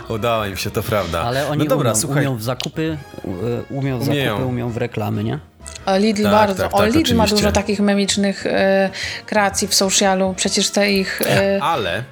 Udało 0.17 0.47
im 0.47 0.57
się, 0.57 0.71
to 0.71 0.83
prawda. 0.83 1.23
Ale 1.23 1.49
oni 1.49 1.59
no 1.65 1.71
dobra, 1.71 1.91
umią, 1.91 2.01
słuchaj, 2.01 2.27
umią 2.27 2.37
w 2.37 2.43
zakupy, 2.43 2.97
y, 3.25 3.75
umią 3.75 3.99
w 3.99 4.09
Umieją. 4.09 4.31
zakupy, 4.31 4.47
umią 4.47 4.69
w 4.71 4.77
reklamy, 4.77 5.25
nie? 5.25 5.39
O, 5.87 5.97
Lidl 5.97 6.23
Tak, 6.23 6.33
bardzo. 6.33 6.63
tak, 6.63 6.75
o, 6.75 6.79
tak, 6.79 6.95
Lidl 6.95 7.15
ma 7.15 7.27
dużo 7.27 7.53
takich 7.53 7.81
memicznych 7.81 8.47
e, 8.47 8.91
kreacji 9.27 9.69
w 9.69 9.75
socialu. 9.75 10.35
Przecież 10.37 10.71
te 10.71 10.93
ich... 10.93 11.23
E, 11.27 11.59
ale... 11.63 12.05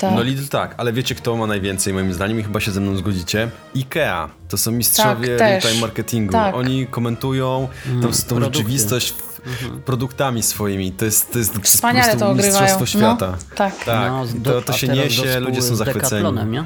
tak. 0.00 0.14
No 0.14 0.22
Lidl 0.22 0.48
tak, 0.48 0.74
ale 0.76 0.92
wiecie 0.92 1.14
kto 1.14 1.36
ma 1.36 1.46
najwięcej 1.46 1.92
moim 1.94 2.12
zdaniem 2.14 2.40
i 2.40 2.42
chyba 2.42 2.60
się 2.60 2.70
ze 2.70 2.80
mną 2.80 2.96
zgodzicie? 2.96 3.50
Ikea. 3.74 4.28
To 4.48 4.58
są 4.58 4.72
mistrzowie 4.72 5.36
Tak, 5.36 5.48
real-time 5.48 5.80
marketingu. 5.80 6.32
Tak. 6.32 6.54
Oni 6.54 6.86
komentują 6.86 7.68
tą, 7.84 8.08
tą 8.08 8.24
produkty. 8.28 8.58
rzeczywistość 8.58 9.12
w, 9.12 9.80
produktami 9.80 10.42
swoimi. 10.42 10.92
To 10.92 11.04
jest, 11.04 11.32
to 11.32 11.38
jest 11.38 11.52
po 11.54 11.60
Wspaniale 11.60 12.04
prostu 12.04 12.20
to 12.20 12.30
ogrywają. 12.30 12.52
mistrzostwo 12.54 12.86
świata. 12.86 13.26
No, 13.50 13.56
tak. 13.56 13.84
Tak, 13.84 14.10
No, 14.12 14.26
z- 14.26 14.42
to, 14.42 14.62
to 14.62 14.72
się 14.72 14.88
niesie, 14.88 15.40
ludzie 15.40 15.62
są 15.62 15.74
z 15.74 15.78
zachwyceni. 15.78 16.32
Nie? 16.50 16.64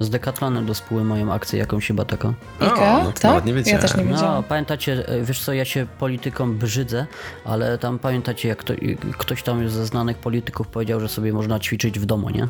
Z 0.00 0.10
Decathlonem 0.10 0.66
do 0.66 0.74
spóły 0.74 1.04
mają 1.04 1.32
akcję 1.32 1.58
jakąś 1.58 1.86
chyba 1.86 2.04
taką. 2.04 2.34
Ikea? 2.60 3.04
no 3.04 3.12
to 3.12 3.20
tak? 3.20 3.44
nie 3.44 3.50
ja 3.52 3.56
wiedziałem. 3.56 3.80
też 3.82 3.96
nie 3.96 4.04
No, 4.04 4.10
wiedziałam. 4.12 4.44
pamiętacie, 4.44 5.08
e, 5.08 5.22
wiesz 5.22 5.44
co, 5.44 5.52
ja 5.52 5.64
się 5.64 5.86
polityką 5.98 6.58
brzydzę, 6.58 7.06
ale 7.44 7.78
tam 7.78 7.98
pamiętacie, 7.98 8.48
jak 8.48 8.64
to, 8.64 8.74
ktoś 9.18 9.42
tam 9.42 9.68
ze 9.68 9.86
znanych 9.86 10.18
polityków 10.18 10.68
powiedział, 10.68 11.00
że 11.00 11.08
sobie 11.08 11.32
można 11.32 11.60
ćwiczyć 11.60 11.98
w 11.98 12.06
domu, 12.06 12.30
nie? 12.30 12.48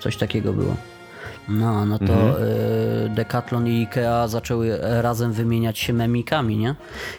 Coś 0.00 0.16
takiego 0.16 0.52
było. 0.52 0.76
No, 1.48 1.86
no 1.86 1.98
to 1.98 2.04
Mhm. 2.04 2.42
y, 3.06 3.10
Decathlon 3.14 3.66
i 3.68 3.82
Ikea 3.82 4.28
zaczęły 4.28 4.78
razem 4.80 5.32
wymieniać 5.32 5.78
się 5.78 5.92
memikami, 5.92 6.56
nie? 6.56 6.74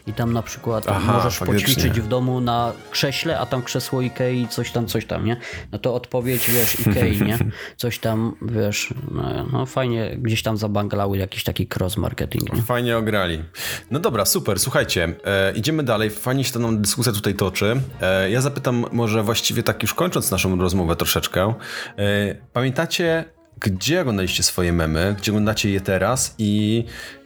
I 0.07 0.13
tam 0.13 0.33
na 0.33 0.41
przykład 0.43 0.85
Aha, 0.87 1.13
możesz 1.13 1.37
faktycznie. 1.37 1.65
poćwiczyć 1.75 2.01
w 2.01 2.07
domu 2.07 2.41
na 2.41 2.71
krześle, 2.91 3.39
a 3.39 3.45
tam 3.45 3.61
krzesło 3.63 4.01
Ikei, 4.01 4.47
coś 4.47 4.71
tam, 4.71 4.87
coś 4.87 5.05
tam, 5.05 5.25
nie? 5.25 5.37
No 5.71 5.79
to 5.79 5.93
odpowiedź, 5.95 6.49
wiesz, 6.51 6.79
Ikei, 6.79 7.21
nie? 7.21 7.37
Coś 7.77 7.99
tam, 7.99 8.35
wiesz, 8.41 8.93
no, 9.11 9.45
no 9.51 9.65
fajnie 9.65 10.17
gdzieś 10.17 10.43
tam 10.43 10.57
zabanglały 10.57 11.17
jakiś 11.17 11.43
taki 11.43 11.67
cross-marketing, 11.67 12.53
nie? 12.53 12.61
Fajnie 12.61 12.97
ograli. 12.97 13.43
No 13.91 13.99
dobra, 13.99 14.25
super. 14.25 14.59
Słuchajcie, 14.59 15.15
e, 15.25 15.51
idziemy 15.51 15.83
dalej. 15.83 16.09
Fajnie 16.09 16.43
się 16.43 16.53
ta 16.53 16.59
nam 16.59 16.81
dyskusja 16.81 17.11
tutaj 17.11 17.35
toczy. 17.35 17.81
E, 18.01 18.31
ja 18.31 18.41
zapytam 18.41 18.85
może 18.91 19.23
właściwie 19.23 19.63
tak 19.63 19.81
już 19.81 19.93
kończąc 19.93 20.31
naszą 20.31 20.59
rozmowę 20.61 20.95
troszeczkę. 20.95 21.53
E, 21.97 22.35
pamiętacie, 22.53 23.25
gdzie 23.59 24.01
oglądaliście 24.01 24.43
swoje 24.43 24.73
memy? 24.73 25.15
Gdzie 25.17 25.31
oglądacie 25.31 25.69
je 25.69 25.81
teraz? 25.81 26.35
I 26.37 26.83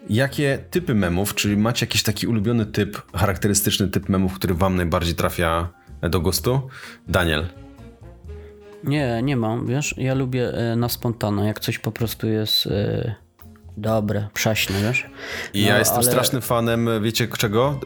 jakie 0.09 0.59
typy 0.69 0.95
memów? 0.95 1.35
Czy 1.35 1.57
macie 1.57 1.85
jakiś 1.85 2.03
taki 2.03 2.27
ulubiony 2.27 2.65
typ, 2.65 3.11
charakterystyczny 3.13 3.87
typ 3.87 4.09
memów, 4.09 4.33
który 4.33 4.53
wam 4.53 4.75
najbardziej 4.75 5.15
trafia 5.15 5.69
do 6.01 6.19
gustu? 6.19 6.61
Daniel. 7.07 7.47
Nie, 8.83 9.21
nie 9.23 9.37
mam, 9.37 9.67
wiesz, 9.67 9.95
ja 9.97 10.13
lubię 10.13 10.53
e, 10.53 10.75
na 10.75 10.89
spontana, 10.89 11.47
jak 11.47 11.59
coś 11.59 11.79
po 11.79 11.91
prostu 11.91 12.27
jest 12.27 12.67
e, 12.67 13.15
dobre, 13.81 14.27
przaśne, 14.33 14.81
wiesz. 14.81 15.05
I 15.53 15.61
No, 15.61 15.67
ja 15.69 15.79
jestem 15.79 15.97
ale- 15.97 16.05
No. 16.05 16.11
strasznym 16.11 16.41
fanem, 16.41 16.89
wiecie 17.01 17.27
czego? 17.27 17.79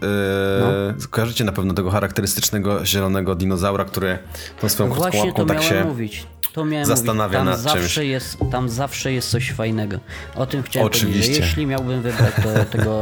E, 1.01 1.07
Kojarzycie 1.09 1.43
na 1.43 1.51
pewno 1.51 1.73
tego 1.73 1.91
charakterystycznego 1.91 2.85
zielonego 2.85 3.35
dinozaura, 3.35 3.85
który 3.85 4.19
tą 4.61 4.69
swoją 4.69 4.89
krótką 4.89 5.01
Właśnie 5.11 5.25
łapką 5.25 5.45
to 5.45 5.53
tak 5.53 5.63
się... 5.63 5.83
mówić. 5.85 6.27
To 6.53 6.65
miałem 6.65 6.85
zastanawia 6.85 7.43
mówić. 7.43 7.55
nad 7.55 7.63
Tam 7.65 7.73
czymś. 7.73 7.83
zawsze 7.83 8.05
jest, 8.05 8.37
Tam 8.51 8.69
zawsze 8.69 9.13
jest 9.13 9.29
coś 9.29 9.51
fajnego. 9.51 9.97
O 10.35 10.45
tym 10.45 10.63
chciałem 10.63 10.87
Oczywiście. 10.87 11.21
powiedzieć, 11.21 11.45
jeśli 11.47 11.65
miałbym 11.67 12.01
wybrać 12.01 12.33
to, 12.43 12.65
tego 12.77 13.01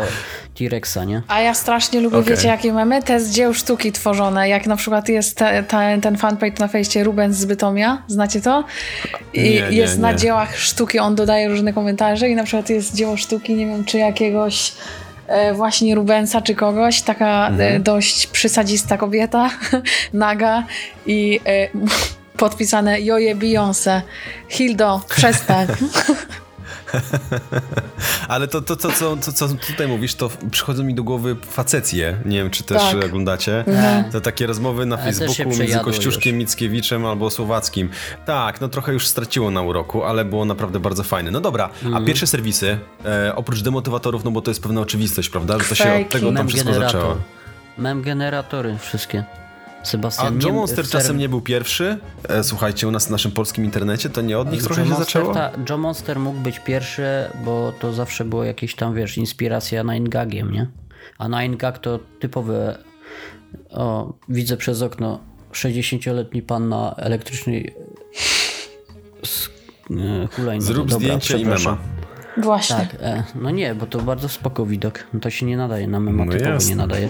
T-Rexa, 0.58 0.98
nie? 1.08 1.22
A 1.28 1.42
ja 1.42 1.54
strasznie 1.54 2.00
lubię, 2.02 2.18
Okej. 2.18 2.36
wiecie, 2.36 2.48
jakie 2.48 2.74
mamy? 2.74 3.04
Te 3.04 3.20
z 3.20 3.32
dzieł 3.32 3.54
sztuki 3.54 3.92
tworzone. 3.92 4.50
Jak 4.50 4.68
na 4.68 4.76
przykład 4.76 5.10
jest 5.10 5.38
te, 5.38 5.64
te, 5.64 5.98
ten 6.02 6.18
fanpage 6.18 6.54
na 6.60 6.68
fejście 6.68 7.04
Rubens 7.04 7.38
z 7.38 7.46
Bytomia. 7.46 8.02
Znacie 8.08 8.42
to? 8.42 8.64
I 9.34 9.42
Nie, 9.44 9.50
nie, 9.50 9.78
jest 9.78 10.00
na 10.00 10.12
nie. 10.12 10.18
dziełach 10.18 10.58
sztuki, 10.58 11.00
on 11.00 11.16
dodaje 11.16 11.50
różne 11.50 11.74
komentarze 11.74 12.30
i 12.30 12.36
na 12.36 12.44
przykład 12.44 12.70
jest 12.70 12.96
dzieło 12.96 13.18
sztuki, 13.18 13.56
nie 13.56 13.66
wiem, 13.66 13.86
czy 13.86 13.98
jakiegoś 13.98 14.74
e, 15.28 15.54
właśnie 15.54 15.96
Rubensa 15.96 16.42
czy 16.42 16.56
kogoś, 16.56 17.02
taka 17.02 17.48
Mhm. 17.48 17.76
e, 17.76 17.80
dość 17.80 18.28
przysadzista 18.28 18.98
kobieta, 18.98 19.50
naga 20.14 20.64
i 21.06 21.40
e, 21.46 21.68
podpisane 22.38 23.02
Joje 23.02 23.36
Beyoncé. 23.36 24.02
Hildo, 24.50 25.02
przestań. 25.10 25.68
Ale 28.28 28.48
to, 28.48 28.62
to, 28.62 28.76
to, 28.76 28.92
co, 28.92 29.18
to, 29.18 29.32
co 29.32 29.48
tutaj 29.48 29.88
mówisz, 29.88 30.16
to 30.16 30.30
przychodzą 30.52 30.84
mi 30.84 30.94
do 30.96 31.04
głowy 31.04 31.36
facecje. 31.42 32.18
Nie 32.26 32.38
wiem, 32.38 32.50
czy 32.50 32.64
też 32.64 32.78
Tak. 32.82 33.06
oglądacie. 33.06 33.60
Mhm. 33.68 34.12
To 34.12 34.22
takie 34.22 34.48
rozmowy 34.48 34.86
na 34.86 34.98
Facebooku 34.98 35.46
między 35.60 35.80
Kościuszkiem, 35.80 36.38
Mickiewiczem 36.38 37.06
albo 37.06 37.30
Słowackim. 37.30 37.90
Tak, 38.26 38.62
no 38.62 38.68
trochę 38.70 38.94
już 38.94 39.08
straciło 39.08 39.52
na 39.52 39.62
uroku, 39.62 40.04
ale 40.04 40.26
było 40.26 40.46
naprawdę 40.46 40.80
bardzo 40.80 41.04
fajne. 41.04 41.32
No 41.32 41.42
dobra, 41.42 41.66
Mhm. 41.84 42.04
a 42.04 42.08
pierwsze 42.08 42.28
serwisy, 42.28 42.80
e, 43.06 43.36
oprócz 43.36 43.62
demotywatorów, 43.62 44.24
no 44.24 44.32
bo 44.32 44.42
to 44.42 44.52
jest 44.52 44.64
pewna 44.64 44.82
oczywistość, 44.82 45.30
prawda? 45.30 45.60
Że 45.60 45.66
to 45.66 45.76
się 45.76 45.94
od 46.02 46.10
tego 46.10 46.32
tam 46.32 46.48
wszystko 46.48 46.74
zaczęło. 46.74 47.18
Mem 47.78 48.02
generatory 48.02 48.78
wszystkie. 48.78 49.24
A 49.82 49.86
Sebastian 49.86 50.40
Joe 50.42 50.50
nie- 50.50 50.54
Monster 50.56 50.88
czasem 50.88 51.18
nie 51.18 51.30
był 51.30 51.42
pierwszy? 51.42 51.98
E, 52.30 52.44
słuchajcie, 52.44 52.88
u 52.88 52.92
nas 52.92 53.08
w 53.08 53.10
naszym 53.10 53.32
polskim 53.32 53.66
internecie 53.66 54.10
to 54.10 54.22
nie 54.22 54.40
od 54.40 54.52
nich 54.52 54.64
trochę 54.64 54.82
Joe 54.82 54.86
się 54.88 54.94
Monster, 54.94 55.06
zaczęło? 55.08 55.34
Ta, 55.34 55.52
Joe 55.70 55.78
Monster 55.78 56.20
mógł 56.20 56.40
być 56.40 56.60
pierwszy, 56.60 57.04
bo 57.46 57.74
to 57.80 57.94
zawsze 57.94 58.26
było 58.26 58.44
jakieś 58.44 58.76
tam, 58.76 58.96
wiesz, 58.96 59.18
inspiracja 59.18 59.84
Nine 59.84 60.10
Gagiem, 60.10 60.52
nie? 60.52 60.68
A 61.18 61.28
Nine 61.28 61.58
Gag 61.58 61.80
to 61.80 62.00
typowe... 62.20 62.78
O, 63.70 64.14
widzę 64.30 64.58
przez 64.58 64.82
okno 64.82 65.20
60-letni 65.54 66.42
pan 66.42 66.70
na 66.70 66.96
elektrycznej 66.98 67.74
s- 69.24 69.50
e, 69.92 70.28
hulajnodze. 70.28 70.74
Zrób 70.74 70.88
Dobra, 70.90 71.06
zdjęcie 71.06 71.38
i 71.38 71.46
mema. 71.46 71.78
Właśnie. 72.38 72.76
Tak, 72.76 72.96
e, 73.02 73.24
no 73.36 73.50
nie, 73.50 73.76
bo 73.76 73.86
to 73.86 74.00
bardzo 74.02 74.30
spoko 74.30 74.66
widok. 74.66 75.00
No 75.14 75.20
to 75.20 75.30
się 75.30 75.46
nie 75.46 75.58
nadaje 75.58 75.88
na 75.88 76.00
mema, 76.00 76.26
No 76.26 76.32
typowo 76.32 76.50
jasne. 76.52 76.70
nie 76.70 76.76
nadaje. 76.76 77.10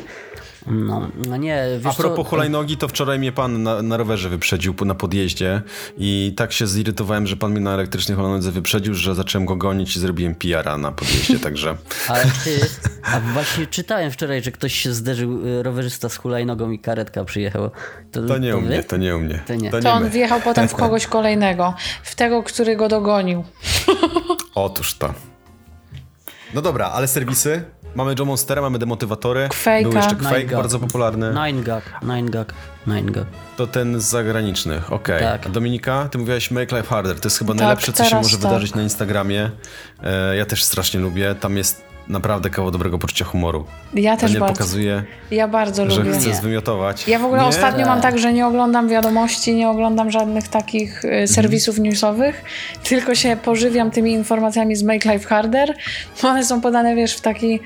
No, 0.68 1.08
no 1.28 1.38
nie, 1.38 1.64
wiesz 1.80 1.94
A 1.94 1.98
propos 1.98 2.26
co, 2.26 2.30
hulajnogi, 2.30 2.78
to 2.78 2.88
wczoraj 2.88 3.20
mnie 3.20 3.32
pan 3.32 3.64
na, 3.64 3.82
na 3.82 3.98
rowerze 3.98 4.30
wyprzedził 4.30 4.74
po- 4.74 4.86
na 4.86 4.96
podjeździe 4.96 5.62
i 5.98 6.34
tak 6.38 6.52
się 6.52 6.68
zirytowałem, 6.68 7.28
że 7.28 7.38
pan 7.38 7.52
mnie 7.52 7.60
na 7.62 7.74
elektrycznej 7.74 8.16
hulajnodze 8.16 8.52
wyprzedził, 8.52 8.94
że 8.94 9.16
zacząłem 9.16 9.46
go 9.46 9.56
gonić 9.56 9.96
i 9.96 10.00
zrobiłem 10.00 10.36
PR-a 10.36 10.78
na 10.78 10.92
podjeździe, 10.92 11.40
także... 11.50 11.78
Ale 12.08 12.24
ty, 12.44 12.60
a 13.04 13.20
właśnie 13.20 13.68
czytałem 13.68 14.12
wczoraj, 14.12 14.44
że 14.44 14.52
ktoś 14.52 14.74
się 14.76 14.94
zderzył, 14.94 15.48
y, 15.48 15.64
rowerzysta 15.64 16.10
z 16.10 16.18
hulajnogą 16.18 16.72
i 16.72 16.80
karetka 16.80 17.24
przyjechała. 17.26 17.70
To, 18.12 18.22
To 18.28 18.38
nie 18.38 18.58
u 18.58 18.62
wy? 18.62 18.68
mnie, 18.68 18.84
to 18.84 18.98
nie 18.98 19.16
u 19.16 19.20
mnie. 19.20 19.40
To 19.48 19.56
nie. 19.56 19.72
To 19.72 19.80
To 19.80 19.92
on 19.94 20.04
my. 20.04 20.10
wjechał 20.10 20.42
potem 20.42 20.68
w 20.68 20.76
kogoś 20.76 21.08
kolejnego. 21.08 21.74
W 22.04 22.16
tego, 22.16 22.44
który 22.44 22.76
go 22.76 22.88
dogonił. 22.88 23.44
Otóż 24.56 24.94
to. 24.98 25.14
No 26.54 26.62
dobra, 26.62 26.88
ale 26.88 27.08
serwisy? 27.08 27.64
Mamy 27.96 28.16
Joe 28.20 28.26
Monstera, 28.26 28.62
mamy 28.62 28.80
demotywatory. 28.80 29.48
Quake'a. 29.48 29.84
Był 29.84 29.94
jeszcze 29.94 30.16
Nine 30.16 30.22
Quake, 30.30 30.46
Gag. 30.46 30.56
bardzo 30.56 30.80
popularny. 30.80 31.34
Nine 31.46 31.64
gag, 31.64 31.84
nine 32.04 32.30
gag, 32.30 32.54
nine 32.88 33.12
gag. 33.12 33.26
To 33.58 33.68
ten 33.68 34.00
z 34.02 34.04
zagranicznych, 34.04 34.94
okej. 34.94 35.20
Tak. 35.20 35.46
A 35.48 35.50
Dominika, 35.50 36.08
ty 36.12 36.18
mówiłaś 36.18 36.52
Make 36.52 36.72
Life 36.72 36.84
Harder. 36.88 37.20
To 37.20 37.28
jest 37.28 37.40
chyba 37.40 37.54
Tak, 37.54 37.60
najlepsze, 37.62 37.94
co 37.94 38.04
się 38.06 38.16
może 38.16 38.38
tak. 38.38 38.40
wydarzyć 38.40 38.76
na 38.76 38.82
Instagramie. 38.82 39.52
E, 40.04 40.36
ja 40.36 40.46
też 40.46 40.64
strasznie 40.64 41.00
lubię. 41.00 41.36
Tam 41.36 41.58
jest 41.58 41.92
naprawdę 42.08 42.50
kawał 42.50 42.72
dobrego 42.72 42.98
poczucia 43.00 43.26
humoru. 43.26 43.66
Ja 43.94 44.18
też 44.18 44.22
Daniel 44.32 44.40
bardzo. 44.40 44.54
pokazuje, 44.54 45.04
Ja 45.32 45.48
bardzo 45.48 45.90
że 45.92 46.04
lubię. 46.04 46.20
chce 46.20 46.34
zwymiotować. 46.36 47.08
Ja 47.08 47.20
w 47.20 47.26
ogóle 47.26 47.42
Nie? 47.42 47.48
ostatnio 47.48 47.86
mam 47.86 48.02
tak, 48.02 48.20
że 48.20 48.34
nie 48.34 48.48
oglądam 48.48 48.90
wiadomości, 48.90 49.56
nie 49.56 49.70
oglądam 49.70 50.12
żadnych 50.12 50.48
takich 50.48 51.06
y, 51.06 51.28
serwisów 51.28 51.80
newsowych, 51.80 52.44
tylko 52.84 53.16
się 53.16 53.38
pożywiam 53.44 53.92
tymi 53.92 54.12
informacjami 54.12 54.76
z 54.76 54.84
Make 54.84 55.06
Life 55.06 55.28
Harder. 55.30 55.74
One 56.24 56.46
są 56.46 56.62
podane, 56.62 56.96
wiesz, 56.96 57.16
w 57.16 57.22
taki 57.22 57.60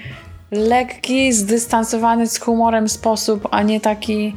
lekki, 0.58 1.34
zdystansowany 1.34 2.28
z 2.28 2.40
humorem 2.40 2.90
sposób, 2.90 3.48
a 3.52 3.64
nie 3.64 3.82
taki 3.82 4.36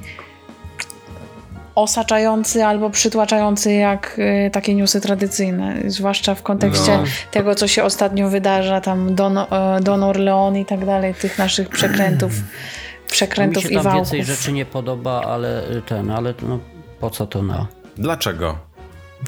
osaczający 1.75 2.65
albo 2.65 2.91
przytłaczający 2.91 3.73
jak 3.73 4.19
y, 4.19 4.51
takie 4.51 4.75
newsy 4.75 5.01
tradycyjne, 5.01 5.77
zwłaszcza 5.87 6.35
w 6.35 6.43
kontekście 6.43 6.99
No. 6.99 7.05
tego, 7.31 7.55
co 7.55 7.69
się 7.69 7.85
ostatnio 7.85 8.29
wydarza, 8.29 8.81
tam 8.81 9.15
Don, 9.15 9.39
e, 9.39 9.47
Don 9.83 10.03
Orleon 10.03 10.57
i 10.57 10.65
tak 10.65 10.85
dalej, 10.87 11.15
tych 11.15 11.39
naszych 11.39 11.69
przekrętów 11.69 12.33
przekrętów 13.11 13.65
mi 13.65 13.69
się 13.69 13.73
i 13.73 13.75
tam 13.75 13.85
wałków. 13.85 14.11
więcej 14.11 14.25
rzeczy 14.25 14.53
nie 14.53 14.65
podoba, 14.67 15.21
ale 15.25 15.71
y, 15.71 15.83
ten, 15.83 16.11
ale 16.11 16.35
no, 16.43 16.59
po 17.01 17.11
co 17.11 17.27
to 17.27 17.43
na... 17.43 17.67
Dlaczego? 17.99 18.59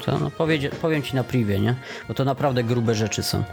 To, 0.05 0.19
no, 0.19 0.31
powiedz, 0.37 0.75
powiem 0.81 1.03
ci 1.03 1.15
na 1.15 1.23
privie, 1.23 1.59
nie? 1.59 1.75
Bo 2.07 2.13
to 2.13 2.25
naprawdę 2.25 2.63
grube 2.63 2.95
rzeczy 2.95 3.23
są. 3.23 3.43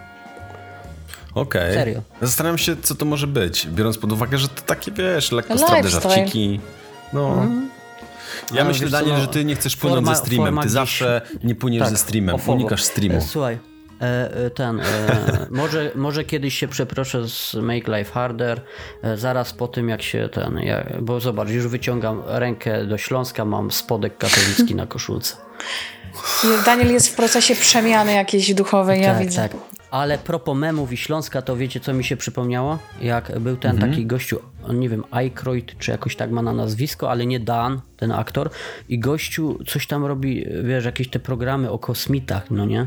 Okej. 1.41 1.75
Serio. 1.75 2.01
Zastanawiam 2.23 2.59
się, 2.59 2.77
co 2.83 2.95
to 2.95 3.05
może 3.05 3.27
być, 3.27 3.67
biorąc 3.67 3.99
pod 3.99 4.13
uwagę, 4.13 4.39
że 4.39 4.49
to 4.49 4.63
takie, 4.63 4.93
wiesz, 4.93 5.33
lekko 5.33 5.59
strawne 5.59 5.89
żarciki. 5.89 6.61
No. 7.13 7.47
Ja 8.53 8.61
Ale 8.61 8.65
myślę, 8.71 8.89
Daniel, 8.89 9.15
no, 9.15 9.21
że 9.21 9.29
ty 9.29 9.45
nie 9.45 9.55
chcesz 9.55 9.77
płynąć 9.77 10.07
forma- 10.07 10.15
ze 10.15 10.25
streamem. 10.27 10.59
Ty 10.63 10.69
zawsze 10.69 11.21
nie 11.45 11.55
płyniesz 11.55 11.83
Tak, 11.83 11.91
ze 11.91 11.97
streamem, 11.97 12.35
ofowo. 12.35 12.53
unikasz 12.53 12.83
streamu. 12.83 13.19
E, 13.19 13.21
Słuchaj, 13.21 13.59
e, 14.01 14.35
e, 14.47 14.51
ten, 14.51 14.81
e, 14.81 14.85
może, 15.51 15.91
może 15.95 16.25
kiedyś 16.25 16.59
się 16.59 16.69
przeproszę 16.69 17.29
z 17.29 17.55
Make 17.55 17.89
Life 17.89 18.13
Harder, 18.13 18.61
e, 19.03 19.17
zaraz 19.17 19.53
po 19.53 19.69
tym 19.69 19.89
jak 19.89 20.03
się 20.03 20.29
ten, 20.33 20.59
ja, 20.59 20.87
bo 21.01 21.21
zobacz, 21.21 21.49
już 21.49 21.67
wyciągam 21.67 22.23
rękę 22.27 22.87
do 22.87 22.99
Śląska, 22.99 23.45
mam 23.45 23.71
spodek 23.71 24.19
katowicki 24.19 24.75
na 24.75 24.87
koszulce. 24.87 25.37
Daniel 26.65 26.93
jest 26.93 27.09
w 27.09 27.15
procesie 27.17 27.55
przemiany 27.55 28.13
jakiejś 28.13 28.55
duchowej, 28.55 29.03
ja 29.03 29.15
tak, 29.15 29.23
widzę. 29.23 29.49
tak. 29.49 29.78
Ale 29.91 30.19
propos 30.19 30.57
memów 30.59 30.93
i 30.93 30.97
Śląska, 30.97 31.43
to 31.43 31.57
wiecie 31.57 31.81
co 31.81 31.95
mi 31.95 32.05
się 32.05 32.17
przypomniało? 32.17 32.79
Jak 33.01 33.39
był 33.39 33.57
ten 33.57 33.71
Mhm. 33.71 33.91
taki 33.93 34.07
gościu, 34.07 34.39
nie 34.75 34.89
wiem, 34.89 35.05
Aykroyd, 35.11 35.79
czy 35.79 35.91
jakoś 35.91 36.17
tak 36.17 36.31
ma 36.31 36.43
na 36.43 36.53
nazwisko, 36.53 37.11
ale 37.11 37.27
nie 37.27 37.41
Dan, 37.41 37.81
ten 37.97 38.13
aktor. 38.13 38.51
I 38.89 38.99
gościu 38.99 39.59
coś 39.67 39.87
tam 39.87 40.05
robi, 40.07 40.45
wiesz, 40.65 40.85
jakieś 40.85 41.09
te 41.09 41.19
programy 41.19 41.71
o 41.71 41.79
kosmitach, 41.79 42.51
no 42.51 42.67
nie? 42.67 42.87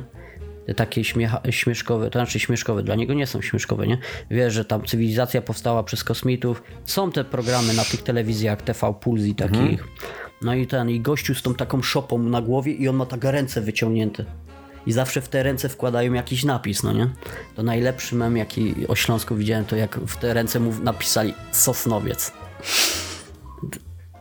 Te 0.66 0.74
takie 0.74 1.04
śmiecha, 1.04 1.42
śmieszkowe, 1.50 2.10
to 2.10 2.20
znaczy 2.20 2.40
śmieszkowe, 2.40 2.84
dla 2.84 2.96
niego 2.96 3.14
nie 3.14 3.28
są 3.28 3.42
śmieszkowe, 3.42 3.88
nie? 3.88 3.98
Wiesz, 4.32 4.54
że 4.54 4.66
tam 4.66 4.86
cywilizacja 4.86 5.42
powstała 5.42 5.84
przez 5.84 6.04
kosmitów. 6.04 6.64
Są 6.86 7.12
te 7.12 7.24
programy 7.24 7.74
na 7.74 7.84
tych 7.84 8.04
telewizjach 8.04 8.62
TV 8.62 8.94
Puls 8.94 9.24
i 9.24 9.36
takich. 9.36 9.84
No 10.42 10.54
i 10.54 10.68
ten, 10.68 10.90
i 10.90 11.00
gościu 11.00 11.36
z 11.36 11.42
tą 11.42 11.56
taką 11.56 11.82
szopą 11.82 12.20
na 12.20 12.42
głowie 12.42 12.72
i 12.74 12.88
on 12.88 12.96
ma 12.96 13.06
tak 13.06 13.24
ręce 13.24 13.62
wyciągnięte. 13.62 14.26
I 14.86 14.92
zawsze 14.92 15.22
w 15.22 15.30
te 15.30 15.44
ręce 15.44 15.70
wkładają 15.70 16.14
jakiś 16.14 16.44
napis, 16.44 16.84
no 16.84 16.94
nie? 16.94 17.10
To 17.56 17.64
najlepszy 17.64 18.16
mem, 18.16 18.38
jaki 18.38 18.76
o 18.88 18.96
Śląsku 18.96 19.36
widziałem, 19.36 19.66
to 19.66 19.76
jak 19.76 19.98
w 19.98 20.18
te 20.18 20.34
ręce 20.34 20.60
mu 20.60 20.74
napisali 20.84 21.34
Sosnowiec. 21.52 22.32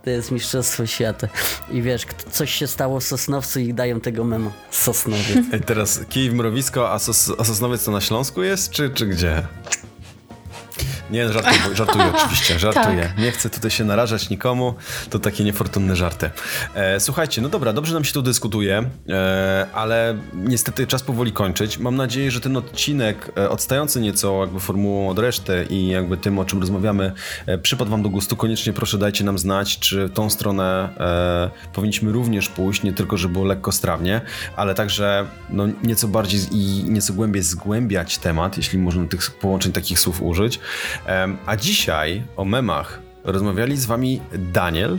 To 0.05 0.11
jest 0.11 0.31
mistrzostwo 0.31 0.87
świata. 0.87 1.29
I 1.71 1.83
wiesz, 1.83 2.07
coś 2.31 2.55
się 2.55 2.67
stało 2.67 3.01
w 3.01 3.05
Sosnowcu 3.05 3.61
i 3.61 3.75
dają 3.75 4.01
tego 4.01 4.25
mema. 4.25 4.51
Sosnowiec. 4.71 5.47
Ej, 5.53 5.61
teraz 5.61 6.01
kij 6.09 6.31
w 6.31 6.35
mrowisko, 6.35 6.93
a, 6.93 6.99
sos, 6.99 7.33
a 7.39 7.45
Sosnowiec 7.45 7.85
to 7.85 7.91
na 7.91 8.01
Śląsku 8.01 8.43
jest, 8.43 8.71
czy, 8.71 8.91
czy 8.91 9.07
gdzie? 9.07 9.47
Nie, 11.11 11.33
żartuję, 11.33 11.77
żartuję 11.77 12.05
oczywiście, 12.17 12.59
żartuję. 12.59 13.13
Nie 13.19 13.31
chcę 13.31 13.51
tutaj 13.51 13.71
się 13.71 13.85
narażać 13.85 14.31
nikomu, 14.31 14.75
to 15.11 15.19
takie 15.19 15.45
niefortunne 15.45 15.97
żarty. 15.97 16.31
E, 16.75 17.01
słuchajcie, 17.01 17.43
no 17.43 17.49
dobra, 17.49 17.73
dobrze 17.73 17.95
nam 17.95 18.05
się 18.05 18.13
tu 18.13 18.23
dyskutuje, 18.23 18.91
e, 19.09 19.67
ale 19.73 20.17
niestety 20.35 20.87
czas 20.87 21.03
powoli 21.03 21.33
kończyć. 21.33 21.79
Mam 21.79 21.97
nadzieję, 21.97 22.31
że 22.31 22.41
ten 22.41 22.57
odcinek, 22.57 23.33
e, 23.37 23.51
odstający 23.51 24.01
nieco 24.01 24.41
jakby 24.41 24.61
formułą 24.61 25.09
od 25.09 25.19
reszty 25.19 25.67
i 25.71 25.89
jakby 25.89 26.17
tym, 26.17 26.39
o 26.39 26.45
czym 26.45 26.61
rozmawiamy, 26.61 27.13
e, 27.47 27.59
przypadł 27.59 27.91
wam 27.91 28.03
do 28.03 28.09
gustu. 28.09 28.37
Koniecznie 28.37 28.73
proszę 28.73 28.99
dajcie 28.99 29.25
nam 29.25 29.39
znać, 29.39 29.79
czy 29.79 30.07
w 30.07 30.13
tą 30.13 30.31
stronę 30.31 30.89
e, 31.01 31.73
powinniśmy 31.73 32.13
również 32.13 32.49
pójść, 32.49 32.83
nie 32.83 32.93
tylko, 32.93 33.17
żeby 33.17 33.33
było 33.33 33.45
lekko 33.45 33.73
strawnie, 33.73 34.21
ale 34.57 34.75
także 34.75 35.27
no, 35.51 35.65
nieco 35.83 36.09
bardziej 36.09 36.41
i 36.53 36.85
nieco 36.89 37.13
głębiej 37.13 37.43
zgłębiać 37.43 38.19
temat, 38.19 38.57
jeśli 38.57 38.79
można 38.79 39.07
tych 39.07 39.31
połączeń 39.31 39.73
takich 39.73 39.99
słów 40.01 40.23
użyć. 40.23 40.61
A 41.47 41.57
dzisiaj 41.57 42.23
o 42.37 42.45
memach 42.45 43.01
rozmawiali 43.25 43.77
z 43.77 43.87
wami 43.87 44.21
Daniel, 44.53 44.99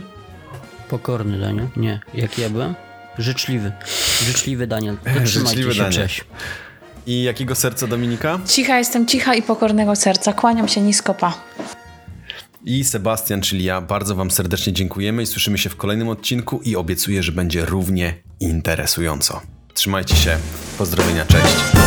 Pokorny 0.88 1.38
Daniel? 1.40 1.68
Nie. 1.76 2.00
Jaki 2.14 2.42
ja 2.42 2.50
byłem? 2.50 2.74
Życzliwy. 3.18 3.72
Życzliwy 4.26 4.66
Daniel. 4.66 4.96
Trzymajcie 5.04 5.26
Życzliwy 5.26 5.74
się, 5.74 5.82
Daniel. 5.82 6.02
cześć. 6.02 6.24
i 7.06 7.22
jakiego 7.22 7.54
serca 7.54 7.86
Dominika? 7.86 8.38
Cicha 8.46 8.78
jestem, 8.78 9.06
cicha 9.06 9.34
i 9.34 9.42
pokornego 9.42 9.96
serca. 9.96 10.32
Kłaniam 10.32 10.68
się 10.68 10.80
nisko, 10.80 11.14
pa. 11.14 11.34
I 12.64 12.84
Sebastian, 12.84 13.40
czyli 13.40 13.64
ja, 13.64 13.80
bardzo 13.80 14.14
Wam 14.14 14.30
serdecznie 14.30 14.72
dziękujemy 14.72 15.22
i 15.22 15.26
słyszymy 15.26 15.58
się 15.58 15.70
w 15.70 15.76
kolejnym 15.76 16.08
odcinku 16.08 16.60
i 16.64 16.76
obiecuję, 16.76 17.22
że 17.22 17.32
będzie 17.32 17.64
równie 17.64 18.14
interesująco. 18.40 19.40
Trzymajcie 19.74 20.16
się, 20.16 20.36
pozdrowienia, 20.78 21.24
cześć. 21.24 21.81